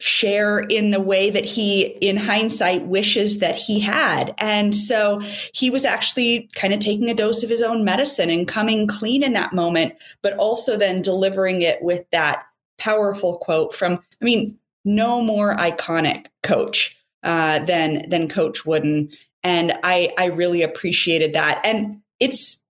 share 0.00 0.58
in 0.58 0.90
the 0.90 1.00
way 1.00 1.30
that 1.30 1.44
he, 1.44 1.82
in 1.82 2.16
hindsight, 2.16 2.86
wishes 2.86 3.38
that 3.38 3.54
he 3.54 3.78
had. 3.78 4.34
And 4.38 4.74
so 4.74 5.20
he 5.54 5.70
was 5.70 5.84
actually 5.84 6.48
kind 6.54 6.72
of 6.72 6.80
taking 6.80 7.10
a 7.10 7.14
dose 7.14 7.42
of 7.42 7.50
his 7.50 7.62
own 7.62 7.84
medicine 7.84 8.30
and 8.30 8.48
coming 8.48 8.86
clean 8.86 9.22
in 9.22 9.34
that 9.34 9.52
moment, 9.52 9.94
but 10.22 10.36
also 10.36 10.76
then 10.76 11.02
delivering 11.02 11.62
it 11.62 11.82
with 11.82 12.04
that 12.10 12.44
powerful 12.78 13.38
quote 13.38 13.74
from, 13.74 14.00
I 14.20 14.24
mean, 14.24 14.58
no 14.84 15.20
more 15.20 15.56
iconic 15.56 16.26
coach 16.42 16.96
uh, 17.22 17.58
than 17.60 18.08
than 18.08 18.28
Coach 18.28 18.64
Wooden, 18.64 19.10
and 19.42 19.72
I 19.82 20.12
I 20.18 20.26
really 20.26 20.62
appreciated 20.62 21.34
that. 21.34 21.60
And 21.64 22.00
it's 22.18 22.64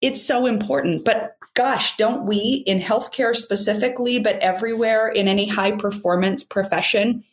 it's 0.00 0.22
so 0.22 0.46
important, 0.46 1.04
but 1.04 1.36
gosh, 1.54 1.96
don't 1.96 2.26
we 2.26 2.62
in 2.66 2.78
healthcare 2.78 3.34
specifically, 3.34 4.18
but 4.18 4.36
everywhere 4.36 5.08
in 5.08 5.28
any 5.28 5.48
high 5.48 5.72
performance 5.72 6.44
profession, 6.44 7.24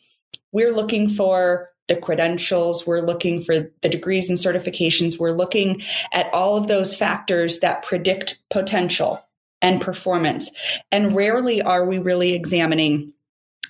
we're 0.51 0.76
looking 0.76 1.07
for 1.07 1.70
the 1.88 1.95
credentials, 1.95 2.86
we're 2.86 3.01
looking 3.01 3.39
for 3.39 3.72
the 3.82 3.89
degrees 3.89 4.30
and 4.30 4.38
certifications, 4.38 5.20
we're 5.20 5.32
looking 5.32 5.82
at 6.11 6.34
all 6.34 6.57
of 6.57 6.68
those 6.68 6.95
factors 6.95 7.59
that 7.59 7.84
predict 7.84 8.39
potential 8.49 9.22
and 9.61 9.82
performance. 9.82 10.51
And 10.91 11.15
rarely 11.15 11.61
are 11.61 11.86
we 11.86 11.97
really 11.97 12.34
examining 12.34 13.13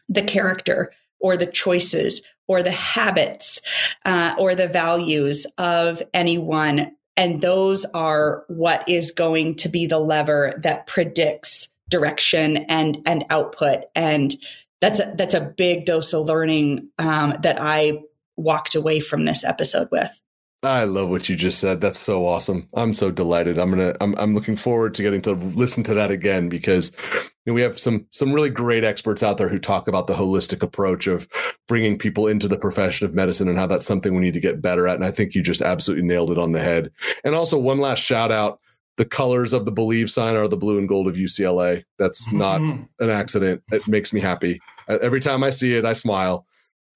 the 0.09 0.23
character 0.23 0.91
or 1.19 1.37
the 1.37 1.45
choices 1.45 2.23
or 2.47 2.63
the 2.63 2.71
habits 2.71 3.61
uh, 4.05 4.33
or 4.37 4.55
the 4.55 4.67
values 4.67 5.45
of 5.57 6.01
anyone. 6.13 6.95
And 7.17 7.41
those 7.41 7.83
are 7.93 8.45
what 8.47 8.87
is 8.87 9.11
going 9.11 9.55
to 9.55 9.69
be 9.69 9.87
the 9.87 9.99
lever 9.99 10.53
that 10.63 10.87
predicts 10.87 11.73
direction 11.89 12.57
and 12.69 12.99
and 13.05 13.25
output. 13.29 13.85
And 13.95 14.35
that's 14.79 14.99
a 14.99 15.13
that's 15.17 15.33
a 15.33 15.41
big 15.41 15.85
dose 15.85 16.13
of 16.13 16.27
learning 16.27 16.89
um, 16.99 17.35
that 17.41 17.57
I 17.59 18.03
walked 18.35 18.75
away 18.75 18.99
from 18.99 19.25
this 19.25 19.43
episode 19.43 19.89
with. 19.91 20.21
I 20.63 20.85
love 20.85 21.09
what 21.09 21.29
you 21.29 21.35
just 21.35 21.59
said. 21.59 21.81
That's 21.81 21.99
so 21.99 22.25
awesome. 22.25 22.67
I'm 22.73 22.95
so 22.95 23.11
delighted. 23.11 23.59
I'm 23.59 23.69
gonna. 23.69 23.95
I'm. 24.01 24.15
I'm 24.17 24.33
looking 24.33 24.55
forward 24.55 24.95
to 24.95 25.03
getting 25.03 25.21
to 25.21 25.33
listen 25.33 25.83
to 25.83 25.93
that 25.93 26.09
again 26.09 26.49
because 26.49 26.91
you 27.13 27.31
know, 27.45 27.53
we 27.53 27.61
have 27.61 27.77
some 27.77 28.07
some 28.09 28.33
really 28.33 28.49
great 28.49 28.83
experts 28.83 29.21
out 29.21 29.37
there 29.37 29.49
who 29.49 29.59
talk 29.59 29.87
about 29.87 30.07
the 30.07 30.15
holistic 30.15 30.63
approach 30.63 31.05
of 31.05 31.27
bringing 31.67 31.97
people 31.97 32.25
into 32.25 32.47
the 32.47 32.57
profession 32.57 33.05
of 33.05 33.13
medicine 33.13 33.47
and 33.47 33.57
how 33.57 33.67
that's 33.67 33.85
something 33.85 34.15
we 34.15 34.21
need 34.21 34.33
to 34.33 34.39
get 34.39 34.61
better 34.61 34.87
at. 34.87 34.95
And 34.95 35.05
I 35.05 35.11
think 35.11 35.35
you 35.35 35.43
just 35.43 35.61
absolutely 35.61 36.07
nailed 36.07 36.31
it 36.31 36.39
on 36.39 36.53
the 36.53 36.59
head. 36.59 36.91
And 37.23 37.35
also, 37.35 37.59
one 37.59 37.77
last 37.77 37.99
shout 37.99 38.31
out: 38.31 38.59
the 38.97 39.05
colors 39.05 39.53
of 39.53 39.65
the 39.65 39.71
Believe 39.71 40.09
sign 40.09 40.35
are 40.35 40.47
the 40.47 40.57
blue 40.57 40.79
and 40.79 40.89
gold 40.89 41.07
of 41.07 41.15
UCLA. 41.15 41.83
That's 41.99 42.31
not 42.31 42.61
mm-hmm. 42.61 43.03
an 43.03 43.11
accident. 43.11 43.61
It 43.71 43.87
makes 43.87 44.11
me 44.11 44.21
happy. 44.21 44.59
Every 44.89 45.19
time 45.19 45.43
I 45.43 45.51
see 45.51 45.75
it, 45.75 45.85
I 45.85 45.93
smile. 45.93 46.47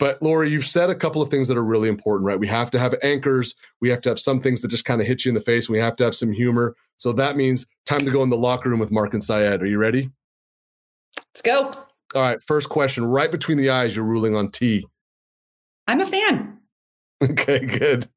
But 0.01 0.19
Lori, 0.19 0.49
you've 0.49 0.65
said 0.65 0.89
a 0.89 0.95
couple 0.95 1.21
of 1.21 1.29
things 1.29 1.47
that 1.47 1.55
are 1.59 1.63
really 1.63 1.87
important, 1.87 2.25
right? 2.25 2.39
We 2.39 2.47
have 2.47 2.71
to 2.71 2.79
have 2.79 2.95
anchors. 3.03 3.53
We 3.81 3.89
have 3.89 4.01
to 4.01 4.09
have 4.09 4.19
some 4.19 4.39
things 4.39 4.63
that 4.63 4.69
just 4.69 4.83
kind 4.83 4.99
of 4.99 5.05
hit 5.05 5.23
you 5.23 5.29
in 5.29 5.35
the 5.35 5.41
face. 5.41 5.69
We 5.69 5.77
have 5.77 5.95
to 5.97 6.03
have 6.03 6.15
some 6.15 6.31
humor. 6.31 6.75
So 6.97 7.13
that 7.13 7.37
means 7.37 7.67
time 7.85 8.03
to 8.05 8.09
go 8.09 8.23
in 8.23 8.31
the 8.31 8.35
locker 8.35 8.71
room 8.71 8.79
with 8.79 8.89
Mark 8.89 9.13
and 9.13 9.23
Syed. 9.23 9.61
Are 9.61 9.65
you 9.67 9.77
ready? 9.77 10.09
Let's 11.17 11.43
go. 11.43 11.69
All 12.15 12.21
right. 12.23 12.39
First 12.47 12.69
question, 12.69 13.05
right 13.05 13.31
between 13.31 13.59
the 13.59 13.69
eyes, 13.69 13.95
you're 13.95 14.03
ruling 14.03 14.35
on 14.35 14.49
tea. 14.49 14.87
I'm 15.87 16.01
a 16.01 16.07
fan. 16.07 16.57
Okay, 17.23 17.59
good. 17.59 18.07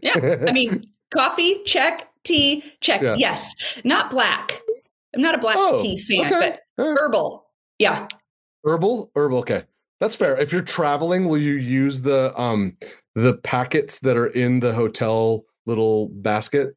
Yeah. 0.00 0.44
I 0.46 0.52
mean, 0.52 0.86
coffee, 1.12 1.64
check. 1.64 2.08
Tea, 2.22 2.62
check. 2.80 3.02
Yeah. 3.02 3.16
Yes. 3.18 3.52
Not 3.82 4.08
black. 4.08 4.60
I'm 5.12 5.20
not 5.20 5.34
a 5.34 5.38
black 5.38 5.56
oh, 5.58 5.82
tea 5.82 5.98
fan, 5.98 6.32
okay. 6.32 6.56
but 6.78 6.84
herbal. 6.86 7.44
Yeah. 7.80 8.06
Herbal? 8.64 9.10
Herbal. 9.16 9.38
Okay. 9.38 9.64
That's 10.02 10.16
fair. 10.16 10.36
If 10.36 10.52
you're 10.52 10.62
traveling, 10.62 11.28
will 11.28 11.38
you 11.38 11.54
use 11.54 12.02
the 12.02 12.36
um 12.36 12.76
the 13.14 13.34
packets 13.34 14.00
that 14.00 14.16
are 14.16 14.26
in 14.26 14.58
the 14.58 14.72
hotel 14.72 15.44
little 15.64 16.08
basket? 16.08 16.74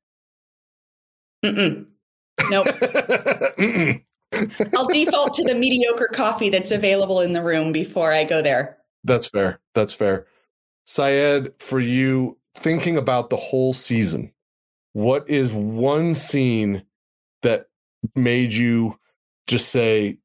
Mm-mm. 1.43 1.87
Nope. 2.51 2.67
Mm-mm. 3.57 4.03
I'll 4.75 4.85
default 4.85 5.33
to 5.33 5.43
the 5.43 5.55
mediocre 5.55 6.11
coffee 6.13 6.51
that's 6.51 6.69
available 6.69 7.19
in 7.19 7.33
the 7.33 7.41
room 7.41 7.71
before 7.71 8.13
I 8.13 8.25
go 8.25 8.43
there. 8.43 8.77
That's 9.03 9.27
fair. 9.27 9.59
That's 9.73 9.93
fair. 9.93 10.27
Syed, 10.85 11.51
for 11.57 11.79
you 11.79 12.37
thinking 12.55 12.95
about 12.95 13.31
the 13.31 13.37
whole 13.37 13.73
season, 13.73 14.31
what 14.93 15.27
is 15.27 15.51
one 15.51 16.13
scene 16.13 16.83
that 17.41 17.69
made 18.15 18.53
you 18.53 18.99
just 19.47 19.69
say, 19.69 20.19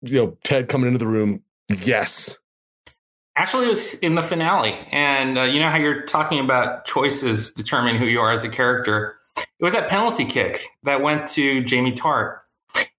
you 0.00 0.24
know, 0.24 0.38
Ted 0.42 0.68
coming 0.68 0.86
into 0.86 0.98
the 0.98 1.06
room, 1.06 1.42
Yes. 1.68 2.38
Actually, 3.36 3.66
it 3.66 3.68
was 3.68 3.94
in 3.94 4.14
the 4.14 4.22
finale. 4.22 4.78
And 4.92 5.38
uh, 5.38 5.42
you 5.42 5.58
know 5.60 5.68
how 5.68 5.78
you're 5.78 6.02
talking 6.02 6.38
about 6.38 6.84
choices 6.84 7.52
determine 7.52 7.96
who 7.96 8.06
you 8.06 8.20
are 8.20 8.32
as 8.32 8.44
a 8.44 8.48
character? 8.48 9.16
It 9.36 9.64
was 9.64 9.72
that 9.72 9.88
penalty 9.88 10.24
kick 10.24 10.62
that 10.84 11.02
went 11.02 11.26
to 11.28 11.64
Jamie 11.64 11.92
Tartt. 11.92 12.38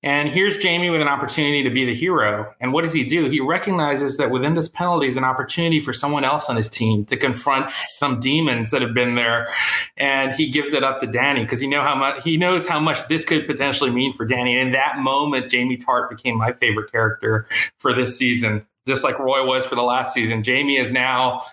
And 0.06 0.30
here's 0.30 0.60
Jamie 0.60 0.92
with 0.92 1.02
an 1.02 1.08
opportunity 1.08 1.64
to 1.64 1.72
be 1.72 1.84
the 1.84 1.96
hero. 1.96 2.54
And 2.62 2.72
what 2.72 2.84
does 2.84 2.94
he 2.94 3.04
do? 3.04 3.28
He 3.28 3.40
recognizes 3.40 4.18
that 4.18 4.30
within 4.30 4.54
this 4.54 4.70
penalty 4.70 5.08
is 5.08 5.18
an 5.18 5.24
opportunity 5.24 5.82
for 5.82 5.94
someone 5.94 6.24
else 6.24 6.48
on 6.48 6.56
his 6.56 6.70
team 6.70 7.06
to 7.06 7.18
confront 7.18 7.74
some 7.88 8.20
demons 8.20 8.70
that 8.70 8.84
have 8.84 8.94
been 8.94 9.16
there. 9.16 9.50
And 9.98 10.32
he 10.32 10.52
gives 10.52 10.74
it 10.74 10.84
up 10.84 11.00
to 11.00 11.08
Danny 11.08 11.42
because 11.42 11.60
he 11.60 11.66
know 11.66 11.82
how 11.82 11.96
much 11.96 12.24
he 12.24 12.38
knows 12.38 12.68
how 12.68 12.80
much 12.80 13.08
this 13.08 13.26
could 13.26 13.48
potentially 13.48 13.90
mean 13.90 14.14
for 14.14 14.26
Danny. 14.26 14.56
And 14.56 14.68
in 14.68 14.74
that 14.74 15.00
moment, 15.00 15.50
Jamie 15.50 15.78
Tartt 15.78 16.12
became 16.12 16.38
my 16.38 16.52
favorite 16.52 16.92
character 16.92 17.48
for 17.80 17.92
this 17.92 18.16
season, 18.16 18.68
just 18.86 19.04
like 19.04 19.18
Roy 19.18 19.44
was 19.44 19.66
for 19.66 19.74
the 19.74 19.82
last 19.82 20.14
season. 20.14 20.44
Jamie 20.44 20.78
is 20.78 20.92
now 20.92 21.44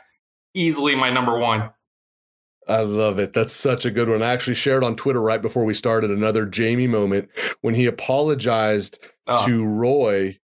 easily 0.53 0.95
my 0.95 1.09
number 1.09 1.39
one. 1.39 1.70
I 2.68 2.82
love 2.82 3.18
it. 3.18 3.32
That's 3.32 3.52
such 3.52 3.84
a 3.84 3.90
good 3.90 4.08
one. 4.08 4.22
I 4.22 4.32
actually 4.32 4.54
shared 4.54 4.84
on 4.84 4.96
Twitter 4.96 5.20
right 5.20 5.42
before 5.42 5.64
we 5.64 5.74
started 5.74 6.10
another 6.10 6.46
Jamie 6.46 6.86
moment 6.86 7.28
when 7.60 7.74
he 7.74 7.86
apologized 7.86 8.98
oh. 9.26 9.46
to 9.46 9.64
Roy. 9.64 10.38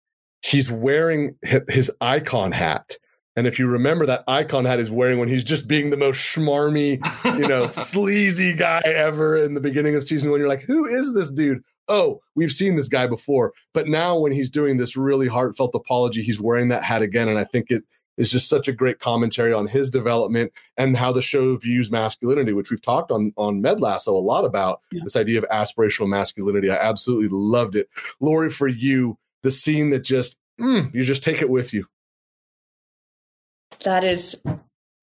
He's 0.42 0.70
wearing 0.70 1.36
his 1.68 1.90
icon 2.00 2.52
hat. 2.52 2.96
And 3.36 3.46
if 3.46 3.58
you 3.58 3.66
remember 3.66 4.06
that 4.06 4.24
icon 4.26 4.64
hat 4.64 4.80
is 4.80 4.90
wearing 4.90 5.18
when 5.18 5.28
he's 5.28 5.44
just 5.44 5.68
being 5.68 5.90
the 5.90 5.96
most 5.96 6.18
schmarmy, 6.18 7.04
you 7.38 7.46
know, 7.46 7.66
sleazy 7.66 8.54
guy 8.54 8.80
ever 8.84 9.36
in 9.36 9.52
the 9.52 9.60
beginning 9.60 9.94
of 9.94 10.02
season 10.02 10.30
one, 10.30 10.40
you're 10.40 10.48
like, 10.48 10.62
who 10.62 10.86
is 10.86 11.12
this 11.12 11.30
dude? 11.30 11.62
Oh, 11.86 12.20
we've 12.34 12.50
seen 12.50 12.76
this 12.76 12.88
guy 12.88 13.06
before. 13.06 13.52
But 13.74 13.88
now 13.88 14.18
when 14.18 14.32
he's 14.32 14.48
doing 14.48 14.78
this 14.78 14.96
really 14.96 15.28
heartfelt 15.28 15.74
apology, 15.74 16.22
he's 16.22 16.40
wearing 16.40 16.68
that 16.68 16.82
hat 16.82 17.02
again. 17.02 17.28
And 17.28 17.38
I 17.38 17.44
think 17.44 17.70
it 17.70 17.84
is 18.16 18.30
just 18.30 18.48
such 18.48 18.68
a 18.68 18.72
great 18.72 18.98
commentary 18.98 19.52
on 19.52 19.66
his 19.66 19.90
development 19.90 20.52
and 20.76 20.96
how 20.96 21.12
the 21.12 21.22
show 21.22 21.56
views 21.56 21.90
masculinity, 21.90 22.52
which 22.52 22.70
we've 22.70 22.82
talked 22.82 23.10
on 23.10 23.32
on 23.36 23.60
Med 23.60 23.80
Lasso 23.80 24.14
a 24.14 24.18
lot 24.18 24.44
about 24.44 24.80
yeah. 24.90 25.00
this 25.04 25.16
idea 25.16 25.38
of 25.38 25.48
aspirational 25.48 26.08
masculinity. 26.08 26.70
I 26.70 26.76
absolutely 26.76 27.28
loved 27.30 27.76
it. 27.76 27.88
Lori, 28.20 28.50
for 28.50 28.68
you, 28.68 29.18
the 29.42 29.50
scene 29.50 29.90
that 29.90 30.00
just 30.00 30.38
mm, 30.60 30.92
you 30.94 31.02
just 31.02 31.22
take 31.22 31.42
it 31.42 31.50
with 31.50 31.72
you. 31.72 31.86
That 33.84 34.04
is 34.04 34.40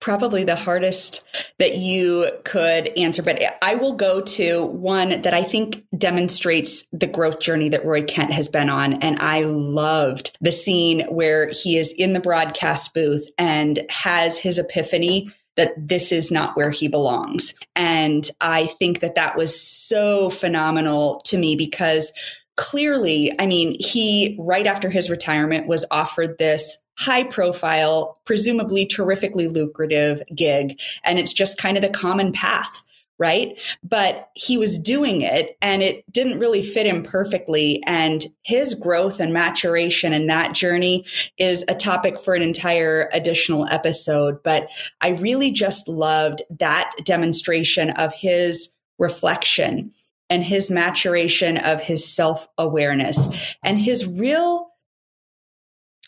probably 0.04 0.44
the 0.44 0.58
hardest 0.58 1.26
that 1.60 1.78
you 1.78 2.30
could 2.44 2.88
answer. 2.98 3.24
But 3.24 3.42
I 3.62 3.76
will 3.76 3.94
go 3.94 4.20
to 4.22 4.66
one 4.66 5.22
that 5.22 5.34
I 5.34 5.44
think 5.44 5.82
demonstrates 5.98 6.86
the 6.92 7.08
growth 7.08 7.40
journey 7.40 7.70
that 7.70 7.86
Roy 7.86 8.04
Kent 8.04 8.34
has 8.34 8.50
been 8.50 8.70
on. 8.70 8.96
And 8.96 9.18
I 9.22 9.44
loved 9.44 10.38
the 10.42 10.52
scene 10.52 11.08
where 11.08 11.48
he 11.48 11.78
is 11.78 11.94
in 11.94 12.12
the 12.12 12.20
broadcast 12.20 12.94
booth 12.94 13.26
and 13.38 13.86
has 13.90 14.38
his 14.38 14.60
epiphany 14.60 15.32
that 15.56 15.72
this 15.78 16.12
is 16.12 16.32
not 16.32 16.58
where 16.58 16.72
he 16.72 16.90
belongs. 16.90 17.54
And 17.74 18.30
I 18.42 18.66
think 18.66 19.00
that 19.00 19.16
that 19.16 19.38
was 19.38 19.58
so 19.58 20.30
phenomenal 20.30 21.22
to 21.26 21.38
me 21.38 21.56
because 21.56 22.12
clearly, 22.58 23.32
I 23.40 23.46
mean, 23.46 23.78
he, 23.80 24.36
right 24.38 24.68
after 24.68 24.90
his 24.90 25.10
retirement, 25.10 25.66
was 25.66 25.86
offered 25.92 26.38
this 26.38 26.78
high 26.98 27.24
profile, 27.24 28.20
presumably 28.26 28.86
terrifically 28.86 29.48
lucrative 29.48 30.22
gig. 30.36 30.80
And 31.04 31.20
it's 31.20 31.34
just 31.34 31.58
kind 31.58 31.78
of 31.78 31.84
the 31.84 31.90
common 31.90 32.32
path. 32.32 32.84
Right. 33.20 33.62
But 33.84 34.30
he 34.34 34.58
was 34.58 34.78
doing 34.80 35.22
it 35.22 35.56
and 35.62 35.84
it 35.84 36.04
didn't 36.12 36.40
really 36.40 36.64
fit 36.64 36.88
him 36.88 37.04
perfectly. 37.04 37.82
And 37.86 38.26
his 38.44 38.74
growth 38.74 39.20
and 39.20 39.32
maturation 39.32 40.14
and 40.14 40.28
that 40.30 40.56
journey 40.56 41.06
is 41.38 41.64
a 41.68 41.76
topic 41.76 42.20
for 42.20 42.34
an 42.34 42.42
entire 42.42 43.10
additional 43.14 43.68
episode. 43.68 44.42
But 44.44 44.68
I 45.00 45.10
really 45.10 45.52
just 45.52 45.88
loved 45.88 46.42
that 46.60 46.92
demonstration 47.06 47.92
of 47.92 48.14
his 48.14 48.74
reflection 48.98 49.94
and 50.30 50.44
his 50.44 50.72
maturation 50.72 51.58
of 51.58 51.82
his 51.82 52.12
self 52.12 52.48
awareness 52.58 53.28
and 53.64 53.80
his 53.80 54.08
real 54.08 54.73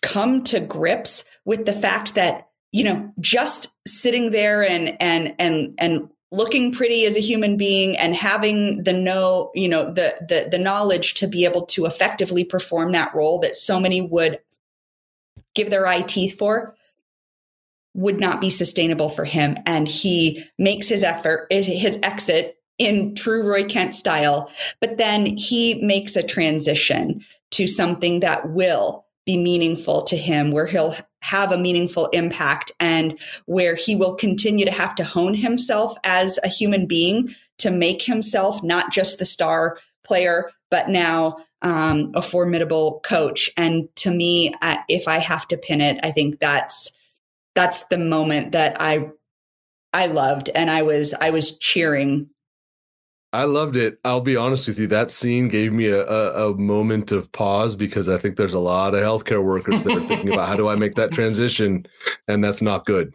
come 0.05 0.43
to 0.43 0.59
grips 0.59 1.25
with 1.43 1.65
the 1.65 1.73
fact 1.73 2.15
that 2.15 2.49
you 2.71 2.83
know 2.83 3.11
just 3.19 3.73
sitting 3.87 4.31
there 4.31 4.63
and 4.63 4.95
and 5.01 5.35
and 5.39 5.73
and 5.77 6.09
looking 6.31 6.71
pretty 6.71 7.05
as 7.05 7.15
a 7.15 7.21
human 7.21 7.57
being 7.57 7.97
and 7.97 8.15
having 8.15 8.83
the 8.83 8.93
know 8.93 9.51
you 9.55 9.69
know 9.69 9.85
the 9.85 10.15
the 10.27 10.47
the 10.51 10.59
knowledge 10.59 11.13
to 11.15 11.27
be 11.27 11.45
able 11.45 11.65
to 11.65 11.85
effectively 11.85 12.43
perform 12.43 12.91
that 12.91 13.13
role 13.15 13.39
that 13.39 13.55
so 13.55 13.79
many 13.79 14.01
would 14.01 14.39
give 15.55 15.69
their 15.69 15.87
eye 15.87 16.01
teeth 16.01 16.37
for 16.37 16.75
would 17.95 18.19
not 18.19 18.41
be 18.41 18.49
sustainable 18.49 19.07
for 19.07 19.23
him. 19.23 19.57
And 19.65 19.87
he 19.87 20.43
makes 20.59 20.87
his 20.87 21.01
effort 21.01 21.47
his 21.49 21.97
exit 22.03 22.57
in 22.77 23.15
true 23.15 23.49
Roy 23.49 23.63
Kent 23.63 23.95
style 23.95 24.51
but 24.81 24.97
then 24.97 25.25
he 25.25 25.75
makes 25.75 26.17
a 26.17 26.23
transition 26.23 27.21
to 27.51 27.67
something 27.67 28.19
that 28.19 28.49
will 28.49 29.04
be 29.25 29.37
meaningful 29.37 30.03
to 30.03 30.15
him, 30.15 30.51
where 30.51 30.67
he'll 30.67 30.95
have 31.21 31.51
a 31.51 31.57
meaningful 31.57 32.07
impact, 32.07 32.71
and 32.79 33.19
where 33.45 33.75
he 33.75 33.95
will 33.95 34.15
continue 34.15 34.65
to 34.65 34.71
have 34.71 34.95
to 34.95 35.03
hone 35.03 35.33
himself 35.33 35.97
as 36.03 36.39
a 36.43 36.47
human 36.47 36.85
being 36.85 37.33
to 37.57 37.71
make 37.71 38.01
himself 38.01 38.63
not 38.63 38.91
just 38.91 39.17
the 39.17 39.25
star 39.25 39.79
player, 40.03 40.51
but 40.69 40.89
now 40.89 41.37
um, 41.61 42.11
a 42.13 42.21
formidable 42.21 42.99
coach. 43.03 43.49
And 43.57 43.87
to 43.97 44.11
me, 44.11 44.53
uh, 44.61 44.77
if 44.87 45.07
I 45.07 45.17
have 45.17 45.47
to 45.47 45.57
pin 45.57 45.81
it, 45.81 45.99
I 46.03 46.11
think 46.11 46.39
that's 46.39 46.91
that's 47.55 47.87
the 47.87 47.97
moment 47.97 48.51
that 48.51 48.77
I 48.79 49.09
I 49.93 50.07
loved, 50.07 50.49
and 50.53 50.69
I 50.69 50.81
was 50.81 51.13
I 51.13 51.29
was 51.29 51.57
cheering 51.57 52.29
I 53.35 53.43
loved 53.43 53.75
it. 53.75 53.99
I'll 54.05 54.21
be 54.21 54.37
honest 54.37 54.65
with 54.65 54.79
you. 54.79 54.87
That 54.87 55.11
scene 55.11 55.49
gave 55.49 55.73
me 55.73 55.87
a, 55.87 56.07
a, 56.07 56.51
a, 56.51 56.57
moment 56.57 57.11
of 57.11 57.29
pause 57.33 57.75
because 57.75 58.07
I 58.07 58.17
think 58.17 58.37
there's 58.37 58.53
a 58.53 58.59
lot 58.59 58.95
of 58.95 59.01
healthcare 59.01 59.43
workers 59.43 59.83
that 59.83 59.93
are 59.93 60.07
thinking 60.07 60.31
about 60.33 60.47
how 60.47 60.55
do 60.55 60.69
I 60.69 60.75
make 60.75 60.95
that 60.95 61.11
transition, 61.11 61.85
and 62.29 62.41
that's 62.41 62.61
not 62.61 62.85
good. 62.85 63.13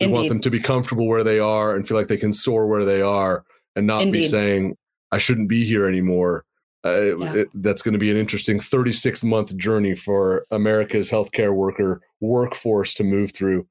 We 0.00 0.06
want 0.06 0.28
them 0.28 0.40
to 0.42 0.50
be 0.50 0.60
comfortable 0.60 1.08
where 1.08 1.24
they 1.24 1.40
are 1.40 1.74
and 1.74 1.86
feel 1.86 1.96
like 1.96 2.06
they 2.06 2.16
can 2.16 2.32
soar 2.32 2.68
where 2.68 2.84
they 2.84 3.02
are, 3.02 3.44
and 3.74 3.88
not 3.88 4.02
Indeed. 4.02 4.20
be 4.20 4.26
saying 4.28 4.76
I 5.10 5.18
shouldn't 5.18 5.48
be 5.48 5.64
here 5.64 5.88
anymore. 5.88 6.44
Uh, 6.84 7.16
yeah. 7.16 7.34
it, 7.34 7.48
that's 7.54 7.82
going 7.82 7.94
to 7.94 7.98
be 7.98 8.12
an 8.12 8.16
interesting 8.16 8.60
36 8.60 9.24
month 9.24 9.56
journey 9.56 9.96
for 9.96 10.46
America's 10.52 11.10
healthcare 11.10 11.52
worker 11.52 12.00
workforce 12.20 12.94
to 12.94 13.02
move 13.02 13.32
through. 13.32 13.66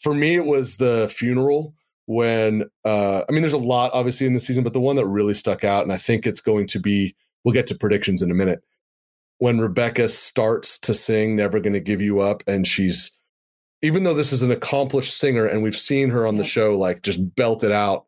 For 0.00 0.14
me, 0.14 0.34
it 0.34 0.46
was 0.46 0.78
the 0.78 1.08
funeral 1.14 1.74
when 2.08 2.64
uh, 2.86 3.20
I 3.28 3.32
mean, 3.32 3.42
there's 3.42 3.52
a 3.52 3.58
lot 3.58 3.90
obviously 3.92 4.26
in 4.26 4.32
the 4.32 4.40
season, 4.40 4.64
but 4.64 4.72
the 4.72 4.80
one 4.80 4.96
that 4.96 5.06
really 5.06 5.34
stuck 5.34 5.62
out, 5.62 5.82
and 5.82 5.92
I 5.92 5.98
think 5.98 6.26
it's 6.26 6.40
going 6.40 6.66
to 6.68 6.80
be. 6.80 7.14
We'll 7.44 7.52
get 7.52 7.66
to 7.68 7.74
predictions 7.74 8.22
in 8.22 8.30
a 8.30 8.34
minute. 8.34 8.60
When 9.38 9.60
Rebecca 9.60 10.08
starts 10.08 10.78
to 10.80 10.94
sing 10.94 11.36
"Never 11.36 11.60
Gonna 11.60 11.80
Give 11.80 12.00
You 12.00 12.20
Up," 12.20 12.42
and 12.46 12.66
she's, 12.66 13.12
even 13.82 14.04
though 14.04 14.14
this 14.14 14.32
is 14.32 14.40
an 14.40 14.50
accomplished 14.50 15.18
singer, 15.18 15.44
and 15.44 15.62
we've 15.62 15.76
seen 15.76 16.08
her 16.08 16.26
on 16.26 16.38
the 16.38 16.44
show 16.44 16.78
like 16.78 17.02
just 17.02 17.36
belt 17.36 17.62
it 17.62 17.72
out. 17.72 18.06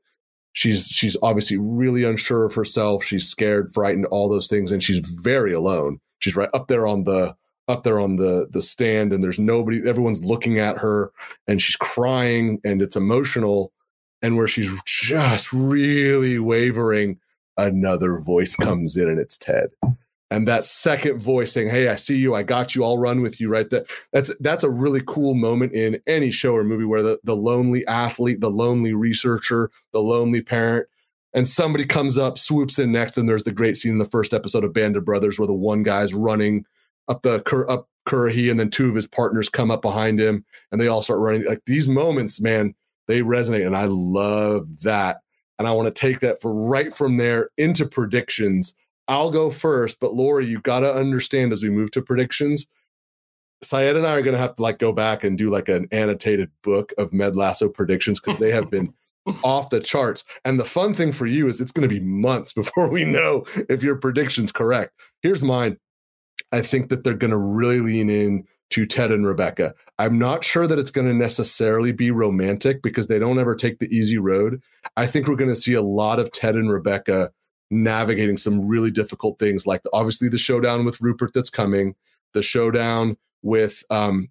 She's 0.53 0.87
she's 0.87 1.19
obviously 1.23 1.59
really 1.59 2.03
unsure 2.03 2.47
of 2.47 2.55
herself. 2.55 3.05
She's 3.05 3.29
scared, 3.29 3.71
frightened, 3.75 4.07
all 4.07 4.31
those 4.31 4.49
things, 4.49 4.73
and 4.73 4.83
she's 4.83 5.11
very 5.23 5.53
alone. 5.53 6.01
She's 6.21 6.37
right 6.37 6.51
up 6.55 6.69
there 6.69 6.87
on 6.87 7.05
the 7.05 7.37
up 7.69 7.83
there 7.83 8.01
on 8.01 8.17
the 8.17 8.49
the 8.51 8.63
stand, 8.63 9.13
and 9.13 9.23
there's 9.23 9.39
nobody. 9.39 9.87
Everyone's 9.87 10.25
looking 10.25 10.59
at 10.59 10.79
her, 10.79 11.13
and 11.47 11.61
she's 11.61 11.77
crying, 11.77 12.61
and 12.65 12.81
it's 12.81 12.97
emotional 12.97 13.75
and 14.23 14.37
where 14.37 14.49
she's 14.49 14.81
just 14.85 15.53
really 15.53 16.39
wavering, 16.39 17.19
another 17.57 18.19
voice 18.19 18.57
comes 18.57 18.97
in 18.97 19.09
and 19.09 19.19
it's 19.19 19.39
Ted. 19.39 19.71
And 20.33 20.47
that 20.47 20.65
second 20.65 21.21
voice 21.21 21.53
saying, 21.53 21.71
Hey, 21.71 21.89
I 21.89 21.97
see 21.97 22.17
you, 22.17 22.35
I 22.35 22.45
got 22.45 22.75
you, 22.75 22.85
I'll 22.85 22.99
run 22.99 23.21
with 23.21 23.41
you 23.41 23.49
right 23.49 23.69
there. 23.69 23.85
That's 24.13 24.31
that's 24.39 24.63
a 24.63 24.71
really 24.71 25.01
cool 25.05 25.35
moment 25.35 25.73
in 25.73 26.01
any 26.07 26.31
show 26.31 26.55
or 26.55 26.63
movie 26.63 26.85
where 26.85 27.03
the, 27.03 27.19
the 27.25 27.35
lonely 27.35 27.85
athlete, 27.87 28.41
the 28.41 28.51
lonely 28.51 28.95
researcher, 28.95 29.71
the 29.93 29.99
lonely 29.99 30.41
parent, 30.41 30.87
and 31.35 31.49
somebody 31.49 31.85
comes 31.85 32.17
up, 32.17 32.39
swoops 32.39 32.79
in 32.79 32.93
next, 32.93 33.19
and 33.19 33.29
there's 33.29 33.43
the 33.43 33.53
great 33.53 33.77
scene 33.77 33.93
in 33.93 33.99
the 33.99 34.05
first 34.05 34.33
episode 34.33 34.63
of 34.63 34.73
Band 34.73 34.97
of 34.97 35.05
Brothers 35.05 35.39
where 35.39 35.49
the 35.49 35.53
one 35.53 35.83
guy's 35.83 36.15
running 36.15 36.65
up 37.09 37.23
the 37.23 37.43
up 37.69 37.89
Currahee, 38.07 38.51
and 38.51 38.59
then 38.59 38.71
two 38.71 38.89
of 38.89 38.95
his 38.95 39.07
partners 39.07 39.49
come 39.49 39.71
up 39.71 39.83
behind 39.83 40.21
him, 40.21 40.45
and 40.71 40.81
they 40.81 40.89
all 40.89 41.03
start 41.03 41.21
running. 41.21 41.45
Like 41.45 41.63
these 41.67 41.89
moments, 41.89 42.41
man, 42.41 42.75
they 43.11 43.21
resonate, 43.23 43.67
and 43.67 43.77
I 43.77 43.87
love 43.87 44.83
that. 44.83 45.19
And 45.59 45.69
I 45.69 45.73
want 45.73 45.95
to 45.95 46.01
take 46.01 46.21
that 46.21 46.41
for 46.41 46.55
right 46.55 46.95
from 46.95 47.19
there 47.19 47.51
into 47.59 47.85
predictions. 47.85 48.75
I'll 49.09 49.31
go 49.31 49.51
first, 49.51 49.99
but 50.01 50.15
Lori, 50.15 50.47
you've 50.47 50.63
got 50.63 50.81
to 50.81 50.95
understand 50.95 51.53
as 51.53 51.63
we 51.63 51.69
move 51.69 51.91
to 51.91 52.03
predictions, 52.03 52.67
Syed 53.63 53.97
and 53.97 54.07
I 54.07 54.17
are 54.17 54.23
going 54.23 54.35
to 54.35 54.41
have 54.41 54.55
to 54.55 54.63
like 54.63 54.79
go 54.79 54.93
back 54.93 55.23
and 55.23 55.37
do 55.37 55.51
like 55.51 55.69
an 55.69 55.87
annotated 55.93 56.51
book 56.63 56.95
of 56.97 57.13
Med 57.13 57.37
Lasso 57.37 57.69
predictions 57.69 58.21
because 58.21 58.39
they 58.39 58.53
have 58.53 58.71
been 58.71 58.95
off 59.45 59.69
the 59.71 59.81
charts. 59.81 60.25
And 60.45 60.59
the 60.59 60.65
fun 60.65 60.95
thing 60.95 61.13
for 61.13 61.27
you 61.27 61.47
is 61.47 61.61
it's 61.61 61.73
going 61.73 61.87
to 61.87 61.95
be 61.95 62.01
months 62.01 62.53
before 62.55 62.89
we 62.89 63.05
know 63.05 63.45
if 63.69 63.83
your 63.83 63.97
prediction's 63.97 64.53
correct. 64.53 64.95
Here's 65.23 65.43
mine. 65.43 65.79
I 66.53 66.63
think 66.63 66.89
that 66.89 67.05
they're 67.05 67.15
going 67.15 67.33
to 67.33 67.37
really 67.37 67.81
lean 67.81 68.09
in 68.09 68.47
to 68.71 68.87
Ted 68.87 69.13
and 69.13 69.27
Rebecca. 69.27 69.75
I'm 69.99 70.19
not 70.19 70.45
sure 70.45 70.67
that 70.67 70.79
it's 70.79 70.91
going 70.91 71.07
to 71.07 71.15
necessarily 71.15 71.93
be 71.93 72.11
romantic 72.11 72.83
because 72.83 73.09
they 73.09 73.19
don't 73.19 73.39
ever 73.39 73.55
take 73.55 73.79
the 73.79 73.95
easy 73.95 74.19
road. 74.19 74.63
I 74.97 75.07
think 75.07 75.27
we're 75.27 75.37
going 75.37 75.51
to 75.51 75.57
see 75.57 75.75
a 75.75 75.83
lot 75.83 76.21
of 76.21 76.33
Ted 76.33 76.55
and 76.55 76.71
Rebecca 76.71 77.31
navigating 77.71 78.37
some 78.37 78.67
really 78.67 78.91
difficult 78.91 79.39
things, 79.39 79.67
like 79.67 79.83
obviously 79.93 80.29
the 80.29 80.39
showdown 80.39 80.85
with 80.85 81.01
Rupert 81.01 81.33
that's 81.35 81.51
coming, 81.51 81.95
the 82.33 82.43
showdown 82.43 83.17
with 83.43 83.83
um, 83.91 84.29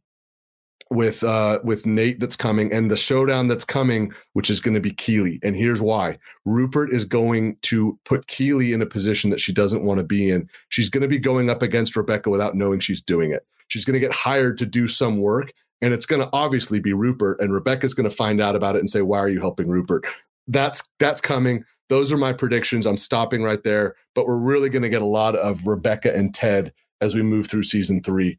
with 0.90 1.24
uh 1.24 1.60
with 1.64 1.86
Nate 1.86 2.20
that's 2.20 2.36
coming 2.36 2.74
and 2.74 2.90
the 2.90 2.98
showdown 2.98 3.48
that's 3.48 3.66
coming 3.66 4.12
which 4.34 4.50
is 4.50 4.60
going 4.60 4.74
to 4.74 4.80
be 4.80 4.92
Keeley 4.92 5.40
and 5.44 5.56
here's 5.56 5.82
why 5.82 6.18
Rupert 6.46 6.92
is 6.92 7.06
going 7.06 7.58
to 7.64 8.00
put 8.06 8.28
Keeley 8.28 8.74
in 8.74 8.82
a 8.82 8.88
position 8.88 9.30
that 9.30 9.40
she 9.40 9.54
doesn't 9.54 9.84
want 9.84 10.00
to 10.00 10.04
be 10.04 10.32
in 10.32 10.50
she's 10.70 10.90
going 10.90 11.04
to 11.04 11.08
be 11.08 11.20
going 11.20 11.50
up 11.50 11.62
against 11.62 11.96
Rebecca 11.96 12.32
without 12.32 12.56
knowing 12.56 12.80
she's 12.80 13.04
doing 13.04 13.32
it 13.32 13.46
she's 13.70 13.86
going 13.86 13.94
to 13.94 14.00
get 14.00 14.12
hired 14.12 14.58
to 14.58 14.66
do 14.66 14.88
some 14.88 15.22
work 15.22 15.54
and 15.82 15.94
it's 15.94 16.06
going 16.06 16.22
to 16.22 16.30
obviously 16.34 16.82
be 16.82 16.92
Rupert 16.92 17.40
and 17.40 17.54
Rebecca's 17.54 17.94
going 17.94 18.10
to 18.10 18.16
find 18.16 18.42
out 18.42 18.56
about 18.56 18.76
it 18.76 18.80
and 18.80 18.90
say 18.90 19.02
why 19.02 19.20
are 19.20 19.30
you 19.30 19.40
helping 19.40 19.70
Rupert 19.70 20.06
that's 20.48 20.84
that's 21.00 21.22
coming 21.22 21.64
those 21.88 22.12
are 22.12 22.18
my 22.18 22.34
predictions 22.34 22.86
I'm 22.86 22.98
stopping 22.98 23.44
right 23.44 23.64
there 23.64 23.96
but 24.14 24.28
we're 24.28 24.38
really 24.38 24.70
going 24.70 24.84
to 24.84 24.90
get 24.90 25.02
a 25.02 25.08
lot 25.08 25.36
of 25.36 25.66
Rebecca 25.66 26.14
and 26.14 26.36
Ted 26.36 26.74
as 27.02 27.16
we 27.16 27.22
move 27.22 27.48
through 27.48 27.64
season 27.64 28.04
3 28.04 28.38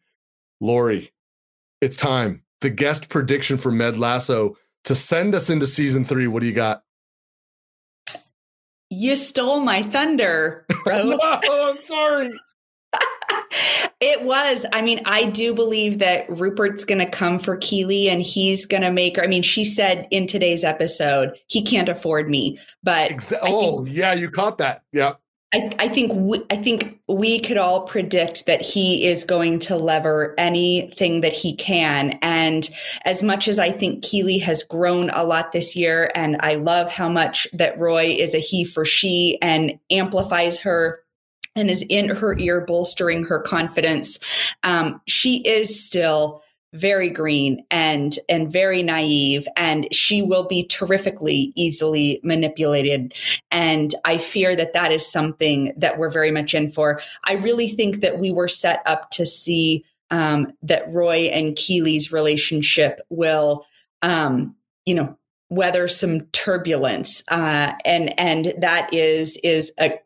Lori 0.60 1.10
it's 1.80 1.96
time. 1.96 2.42
The 2.60 2.70
guest 2.70 3.08
prediction 3.08 3.56
for 3.56 3.72
Med 3.72 3.96
Lasso 3.96 4.56
to 4.84 4.94
send 4.94 5.34
us 5.34 5.48
into 5.48 5.66
season 5.66 6.04
three. 6.04 6.26
What 6.26 6.40
do 6.40 6.46
you 6.46 6.52
got? 6.52 6.82
You 8.90 9.16
stole 9.16 9.60
my 9.60 9.82
thunder, 9.84 10.66
bro. 10.84 11.02
no, 11.04 11.18
I'm 11.22 11.76
sorry. 11.76 12.32
it 14.00 14.22
was. 14.22 14.66
I 14.72 14.82
mean, 14.82 15.00
I 15.06 15.24
do 15.24 15.54
believe 15.54 15.98
that 15.98 16.28
Rupert's 16.28 16.84
going 16.84 16.98
to 17.00 17.10
come 17.10 17.38
for 17.38 17.56
Keeley 17.56 18.08
and 18.08 18.22
he's 18.22 18.66
going 18.66 18.82
to 18.82 18.90
make 18.90 19.16
her. 19.16 19.24
I 19.24 19.26
mean, 19.26 19.42
she 19.42 19.64
said 19.64 20.08
in 20.10 20.26
today's 20.26 20.64
episode, 20.64 21.38
he 21.46 21.62
can't 21.62 21.88
afford 21.88 22.28
me. 22.28 22.58
But 22.82 23.10
Exa- 23.10 23.38
oh, 23.42 23.84
think, 23.84 23.96
yeah, 23.96 24.12
you 24.14 24.30
caught 24.30 24.58
that. 24.58 24.84
Yeah. 24.92 25.14
I, 25.52 25.70
I, 25.80 25.88
think 25.88 26.12
we, 26.14 26.44
I 26.48 26.56
think 26.56 27.00
we 27.08 27.40
could 27.40 27.56
all 27.56 27.82
predict 27.82 28.46
that 28.46 28.60
he 28.60 29.06
is 29.06 29.24
going 29.24 29.58
to 29.60 29.76
lever 29.76 30.34
anything 30.38 31.22
that 31.22 31.32
he 31.32 31.56
can. 31.56 32.18
And 32.22 32.70
as 33.04 33.22
much 33.22 33.48
as 33.48 33.58
I 33.58 33.72
think 33.72 34.04
Keeley 34.04 34.38
has 34.38 34.62
grown 34.62 35.10
a 35.10 35.24
lot 35.24 35.50
this 35.50 35.74
year, 35.74 36.12
and 36.14 36.36
I 36.38 36.54
love 36.54 36.92
how 36.92 37.08
much 37.08 37.48
that 37.52 37.78
Roy 37.80 38.16
is 38.16 38.32
a 38.32 38.38
he 38.38 38.64
for 38.64 38.84
she 38.84 39.38
and 39.42 39.78
amplifies 39.90 40.60
her 40.60 41.00
and 41.56 41.70
is 41.70 41.82
in 41.88 42.08
her 42.08 42.38
ear, 42.38 42.60
bolstering 42.60 43.24
her 43.24 43.40
confidence, 43.40 44.18
um, 44.62 45.00
she 45.06 45.38
is 45.38 45.84
still 45.84 46.42
very 46.72 47.10
green 47.10 47.64
and 47.70 48.18
and 48.28 48.52
very 48.52 48.80
naive 48.80 49.48
and 49.56 49.92
she 49.92 50.22
will 50.22 50.44
be 50.44 50.64
terrifically 50.68 51.52
easily 51.56 52.20
manipulated. 52.22 53.12
And 53.50 53.92
i 54.04 54.18
fear 54.18 54.54
that 54.54 54.72
that 54.74 54.92
is 54.92 55.10
something 55.10 55.72
that 55.76 55.98
we're 55.98 56.10
very 56.10 56.30
much 56.30 56.54
in 56.54 56.70
for. 56.70 57.00
I 57.24 57.32
really 57.32 57.68
think 57.68 58.02
that 58.02 58.20
we 58.20 58.30
were 58.30 58.46
set 58.46 58.82
up 58.86 59.10
to 59.10 59.26
see 59.26 59.84
um, 60.12 60.52
that 60.62 60.92
roy 60.92 61.28
and 61.32 61.56
keeley's 61.56 62.12
relationship 62.12 63.00
will 63.10 63.66
um, 64.02 64.54
you 64.86 64.94
know 64.94 65.16
weather 65.48 65.88
some 65.88 66.20
turbulence. 66.26 67.24
Uh, 67.28 67.72
and 67.84 68.18
and 68.18 68.54
that 68.58 68.92
is 68.94 69.36
is 69.42 69.72
a 69.80 69.98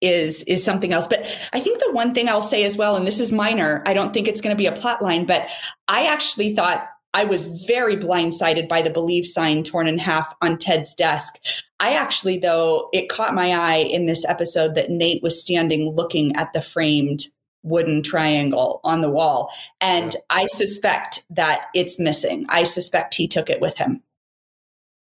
is 0.00 0.42
is 0.44 0.64
something 0.64 0.92
else. 0.92 1.06
But 1.06 1.26
I 1.52 1.60
think 1.60 1.80
the 1.80 1.92
one 1.92 2.14
thing 2.14 2.28
I'll 2.28 2.42
say 2.42 2.64
as 2.64 2.76
well, 2.76 2.96
and 2.96 3.06
this 3.06 3.20
is 3.20 3.32
minor, 3.32 3.82
I 3.86 3.94
don't 3.94 4.12
think 4.12 4.28
it's 4.28 4.40
going 4.40 4.54
to 4.54 4.58
be 4.58 4.66
a 4.66 4.72
plot 4.72 5.02
line, 5.02 5.26
but 5.26 5.48
I 5.88 6.06
actually 6.06 6.54
thought 6.54 6.88
I 7.14 7.24
was 7.24 7.46
very 7.66 7.96
blindsided 7.96 8.68
by 8.68 8.82
the 8.82 8.90
believe 8.90 9.26
sign 9.26 9.64
torn 9.64 9.88
in 9.88 9.98
half 9.98 10.34
on 10.42 10.58
Ted's 10.58 10.94
desk. 10.94 11.38
I 11.80 11.94
actually, 11.94 12.38
though, 12.38 12.90
it 12.92 13.08
caught 13.08 13.34
my 13.34 13.52
eye 13.52 13.78
in 13.78 14.06
this 14.06 14.24
episode 14.24 14.74
that 14.74 14.90
Nate 14.90 15.22
was 15.22 15.40
standing 15.40 15.94
looking 15.94 16.36
at 16.36 16.52
the 16.52 16.60
framed 16.60 17.24
wooden 17.62 18.02
triangle 18.02 18.80
on 18.84 19.00
the 19.00 19.10
wall. 19.10 19.52
And 19.80 20.14
I 20.30 20.46
suspect 20.46 21.24
that 21.30 21.66
it's 21.74 21.98
missing. 21.98 22.46
I 22.48 22.64
suspect 22.64 23.14
he 23.14 23.26
took 23.26 23.50
it 23.50 23.60
with 23.60 23.78
him. 23.78 24.02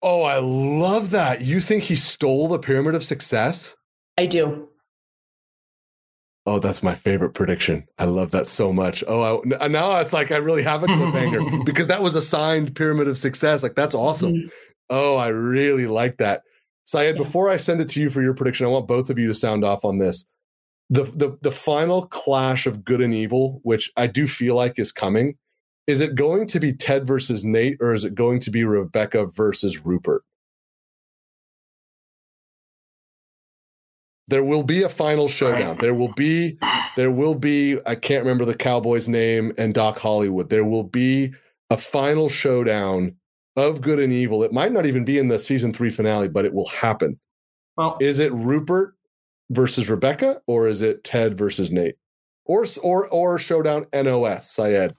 Oh, 0.01 0.23
I 0.23 0.37
love 0.39 1.09
that. 1.11 1.41
You 1.41 1.59
think 1.59 1.83
he 1.83 1.95
stole 1.95 2.47
the 2.47 2.59
pyramid 2.59 2.95
of 2.95 3.03
success? 3.03 3.75
I 4.17 4.27
do. 4.27 4.69
Oh, 6.47 6.59
that's 6.59 6.81
my 6.81 6.95
favorite 6.95 7.31
prediction. 7.31 7.85
I 7.99 8.05
love 8.05 8.31
that 8.31 8.47
so 8.47 8.71
much. 8.71 9.03
Oh, 9.05 9.43
I, 9.59 9.67
now 9.67 9.99
it's 9.99 10.13
like 10.13 10.31
I 10.31 10.37
really 10.37 10.63
have 10.63 10.81
a 10.81 10.87
cliffhanger 10.87 11.65
because 11.65 11.89
that 11.89 12.01
was 12.01 12.15
a 12.15 12.21
signed 12.21 12.73
pyramid 12.73 13.09
of 13.09 13.17
success. 13.17 13.63
Like 13.63 13.75
that's 13.75 13.93
awesome. 13.93 14.33
Mm-hmm. 14.33 14.47
Oh, 14.89 15.17
I 15.17 15.27
really 15.27 15.87
like 15.87 16.15
that. 16.17 16.43
Syed, 16.85 17.15
yeah. 17.15 17.21
before 17.21 17.49
I 17.49 17.57
send 17.57 17.81
it 17.81 17.89
to 17.89 17.99
you 17.99 18.09
for 18.09 18.21
your 18.21 18.33
prediction, 18.33 18.65
I 18.65 18.69
want 18.69 18.87
both 18.87 19.09
of 19.09 19.19
you 19.19 19.27
to 19.27 19.33
sound 19.33 19.65
off 19.65 19.83
on 19.83 19.97
this. 19.97 20.23
the 20.89 21.03
the 21.03 21.37
the 21.41 21.51
final 21.51 22.07
clash 22.07 22.65
of 22.65 22.85
good 22.85 23.01
and 23.01 23.13
evil, 23.13 23.59
which 23.63 23.91
I 23.97 24.07
do 24.07 24.25
feel 24.25 24.55
like 24.55 24.79
is 24.79 24.93
coming, 24.93 25.35
is 25.85 25.99
it 25.99 26.15
going 26.15 26.47
to 26.47 26.61
be 26.61 26.71
Ted 26.71 27.05
versus 27.05 27.43
Nate, 27.43 27.75
or 27.81 27.93
is 27.93 28.05
it 28.05 28.15
going 28.15 28.39
to 28.39 28.51
be 28.51 28.63
Rebecca 28.63 29.25
versus 29.35 29.85
Rupert? 29.85 30.23
There 34.29 34.43
will 34.43 34.63
be 34.63 34.83
a 34.83 34.89
final 34.89 35.27
showdown. 35.29 35.77
There 35.77 35.93
will 35.93 36.13
be, 36.13 36.57
there 36.97 37.11
will 37.11 37.35
be. 37.35 37.79
I 37.85 37.95
can't 37.95 38.23
remember 38.23 38.43
the 38.43 38.55
Cowboy's 38.55 39.07
name 39.07 39.53
and 39.57 39.73
Doc 39.73 39.99
Holliday. 39.99 40.43
There 40.43 40.65
will 40.65 40.83
be 40.83 41.33
a 41.69 41.77
final 41.77 42.27
showdown 42.27 43.15
of 43.55 43.81
good 43.81 43.99
and 43.99 44.11
evil. 44.11 44.43
It 44.43 44.51
might 44.51 44.71
not 44.71 44.85
even 44.85 45.05
be 45.05 45.17
in 45.17 45.29
the 45.29 45.39
season 45.39 45.71
three 45.73 45.89
finale, 45.89 46.27
but 46.27 46.45
it 46.45 46.53
will 46.53 46.67
happen. 46.67 47.19
Well, 47.77 47.97
is 48.01 48.19
it 48.19 48.33
Rupert 48.33 48.95
versus 49.51 49.89
Rebecca, 49.89 50.41
or 50.45 50.67
is 50.67 50.81
it 50.81 51.03
Ted 51.03 51.37
versus 51.37 51.71
Nate, 51.71 51.95
or 52.45 52.65
or 52.83 53.07
or 53.07 53.39
showdown 53.39 53.85
NOS 53.93 54.49
Syed? 54.51 54.93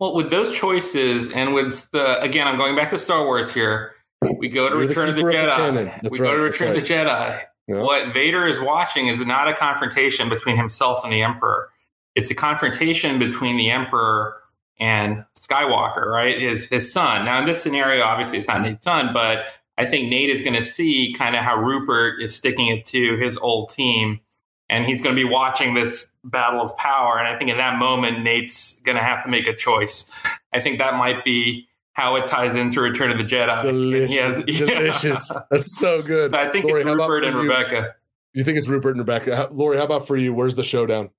Well, 0.00 0.14
with 0.14 0.30
those 0.30 0.56
choices, 0.56 1.30
and 1.30 1.54
with 1.54 1.88
the 1.92 2.20
again, 2.20 2.48
I'm 2.48 2.58
going 2.58 2.74
back 2.74 2.88
to 2.88 2.98
Star 2.98 3.24
Wars 3.24 3.52
here. 3.52 3.94
We 4.38 4.48
go 4.48 4.68
to 4.68 4.76
You're 4.76 4.88
Return 4.88 5.08
of 5.08 5.16
the 5.16 5.22
Jedi. 5.22 6.02
The 6.02 6.10
we 6.10 6.18
right, 6.18 6.30
go 6.30 6.36
to 6.36 6.42
Return 6.42 6.68
right. 6.70 6.78
of 6.78 6.86
the 6.86 6.94
Jedi. 6.94 7.44
Yeah. 7.68 7.82
What 7.82 8.12
Vader 8.12 8.46
is 8.46 8.58
watching 8.58 9.06
is 9.06 9.24
not 9.24 9.48
a 9.48 9.54
confrontation 9.54 10.28
between 10.28 10.56
himself 10.56 11.04
and 11.04 11.12
the 11.12 11.22
Emperor. 11.22 11.70
It's 12.14 12.30
a 12.30 12.34
confrontation 12.34 13.18
between 13.18 13.56
the 13.56 13.70
Emperor 13.70 14.36
and 14.78 15.24
Skywalker, 15.38 16.06
right? 16.06 16.40
His 16.40 16.68
his 16.68 16.92
son. 16.92 17.24
Now 17.24 17.38
in 17.38 17.46
this 17.46 17.62
scenario, 17.62 18.02
obviously 18.02 18.38
it's 18.38 18.48
not 18.48 18.62
Nate's 18.62 18.82
son, 18.82 19.12
but 19.12 19.44
I 19.78 19.86
think 19.86 20.10
Nate 20.10 20.30
is 20.30 20.42
going 20.42 20.54
to 20.54 20.62
see 20.62 21.14
kind 21.16 21.34
of 21.34 21.42
how 21.42 21.56
Rupert 21.56 22.20
is 22.20 22.34
sticking 22.34 22.66
it 22.66 22.84
to 22.86 23.16
his 23.16 23.38
old 23.38 23.70
team, 23.70 24.20
and 24.68 24.84
he's 24.84 25.00
going 25.00 25.14
to 25.16 25.22
be 25.22 25.28
watching 25.28 25.74
this 25.74 26.12
battle 26.24 26.60
of 26.60 26.76
power. 26.76 27.18
And 27.18 27.26
I 27.26 27.38
think 27.38 27.50
in 27.50 27.56
that 27.56 27.78
moment, 27.78 28.22
Nate's 28.22 28.80
going 28.80 28.96
to 28.96 29.02
have 29.02 29.22
to 29.24 29.30
make 29.30 29.46
a 29.46 29.54
choice. 29.54 30.10
I 30.52 30.60
think 30.60 30.78
that 30.78 30.96
might 30.96 31.24
be 31.24 31.68
how 31.92 32.16
it 32.16 32.26
ties 32.26 32.54
into 32.54 32.80
Return 32.80 33.10
of 33.10 33.18
the 33.18 33.24
Jedi. 33.24 33.62
Delicious, 33.62 34.36
has, 34.36 34.44
delicious. 34.44 35.30
Yeah. 35.34 35.42
That's 35.50 35.78
so 35.78 36.02
good. 36.02 36.34
I 36.34 36.50
think 36.50 36.64
Lori, 36.64 36.82
it's 36.82 36.90
Rupert 36.90 37.24
and 37.24 37.36
Rebecca. 37.36 37.94
You 38.32 38.44
think 38.44 38.58
it's 38.58 38.68
Rupert 38.68 38.92
and 38.92 39.00
Rebecca? 39.00 39.48
Lori, 39.52 39.76
how 39.76 39.84
about 39.84 40.06
for 40.06 40.16
you? 40.16 40.32
Where's 40.32 40.54
the 40.54 40.64
showdown? 40.64 41.10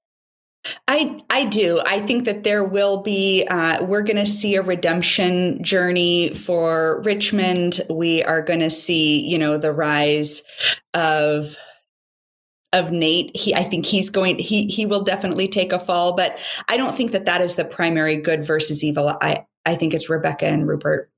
I 0.88 1.19
I 1.30 1.45
do. 1.45 1.82
I 1.86 1.99
think 2.05 2.26
that 2.26 2.43
there 2.43 2.63
will 2.63 3.01
be. 3.01 3.45
Uh, 3.49 3.84
we're 3.84 4.01
going 4.01 4.17
to 4.17 4.26
see 4.26 4.55
a 4.55 4.61
redemption 4.61 5.61
journey 5.63 6.34
for 6.34 7.01
Richmond. 7.01 7.82
We 7.89 8.24
are 8.24 8.41
going 8.41 8.61
to 8.61 8.69
see, 8.69 9.19
you 9.28 9.38
know, 9.38 9.57
the 9.57 9.74
rise 9.74 10.41
of 10.93 11.55
of 12.71 12.91
Nate. 12.91 13.36
He, 13.36 13.53
I 13.53 13.63
think 13.63 13.86
he's 13.86 14.09
going. 14.09 14.39
He 14.39 14.67
he 14.67 14.86
will 14.86 15.03
definitely 15.03 15.49
take 15.49 15.74
a 15.74 15.80
fall, 15.80 16.15
but 16.15 16.39
I 16.69 16.78
don't 16.78 16.95
think 16.95 17.11
that 17.11 17.26
that 17.26 17.41
is 17.41 17.55
the 17.55 17.65
primary 17.65 18.15
good 18.15 18.45
versus 18.45 18.84
evil. 18.86 19.15
I 19.21 19.45
I 19.66 19.76
think 19.76 19.93
it's 19.93 20.09
Rebecca 20.09 20.45
and 20.45 20.68
Rupert. 20.68 21.09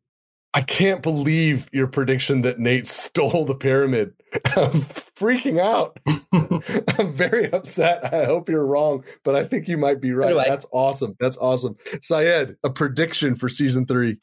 I 0.54 0.62
can't 0.62 1.04
believe 1.04 1.70
your 1.74 1.88
prediction 1.88 2.42
that 2.44 2.60
Nate 2.60 2.88
stole 2.88 3.44
the 3.46 3.56
pyramid. 3.56 4.14
I'm 4.56 4.82
freaking 5.18 5.60
out. 5.60 6.00
I'm 6.98 7.14
very 7.14 7.52
upset. 7.52 8.14
I 8.14 8.26
hope 8.26 8.50
you're 8.50 8.66
wrong, 8.66 9.04
but 9.24 9.36
I 9.36 9.44
think 9.44 9.68
you 9.68 9.78
might 9.78 10.00
be 10.00 10.14
right. 10.14 10.36
That's 10.48 10.66
awesome. 10.72 11.16
That's 11.20 11.38
awesome. 11.38 11.76
Syed, 12.02 12.56
a 12.64 12.70
prediction 12.70 13.36
for 13.36 13.50
season 13.50 13.86
three. 13.86 14.18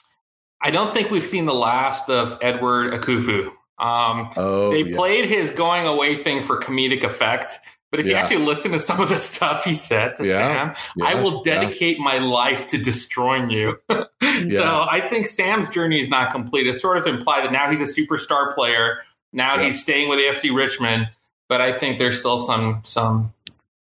I 0.63 0.71
don't 0.71 0.93
think 0.93 1.11
we've 1.11 1.25
seen 1.25 1.45
the 1.45 1.55
last 1.55 2.09
of 2.09 2.39
Edward 2.41 2.93
Akufo. 2.95 3.49
Um, 3.79 4.31
oh, 4.37 4.71
they 4.71 4.85
yeah. 4.85 4.97
played 4.97 5.25
his 5.29 5.51
going 5.51 5.87
away 5.87 6.17
thing 6.17 6.41
for 6.43 6.61
comedic 6.61 7.03
effect, 7.03 7.59
but 7.93 8.01
if 8.01 8.07
yeah. 8.07 8.13
you 8.13 8.17
actually 8.17 8.45
listen 8.47 8.73
to 8.73 8.81
some 8.81 9.01
of 9.01 9.11
the 9.11 9.19
stuff 9.19 9.65
he 9.65 9.75
said 9.75 10.17
to 10.17 10.27
yeah. 10.27 10.39
Sam, 10.39 10.75
yeah. 10.97 11.05
I 11.05 11.15
will 11.23 11.43
dedicate 11.43 11.99
my 11.99 12.17
life 12.17 12.67
to 12.69 12.79
destroying 12.79 13.51
you. 13.51 13.79
so 13.91 14.87
I 14.91 15.07
think 15.11 15.27
Sam's 15.27 15.69
journey 15.69 16.01
is 16.01 16.09
not 16.09 16.33
complete. 16.33 16.67
It 16.67 16.75
sort 16.75 16.97
of 16.97 17.07
implied 17.07 17.45
that 17.45 17.53
now 17.53 17.71
he's 17.71 17.83
a 17.83 18.01
superstar 18.01 18.55
player. 18.55 19.03
Now 19.35 19.59
he's 19.59 19.81
staying 19.81 20.09
with 20.09 20.19
AFC 20.19 20.57
Richmond, 20.57 21.11
but 21.51 21.61
I 21.61 21.79
think 21.79 21.99
there's 21.99 22.19
still 22.19 22.39
some 22.39 22.81
some 22.83 23.35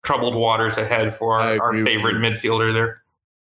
troubled 0.04 0.34
waters 0.34 0.76
ahead 0.76 1.14
for 1.14 1.40
our, 1.40 1.58
our 1.58 1.72
favorite 1.72 2.16
midfielder 2.16 2.74
there. 2.74 3.02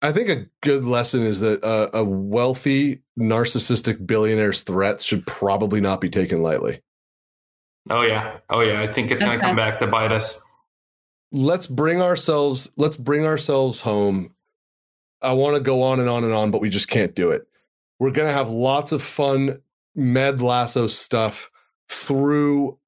I 0.03 0.13
think 0.13 0.29
a 0.29 0.47
good 0.63 0.85
lesson 0.85 1.23
is 1.23 1.41
that 1.41 1.65
uh, 1.65 1.89
a 1.95 2.05
wealthy, 2.05 3.01
narcissistic 3.19 4.07
billionaire's 4.07 4.63
threats 4.63 5.05
should 5.05 5.27
probably 5.27 5.81
not 5.81 6.03
be 6.03 6.11
taken 6.11 6.43
lightly. 6.43 6.83
Oh 7.89 8.03
yeah, 8.03 8.39
oh 8.51 8.61
yeah. 8.61 8.83
I 8.83 8.93
think 8.93 9.11
it's 9.11 9.23
going 9.23 9.39
to 9.39 9.45
come 9.45 9.57
back 9.57 9.79
to 9.79 9.87
bite 9.87 10.13
us 10.13 10.43
let's 11.33 11.67
bring 11.67 12.03
ourselves 12.03 12.71
let's 12.77 12.97
bring 12.97 13.27
ourselves 13.27 13.81
home. 13.81 14.35
I 15.23 15.33
want 15.33 15.57
to 15.57 15.63
go 15.63 15.83
on 15.83 16.01
and 16.01 16.09
on 16.09 16.25
and 16.25 16.33
on 16.33 16.51
but 16.51 16.61
we 16.61 16.71
just 16.71 16.89
can't 16.89 17.15
do 17.15 17.31
it. 17.31 17.47
We're 17.99 18.11
to 18.27 18.33
have 18.33 18.51
lots 18.51 18.93
of 18.93 19.03
fun 19.03 19.61
med 19.95 20.41
lasso 20.41 20.87
stuff 20.87 21.51
through 21.89 22.79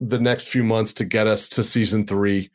the 0.00 0.18
next 0.18 0.48
few 0.48 0.64
months 0.64 0.92
to 0.94 1.04
get 1.04 1.26
us 1.26 1.48
to 1.50 1.64
season 1.64 2.06
three. 2.06 2.50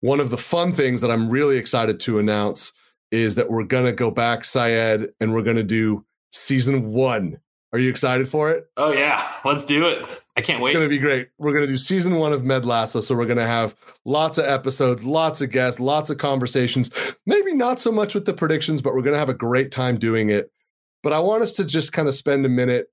One 0.00 0.20
of 0.20 0.30
the 0.30 0.38
fun 0.38 0.72
things 0.72 1.00
that 1.00 1.10
i'm 1.10 1.28
really 1.28 1.56
excited 1.56 2.00
to 2.00 2.18
announce 2.18 2.72
is 3.10 3.36
that 3.36 3.50
we're 3.50 3.64
to 3.86 3.92
go 3.92 4.10
back 4.10 4.44
syed 4.44 5.08
and 5.20 5.32
we're 5.32 5.42
to 5.56 5.62
do 5.62 6.04
season 6.30 6.92
one. 6.92 7.40
Are 7.72 7.78
you 7.78 7.90
excited 7.90 8.28
for 8.28 8.50
it? 8.50 8.68
Oh 8.76 8.92
yeah. 8.92 9.26
Let's 9.44 9.64
do 9.64 9.86
it 9.88 10.04
I 10.38 10.40
can't 10.40 10.62
wait. 10.62 10.70
It's 10.70 10.76
going 10.76 10.88
to 10.88 10.94
be 10.94 11.00
great. 11.00 11.30
We're 11.38 11.52
going 11.52 11.64
to 11.64 11.70
do 11.72 11.76
season 11.76 12.14
one 12.14 12.32
of 12.32 12.44
Med 12.44 12.64
Lasso. 12.64 13.00
So 13.00 13.16
we're 13.16 13.26
going 13.26 13.38
to 13.38 13.46
have 13.46 13.74
lots 14.04 14.38
of 14.38 14.44
episodes, 14.44 15.04
lots 15.04 15.40
of 15.40 15.50
guests, 15.50 15.80
lots 15.80 16.10
of 16.10 16.18
conversations. 16.18 16.90
Maybe 17.26 17.54
not 17.54 17.80
so 17.80 17.90
much 17.90 18.14
with 18.14 18.24
the 18.24 18.32
predictions, 18.32 18.80
but 18.80 18.94
we're 18.94 19.02
going 19.02 19.14
to 19.14 19.18
have 19.18 19.28
a 19.28 19.34
great 19.34 19.72
time 19.72 19.98
doing 19.98 20.30
it. 20.30 20.52
But 21.02 21.12
I 21.12 21.18
want 21.18 21.42
us 21.42 21.54
to 21.54 21.64
just 21.64 21.92
kind 21.92 22.06
of 22.06 22.14
spend 22.14 22.46
a 22.46 22.48
minute 22.48 22.86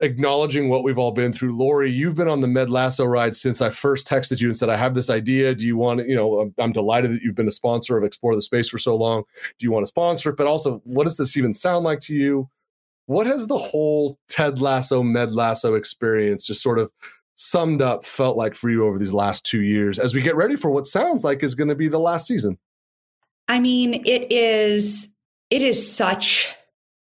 acknowledging 0.00 0.68
what 0.68 0.82
we've 0.82 0.98
all 0.98 1.12
been 1.12 1.32
through. 1.32 1.56
Lori, 1.56 1.88
you've 1.88 2.16
been 2.16 2.26
on 2.26 2.40
the 2.40 2.48
Med 2.48 2.68
Lasso 2.68 3.04
ride 3.04 3.36
since 3.36 3.60
I 3.60 3.70
first 3.70 4.08
texted 4.08 4.40
you 4.40 4.48
and 4.48 4.58
said, 4.58 4.68
I 4.68 4.76
have 4.76 4.94
this 4.94 5.08
idea. 5.08 5.54
Do 5.54 5.64
you 5.64 5.76
want 5.76 6.00
to, 6.00 6.08
you 6.08 6.16
know, 6.16 6.40
I'm, 6.40 6.54
I'm 6.58 6.72
delighted 6.72 7.12
that 7.12 7.22
you've 7.22 7.36
been 7.36 7.46
a 7.46 7.52
sponsor 7.52 7.96
of 7.96 8.02
Explore 8.02 8.34
the 8.34 8.42
Space 8.42 8.68
for 8.68 8.78
so 8.78 8.96
long. 8.96 9.22
Do 9.60 9.64
you 9.64 9.70
want 9.70 9.84
to 9.84 9.88
sponsor 9.88 10.30
it? 10.30 10.36
But 10.36 10.48
also, 10.48 10.82
what 10.82 11.04
does 11.04 11.16
this 11.16 11.36
even 11.36 11.54
sound 11.54 11.84
like 11.84 12.00
to 12.00 12.14
you? 12.14 12.50
What 13.06 13.26
has 13.26 13.46
the 13.46 13.58
whole 13.58 14.18
Ted 14.28 14.60
Lasso, 14.60 15.02
Med 15.02 15.32
Lasso 15.32 15.74
experience 15.74 16.46
just 16.46 16.62
sort 16.62 16.78
of 16.78 16.90
summed 17.34 17.82
up 17.82 18.04
felt 18.04 18.36
like 18.36 18.54
for 18.54 18.70
you 18.70 18.84
over 18.84 18.98
these 18.98 19.12
last 19.12 19.44
two 19.44 19.62
years 19.62 19.98
as 19.98 20.14
we 20.14 20.20
get 20.20 20.36
ready 20.36 20.54
for 20.54 20.70
what 20.70 20.86
sounds 20.86 21.24
like 21.24 21.42
is 21.42 21.54
going 21.54 21.68
to 21.68 21.74
be 21.74 21.88
the 21.88 21.98
last 21.98 22.26
season? 22.26 22.58
I 23.48 23.58
mean, 23.58 23.94
it 24.06 24.30
is 24.30 25.12
it 25.50 25.62
is 25.62 25.92
such 25.92 26.48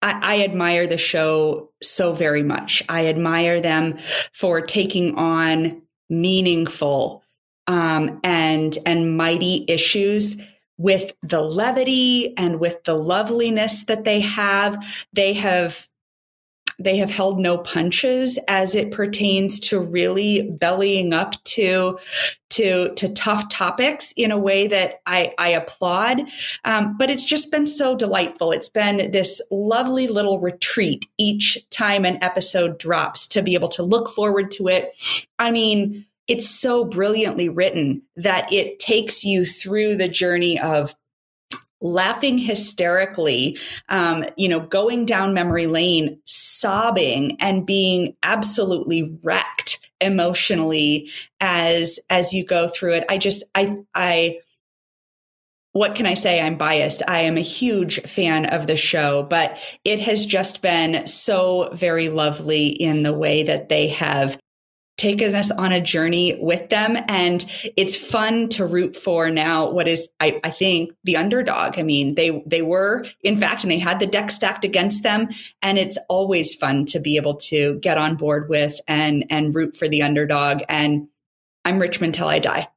I, 0.01 0.43
admire 0.43 0.85
the 0.85 0.99
show 0.99 1.71
so 1.81 2.13
very 2.13 2.43
much. 2.43 2.83
I 2.89 3.07
admire 3.07 3.59
them 3.59 3.97
for 4.33 4.61
taking 4.61 5.15
on 5.15 5.81
meaningful 6.09 7.23
um, 7.67 8.19
and 8.23 8.77
and 8.85 9.17
mighty 9.17 9.65
issues 9.67 10.39
with 10.77 11.13
the 11.23 11.41
levity 11.41 12.35
and 12.37 12.59
with 12.59 12.83
the 12.83 12.95
loveliness 12.95 13.85
that 13.85 14.03
they 14.03 14.19
have. 14.21 14.83
They 15.13 15.33
have 15.33 15.87
they 16.77 16.97
have 16.97 17.09
held 17.09 17.39
no 17.39 17.57
punches 17.57 18.37
as 18.47 18.75
it 18.75 18.91
pertains 18.91 19.59
to 19.61 19.79
really 19.79 20.51
bellying 20.59 21.13
up 21.13 21.41
to 21.45 21.97
to 22.49 22.93
to 22.95 23.13
tough 23.13 23.49
topics 23.49 24.13
in 24.17 24.31
a 24.31 24.37
way 24.37 24.67
that 24.67 25.01
I, 25.05 25.33
I 25.37 25.49
applaud. 25.49 26.21
Um, 26.63 26.97
but 26.97 27.09
it's 27.09 27.25
just 27.25 27.51
been 27.51 27.65
so 27.65 27.95
delightful. 27.95 28.51
It's 28.51 28.69
been 28.69 29.11
this 29.11 29.41
lovely 29.51 30.07
little 30.07 30.39
retreat 30.39 31.05
each 31.17 31.57
time 31.69 32.05
an 32.05 32.21
episode 32.21 32.77
drops 32.77 33.27
to 33.29 33.41
be 33.41 33.55
able 33.55 33.69
to 33.69 33.83
look 33.83 34.09
forward 34.09 34.51
to 34.51 34.67
it. 34.67 34.93
I 35.39 35.51
mean, 35.51 36.05
it's 36.27 36.49
so 36.49 36.85
brilliantly 36.85 37.49
written 37.49 38.01
that 38.15 38.51
it 38.51 38.79
takes 38.79 39.23
you 39.23 39.45
through 39.45 39.95
the 39.95 40.07
journey 40.07 40.59
of 40.59 40.95
laughing 41.81 42.37
hysterically, 42.37 43.57
um, 43.89 44.25
you 44.37 44.47
know, 44.47 44.59
going 44.59 45.05
down 45.05 45.33
memory 45.33 45.67
lane, 45.67 46.19
sobbing 46.25 47.37
and 47.39 47.65
being 47.65 48.15
absolutely 48.23 49.17
wrecked 49.23 49.87
emotionally 50.01 51.09
as 51.39 51.99
as 52.09 52.33
you 52.33 52.43
go 52.43 52.67
through 52.67 52.95
it. 52.95 53.05
I 53.09 53.17
just 53.17 53.43
I 53.53 53.77
I 53.93 54.39
what 55.73 55.95
can 55.95 56.05
I 56.05 56.13
say? 56.13 56.39
I'm 56.39 56.57
biased. 56.57 57.03
I 57.05 57.19
am 57.19 57.37
a 57.37 57.41
huge 57.41 58.01
fan 58.03 58.45
of 58.45 58.65
the 58.65 58.77
show, 58.77 59.23
but 59.23 59.57
it 59.83 59.99
has 59.99 60.25
just 60.25 60.61
been 60.61 61.05
so 61.05 61.69
very 61.73 62.07
lovely 62.07 62.67
in 62.67 63.03
the 63.03 63.13
way 63.13 63.43
that 63.43 63.67
they 63.67 63.89
have 63.89 64.39
taken 64.97 65.35
us 65.35 65.51
on 65.51 65.71
a 65.71 65.81
journey 65.81 66.37
with 66.39 66.69
them. 66.69 66.97
And 67.07 67.43
it's 67.75 67.95
fun 67.95 68.47
to 68.49 68.65
root 68.65 68.95
for 68.95 69.29
now 69.29 69.69
what 69.69 69.87
is, 69.87 70.09
I, 70.19 70.39
I, 70.43 70.51
think, 70.51 70.93
the 71.03 71.17
underdog. 71.17 71.77
I 71.77 71.83
mean, 71.83 72.15
they 72.15 72.43
they 72.45 72.61
were, 72.61 73.05
in 73.21 73.39
fact, 73.39 73.63
and 73.63 73.71
they 73.71 73.79
had 73.79 73.99
the 73.99 74.07
deck 74.07 74.31
stacked 74.31 74.63
against 74.63 75.03
them. 75.03 75.29
And 75.61 75.77
it's 75.77 75.97
always 76.09 76.55
fun 76.55 76.85
to 76.87 76.99
be 76.99 77.17
able 77.17 77.35
to 77.35 77.79
get 77.79 77.97
on 77.97 78.15
board 78.15 78.49
with 78.49 78.79
and 78.87 79.25
and 79.29 79.53
root 79.53 79.75
for 79.75 79.87
the 79.87 80.01
underdog. 80.01 80.61
And 80.69 81.07
I'm 81.65 81.79
Richmond 81.79 82.13
till 82.13 82.27
I 82.27 82.39
die. 82.39 82.67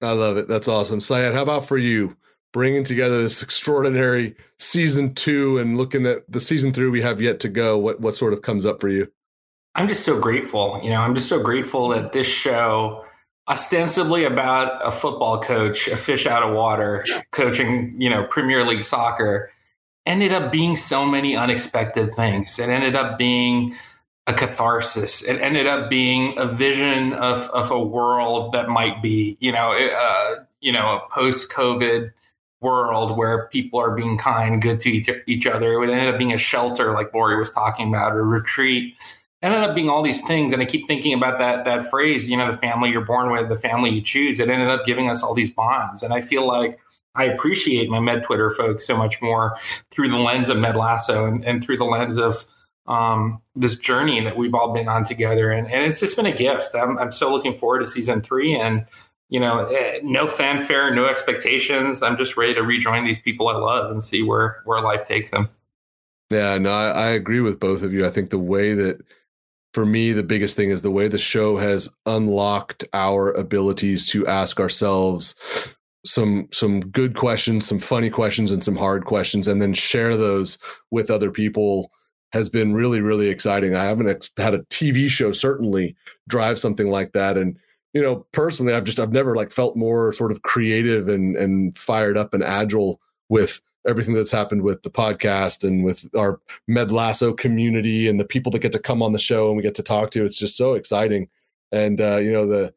I 0.00 0.12
love 0.12 0.36
it. 0.36 0.48
That's 0.48 0.68
awesome. 0.68 1.00
Syed, 1.00 1.34
how 1.34 1.42
about 1.42 1.66
for 1.66 1.78
you? 1.78 2.16
Bringing 2.52 2.84
together 2.84 3.22
this 3.22 3.42
extraordinary 3.42 4.36
season 4.58 5.14
two 5.14 5.58
and 5.58 5.78
looking 5.78 6.04
at 6.04 6.30
the 6.30 6.40
season 6.40 6.72
three 6.72 6.90
we 6.90 7.00
have 7.00 7.20
yet 7.20 7.40
to 7.40 7.48
go. 7.48 7.78
What 7.78 8.00
what 8.00 8.14
sort 8.14 8.32
of 8.32 8.42
comes 8.42 8.66
up 8.66 8.80
for 8.80 8.88
you? 8.88 9.10
I'm 9.74 9.88
just 9.88 10.04
so 10.04 10.20
grateful. 10.20 10.80
You 10.82 10.90
know, 10.90 11.00
I'm 11.00 11.14
just 11.14 11.28
so 11.28 11.42
grateful 11.42 11.88
that 11.88 12.12
this 12.12 12.26
show, 12.26 13.04
ostensibly 13.48 14.24
about 14.24 14.86
a 14.86 14.90
football 14.90 15.40
coach, 15.40 15.88
a 15.88 15.96
fish 15.96 16.26
out 16.26 16.42
of 16.42 16.54
water, 16.54 17.04
coaching, 17.30 17.94
you 17.98 18.10
know, 18.10 18.24
Premier 18.24 18.64
League 18.64 18.84
soccer, 18.84 19.50
ended 20.04 20.32
up 20.32 20.52
being 20.52 20.76
so 20.76 21.04
many 21.06 21.36
unexpected 21.36 22.14
things. 22.14 22.58
It 22.58 22.68
ended 22.68 22.94
up 22.94 23.18
being 23.18 23.74
a 24.26 24.32
catharsis. 24.32 25.22
It 25.22 25.40
ended 25.40 25.66
up 25.66 25.90
being 25.90 26.38
a 26.38 26.46
vision 26.46 27.12
of, 27.12 27.48
of 27.50 27.70
a 27.70 27.82
world 27.82 28.52
that 28.52 28.68
might 28.68 29.02
be, 29.02 29.36
you 29.40 29.52
know, 29.52 29.72
uh, 29.72 30.44
you 30.60 30.72
know, 30.72 30.96
a 30.96 31.00
post 31.12 31.50
COVID 31.50 32.12
world 32.60 33.16
where 33.16 33.48
people 33.48 33.80
are 33.80 33.94
being 33.94 34.16
kind, 34.16 34.62
good 34.62 34.78
to 34.80 34.88
each, 34.88 35.10
each 35.26 35.46
other. 35.46 35.82
It 35.82 35.90
ended 35.90 36.14
up 36.14 36.18
being 36.18 36.32
a 36.32 36.38
shelter, 36.38 36.92
like 36.92 37.12
Lori 37.12 37.36
was 37.36 37.50
talking 37.50 37.88
about, 37.88 38.12
a 38.12 38.22
retreat. 38.22 38.94
Ended 39.42 39.60
up 39.62 39.74
being 39.74 39.90
all 39.90 40.02
these 40.02 40.22
things, 40.22 40.52
and 40.52 40.62
I 40.62 40.64
keep 40.66 40.86
thinking 40.86 41.14
about 41.14 41.38
that 41.40 41.64
that 41.64 41.84
phrase. 41.90 42.30
You 42.30 42.36
know, 42.36 42.50
the 42.50 42.56
family 42.56 42.90
you're 42.90 43.04
born 43.04 43.32
with, 43.32 43.48
the 43.48 43.58
family 43.58 43.90
you 43.90 44.00
choose. 44.00 44.38
It 44.38 44.48
ended 44.48 44.68
up 44.68 44.86
giving 44.86 45.10
us 45.10 45.22
all 45.22 45.34
these 45.34 45.50
bonds, 45.50 46.02
and 46.02 46.14
I 46.14 46.20
feel 46.20 46.46
like 46.46 46.78
I 47.14 47.24
appreciate 47.24 47.90
my 47.90 48.00
Med 48.00 48.22
Twitter 48.22 48.50
folks 48.50 48.86
so 48.86 48.96
much 48.96 49.20
more 49.20 49.58
through 49.90 50.08
the 50.08 50.18
lens 50.18 50.48
of 50.48 50.58
Med 50.58 50.76
Lasso 50.76 51.26
and, 51.26 51.44
and 51.44 51.62
through 51.62 51.76
the 51.76 51.84
lens 51.84 52.16
of 52.16 52.44
um, 52.86 53.40
this 53.54 53.78
journey 53.78 54.20
that 54.20 54.36
we've 54.36 54.54
all 54.54 54.72
been 54.72 54.88
on 54.88 55.04
together. 55.04 55.50
And, 55.50 55.70
and 55.70 55.84
it's 55.84 56.00
just 56.00 56.16
been 56.16 56.26
a 56.26 56.32
gift. 56.32 56.74
I'm, 56.74 56.98
I'm 56.98 57.12
so 57.12 57.30
looking 57.30 57.54
forward 57.54 57.80
to 57.80 57.86
season 57.86 58.22
three 58.22 58.54
and, 58.54 58.86
you 59.28 59.40
know, 59.40 59.66
eh, 59.66 60.00
no 60.02 60.26
fanfare, 60.26 60.94
no 60.94 61.06
expectations. 61.06 62.02
I'm 62.02 62.16
just 62.16 62.36
ready 62.36 62.54
to 62.54 62.62
rejoin 62.62 63.04
these 63.04 63.20
people 63.20 63.48
I 63.48 63.56
love 63.56 63.90
and 63.90 64.02
see 64.02 64.22
where, 64.22 64.62
where 64.64 64.80
life 64.80 65.06
takes 65.06 65.30
them. 65.30 65.48
Yeah, 66.30 66.56
no, 66.58 66.72
I, 66.72 66.88
I 66.88 67.06
agree 67.08 67.40
with 67.40 67.60
both 67.60 67.82
of 67.82 67.92
you. 67.92 68.06
I 68.06 68.10
think 68.10 68.30
the 68.30 68.38
way 68.38 68.72
that, 68.74 69.00
for 69.72 69.86
me, 69.86 70.12
the 70.12 70.22
biggest 70.22 70.56
thing 70.56 70.70
is 70.70 70.82
the 70.82 70.90
way 70.90 71.08
the 71.08 71.18
show 71.18 71.56
has 71.56 71.88
unlocked 72.06 72.84
our 72.92 73.32
abilities 73.32 74.06
to 74.06 74.26
ask 74.26 74.60
ourselves 74.60 75.34
some 76.04 76.48
some 76.52 76.80
good 76.80 77.16
questions, 77.16 77.66
some 77.66 77.78
funny 77.78 78.10
questions, 78.10 78.50
and 78.50 78.62
some 78.62 78.76
hard 78.76 79.04
questions, 79.04 79.48
and 79.48 79.62
then 79.62 79.72
share 79.72 80.16
those 80.16 80.58
with 80.90 81.10
other 81.10 81.30
people 81.30 81.90
has 82.32 82.48
been 82.48 82.74
really 82.74 83.00
really 83.00 83.28
exciting. 83.28 83.74
I 83.74 83.84
haven't 83.84 84.08
ex- 84.08 84.30
had 84.36 84.54
a 84.54 84.62
TV 84.64 85.08
show 85.08 85.32
certainly 85.32 85.96
drive 86.28 86.58
something 86.58 86.90
like 86.90 87.12
that, 87.12 87.38
and 87.38 87.56
you 87.94 88.02
know 88.02 88.26
personally, 88.32 88.74
I've 88.74 88.84
just 88.84 89.00
I've 89.00 89.12
never 89.12 89.36
like 89.36 89.52
felt 89.52 89.76
more 89.76 90.12
sort 90.12 90.32
of 90.32 90.42
creative 90.42 91.08
and 91.08 91.36
and 91.36 91.76
fired 91.78 92.18
up 92.18 92.34
and 92.34 92.42
agile 92.42 93.00
with 93.28 93.60
everything 93.86 94.14
that's 94.14 94.30
happened 94.30 94.62
with 94.62 94.82
the 94.82 94.90
podcast 94.90 95.64
and 95.64 95.84
with 95.84 96.08
our 96.16 96.40
Med 96.68 96.90
Lasso 96.90 97.32
community 97.32 98.08
and 98.08 98.20
the 98.20 98.24
people 98.24 98.52
that 98.52 98.60
get 98.60 98.72
to 98.72 98.78
come 98.78 99.02
on 99.02 99.12
the 99.12 99.18
show 99.18 99.48
and 99.48 99.56
we 99.56 99.62
get 99.62 99.74
to 99.76 99.82
talk 99.82 100.10
to. 100.12 100.24
It's 100.24 100.38
just 100.38 100.56
so 100.56 100.74
exciting, 100.74 101.28
and 101.70 102.00
uh, 102.00 102.16
you 102.16 102.32
know 102.32 102.46
the 102.46 102.74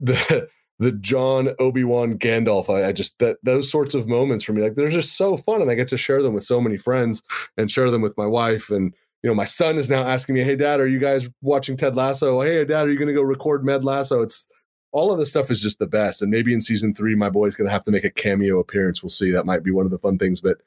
the 0.00 0.48
the 0.78 0.92
Jon 0.92 1.50
Obi 1.58 1.84
Wan 1.84 2.18
Gandalf. 2.18 2.68
I, 2.68 2.88
I, 2.88 2.92
just 2.92 3.18
that 3.18 3.36
those 3.42 3.70
sorts 3.70 3.94
of 3.94 4.08
moments 4.08 4.44
for 4.44 4.52
me, 4.52 4.62
like 4.62 4.74
they're 4.74 4.88
just 4.88 5.16
so 5.16 5.36
fun, 5.36 5.62
and 5.62 5.70
I 5.70 5.74
get 5.74 5.88
to 5.88 5.96
share 5.96 6.22
them 6.22 6.34
with 6.34 6.44
so 6.44 6.60
many 6.60 6.78
friends 6.78 7.22
and 7.56 7.70
share 7.70 7.90
them 7.90 8.02
with 8.02 8.16
my 8.16 8.26
wife. 8.26 8.70
And 8.70 8.94
you 9.22 9.28
know, 9.28 9.34
my 9.34 9.44
son 9.44 9.76
is 9.76 9.90
now 9.90 10.02
asking 10.02 10.34
me, 10.34 10.42
"Hey, 10.42 10.56
Dad, 10.56 10.80
are 10.80 10.88
you 10.88 10.98
guys 10.98 11.28
watching 11.42 11.76
Ted 11.76 11.94
Lasso? 11.94 12.40
Hey, 12.40 12.64
Dad, 12.64 12.86
are 12.86 12.90
you 12.90 12.98
going 12.98 13.08
to 13.08 13.14
go 13.14 13.22
record 13.22 13.64
Med 13.64 13.84
Lasso?" 13.84 14.22
It's 14.22 14.46
all 14.92 15.12
of 15.12 15.18
this 15.18 15.30
stuff 15.30 15.50
is 15.50 15.62
just 15.62 15.78
the 15.78 15.86
best. 15.86 16.22
And 16.22 16.30
maybe 16.30 16.52
in 16.52 16.60
season 16.60 16.94
three, 16.94 17.14
my 17.14 17.30
boy's 17.30 17.54
going 17.54 17.66
to 17.66 17.72
have 17.72 17.84
to 17.84 17.90
make 17.90 18.04
a 18.04 18.10
cameo 18.10 18.58
appearance. 18.58 19.02
We'll 19.02 19.10
see. 19.10 19.30
That 19.30 19.46
might 19.46 19.62
be 19.62 19.70
one 19.70 19.84
of 19.84 19.92
the 19.92 19.98
fun 19.98 20.18
things. 20.18 20.40
But 20.40 20.58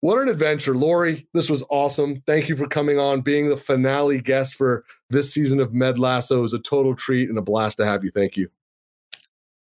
what 0.00 0.20
an 0.20 0.28
adventure, 0.28 0.74
Lori! 0.74 1.28
This 1.32 1.48
was 1.48 1.62
awesome. 1.70 2.22
Thank 2.26 2.48
you 2.48 2.56
for 2.56 2.66
coming 2.66 2.98
on, 2.98 3.20
being 3.20 3.48
the 3.48 3.56
finale 3.56 4.20
guest 4.20 4.56
for 4.56 4.84
this 5.10 5.32
season 5.32 5.60
of 5.60 5.72
Med 5.72 5.98
Lasso. 5.98 6.38
It 6.38 6.42
was 6.42 6.52
a 6.52 6.58
total 6.58 6.96
treat 6.96 7.28
and 7.28 7.38
a 7.38 7.42
blast 7.42 7.78
to 7.78 7.86
have 7.86 8.02
you. 8.02 8.10
Thank 8.10 8.36
you. 8.36 8.48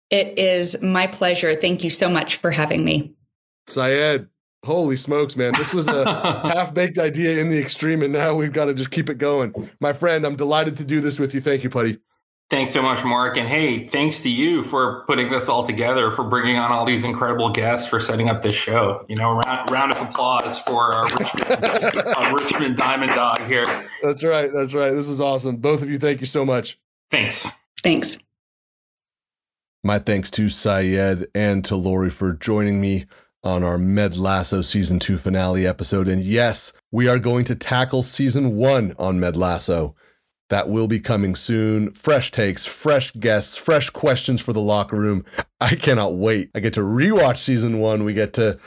It 0.10 0.39
is 0.39 0.82
my 0.82 1.08
pleasure. 1.08 1.56
Thank 1.56 1.84
you 1.84 1.89
so 1.89 2.10
much 2.10 2.38
for 2.38 2.52
having 2.52 2.84
me. 2.86 3.14
Syed, 3.68 4.28
holy 4.64 4.97
smokes, 4.97 5.36
man. 5.36 5.54
This 5.58 5.74
was 5.74 5.88
a 5.88 6.06
half 6.54 6.74
baked 6.74 6.97
idea 6.97 7.38
in 7.38 7.50
the 7.50 7.60
extreme, 7.60 8.02
and 8.02 8.14
now 8.14 8.34
we've 8.34 8.54
got 8.54 8.66
to 8.66 8.74
just 8.74 8.91
keep 8.91 9.10
it 9.10 9.18
going. 9.18 9.54
My 9.82 9.93
friend, 9.93 10.26
I'm 10.26 10.36
delighted 10.36 10.78
to 10.78 10.86
do 10.86 11.02
this 11.02 11.20
with 11.20 11.34
you. 11.34 11.41
Thank 11.41 11.64
you, 11.64 11.70
Putty. 11.70 12.00
Thanks 12.50 12.72
so 12.72 12.82
much, 12.82 13.04
Mark. 13.04 13.38
And 13.38 13.47
hey, 13.47 13.86
thanks 13.86 14.24
to 14.24 14.30
you 14.30 14.64
for 14.64 15.04
putting 15.06 15.30
this 15.30 15.47
all 15.47 15.64
together, 15.64 16.10
for 16.10 16.24
bringing 16.24 16.58
on 16.58 16.72
all 16.72 16.84
these 16.84 17.04
incredible 17.04 17.50
guests, 17.50 17.88
for 17.88 18.00
setting 18.00 18.28
up 18.28 18.41
this 18.41 18.56
show. 18.56 19.06
You 19.08 19.18
know, 19.18 19.34
round, 19.34 19.70
round 19.70 19.91
of 19.91 20.02
applause 20.02 20.60
for 20.64 20.91
our 20.95 21.06
Richmond, 21.16 21.66
our 22.18 22.36
Richmond 22.36 22.78
Diamond 22.78 23.12
Dog 23.12 23.41
here. 23.41 23.66
That's 24.02 24.24
right. 24.24 24.50
That's 24.52 24.74
right. 24.74 24.89
This 24.91 25.08
is 25.08 25.22
awesome. 25.22 25.58
Both 25.58 25.84
of 25.84 25.91
you, 25.91 26.00
thank 26.00 26.22
you 26.22 26.26
so 26.26 26.43
much. 26.43 26.80
Thanks. 27.12 27.47
Thanks. 27.84 28.18
My 29.84 30.00
thanks 30.00 30.32
to 30.32 30.50
Syed 30.50 31.28
and 31.36 31.64
to 31.66 31.76
Lori 31.76 32.10
for 32.10 32.34
joining 32.34 32.82
me 32.82 33.06
on 33.43 33.64
our 33.64 33.78
Med 33.78 34.18
Lasso 34.18 34.62
season 34.64 34.97
two 34.97 35.20
finale 35.20 35.68
episode. 35.68 36.08
And 36.08 36.24
yes, 36.24 36.74
we 36.91 37.08
are 37.08 37.20
going 37.20 37.45
to 37.45 37.56
tackle 37.56 38.02
season 38.02 38.56
one 38.56 38.95
on 38.97 39.20
Med 39.20 39.38
Lasso. 39.38 39.95
That 40.50 40.68
will 40.68 40.88
be 40.88 41.00
coming 41.00 41.36
soon. 41.36 41.91
Fresh 41.91 42.32
takes, 42.32 42.66
fresh 42.66 43.12
guests, 43.12 43.56
fresh 43.56 43.89
questions 43.89 44.41
for 44.41 44.52
the 44.52 44.62
locker 44.62 45.00
room. 45.00 45.24
I 45.62 45.76
cannot 45.76 46.16
wait. 46.16 46.50
I 46.56 46.60
get 46.60 46.74
to 46.74 46.82
rewatch 46.82 47.38
season 47.38 47.80
one. 47.80 48.04
We 48.04 48.14
get 48.14 48.34
to 48.34 48.60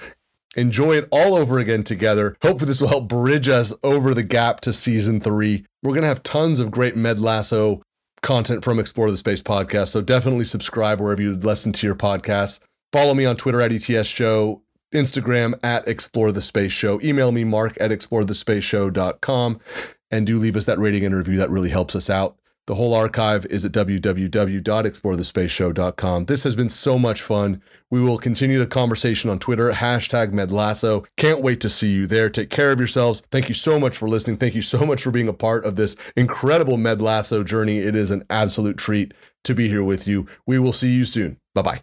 enjoy 0.57 0.97
it 0.97 1.09
all 1.11 1.35
over 1.35 1.59
again 1.59 1.83
together. 1.83 2.37
Hopefully, 2.43 2.69
this 2.69 2.81
will 2.81 2.89
help 2.89 3.09
bridge 3.09 3.49
us 3.49 3.73
over 3.83 4.15
the 4.15 4.23
gap 4.23 4.61
to 4.61 4.73
season 4.73 5.21
three. 5.21 5.67
We're 5.83 5.93
going 5.93 6.03
to 6.03 6.09
have 6.09 6.23
tons 6.23 6.61
of 6.61 6.71
great 6.71 6.95
Med 6.97 7.19
Lasso 7.19 7.83
content 8.23 8.63
from 8.63 8.79
Explore 8.79 9.11
the 9.11 9.17
Space 9.17 9.43
podcast. 9.43 9.89
So 9.89 10.01
definitely 10.01 10.45
subscribe 10.45 11.01
wherever 11.01 11.21
you 11.21 11.35
listen 11.35 11.73
to 11.73 11.87
your 11.87 11.97
podcasts. 11.97 12.61
Follow 12.93 13.15
me 13.15 13.25
on 13.25 13.37
Twitter 13.37 13.61
at 13.61 13.73
ETS 13.73 14.07
Show, 14.07 14.63
Instagram 14.95 15.59
at 15.65 15.89
Explore 15.89 16.31
the 16.31 16.43
Space 16.43 16.73
Show. 16.73 17.01
Email 17.01 17.33
me, 17.33 17.43
mark 17.43 17.77
at 17.81 17.91
explorethespaceshow.com. 17.91 19.61
And 20.13 20.27
do 20.27 20.39
leave 20.39 20.57
us 20.57 20.67
that 20.67 20.79
rating 20.79 21.05
and 21.05 21.17
review. 21.17 21.39
That 21.39 21.51
really 21.51 21.71
helps 21.71 21.97
us 21.97 22.09
out. 22.09 22.37
The 22.67 22.77
whole 22.77 22.95
archive 22.95 23.45
is 23.47 23.65
at 23.65 23.73
www.explorethespaceshow.com. 23.73 26.25
This 26.27 26.45
has 26.45 26.55
been 26.55 26.69
so 26.69 26.97
much 26.97 27.21
fun. 27.21 27.61
We 27.91 28.01
will 28.01 28.19
continue 28.19 28.61
the 28.61 28.69
conversation 28.69 29.31
on 29.31 29.41
Twitter, 29.41 29.73
hashtag 29.73 30.33
MedLasso. 30.33 31.05
Can't 31.17 31.43
wait 31.43 31.61
to 31.63 31.69
see 31.69 31.91
you 31.91 32.07
there. 32.07 32.31
Take 32.31 32.51
care 32.51 32.71
of 32.71 32.79
yourselves. 32.79 33.25
Thank 33.33 33.49
you 33.49 33.55
so 33.55 33.81
much 33.81 33.99
for 33.99 34.09
listening. 34.09 34.37
Thank 34.37 34.55
you 34.55 34.63
so 34.63 34.87
much 34.87 35.03
for 35.03 35.11
being 35.11 35.27
a 35.27 35.33
part 35.33 35.65
of 35.65 35.75
this 35.75 35.97
incredible 36.15 36.77
MedLasso 36.77 37.45
journey. 37.45 37.79
It 37.79 37.97
is 37.97 38.13
an 38.13 38.23
absolute 38.31 38.79
treat 38.79 39.13
to 39.43 39.57
be 39.57 39.67
here 39.67 39.83
with 39.83 40.07
you. 40.07 40.29
We 40.47 40.61
will 40.61 40.73
see 40.73 40.93
you 40.93 41.05
soon. 41.05 41.41
Bye 41.55 41.63
bye. 41.63 41.83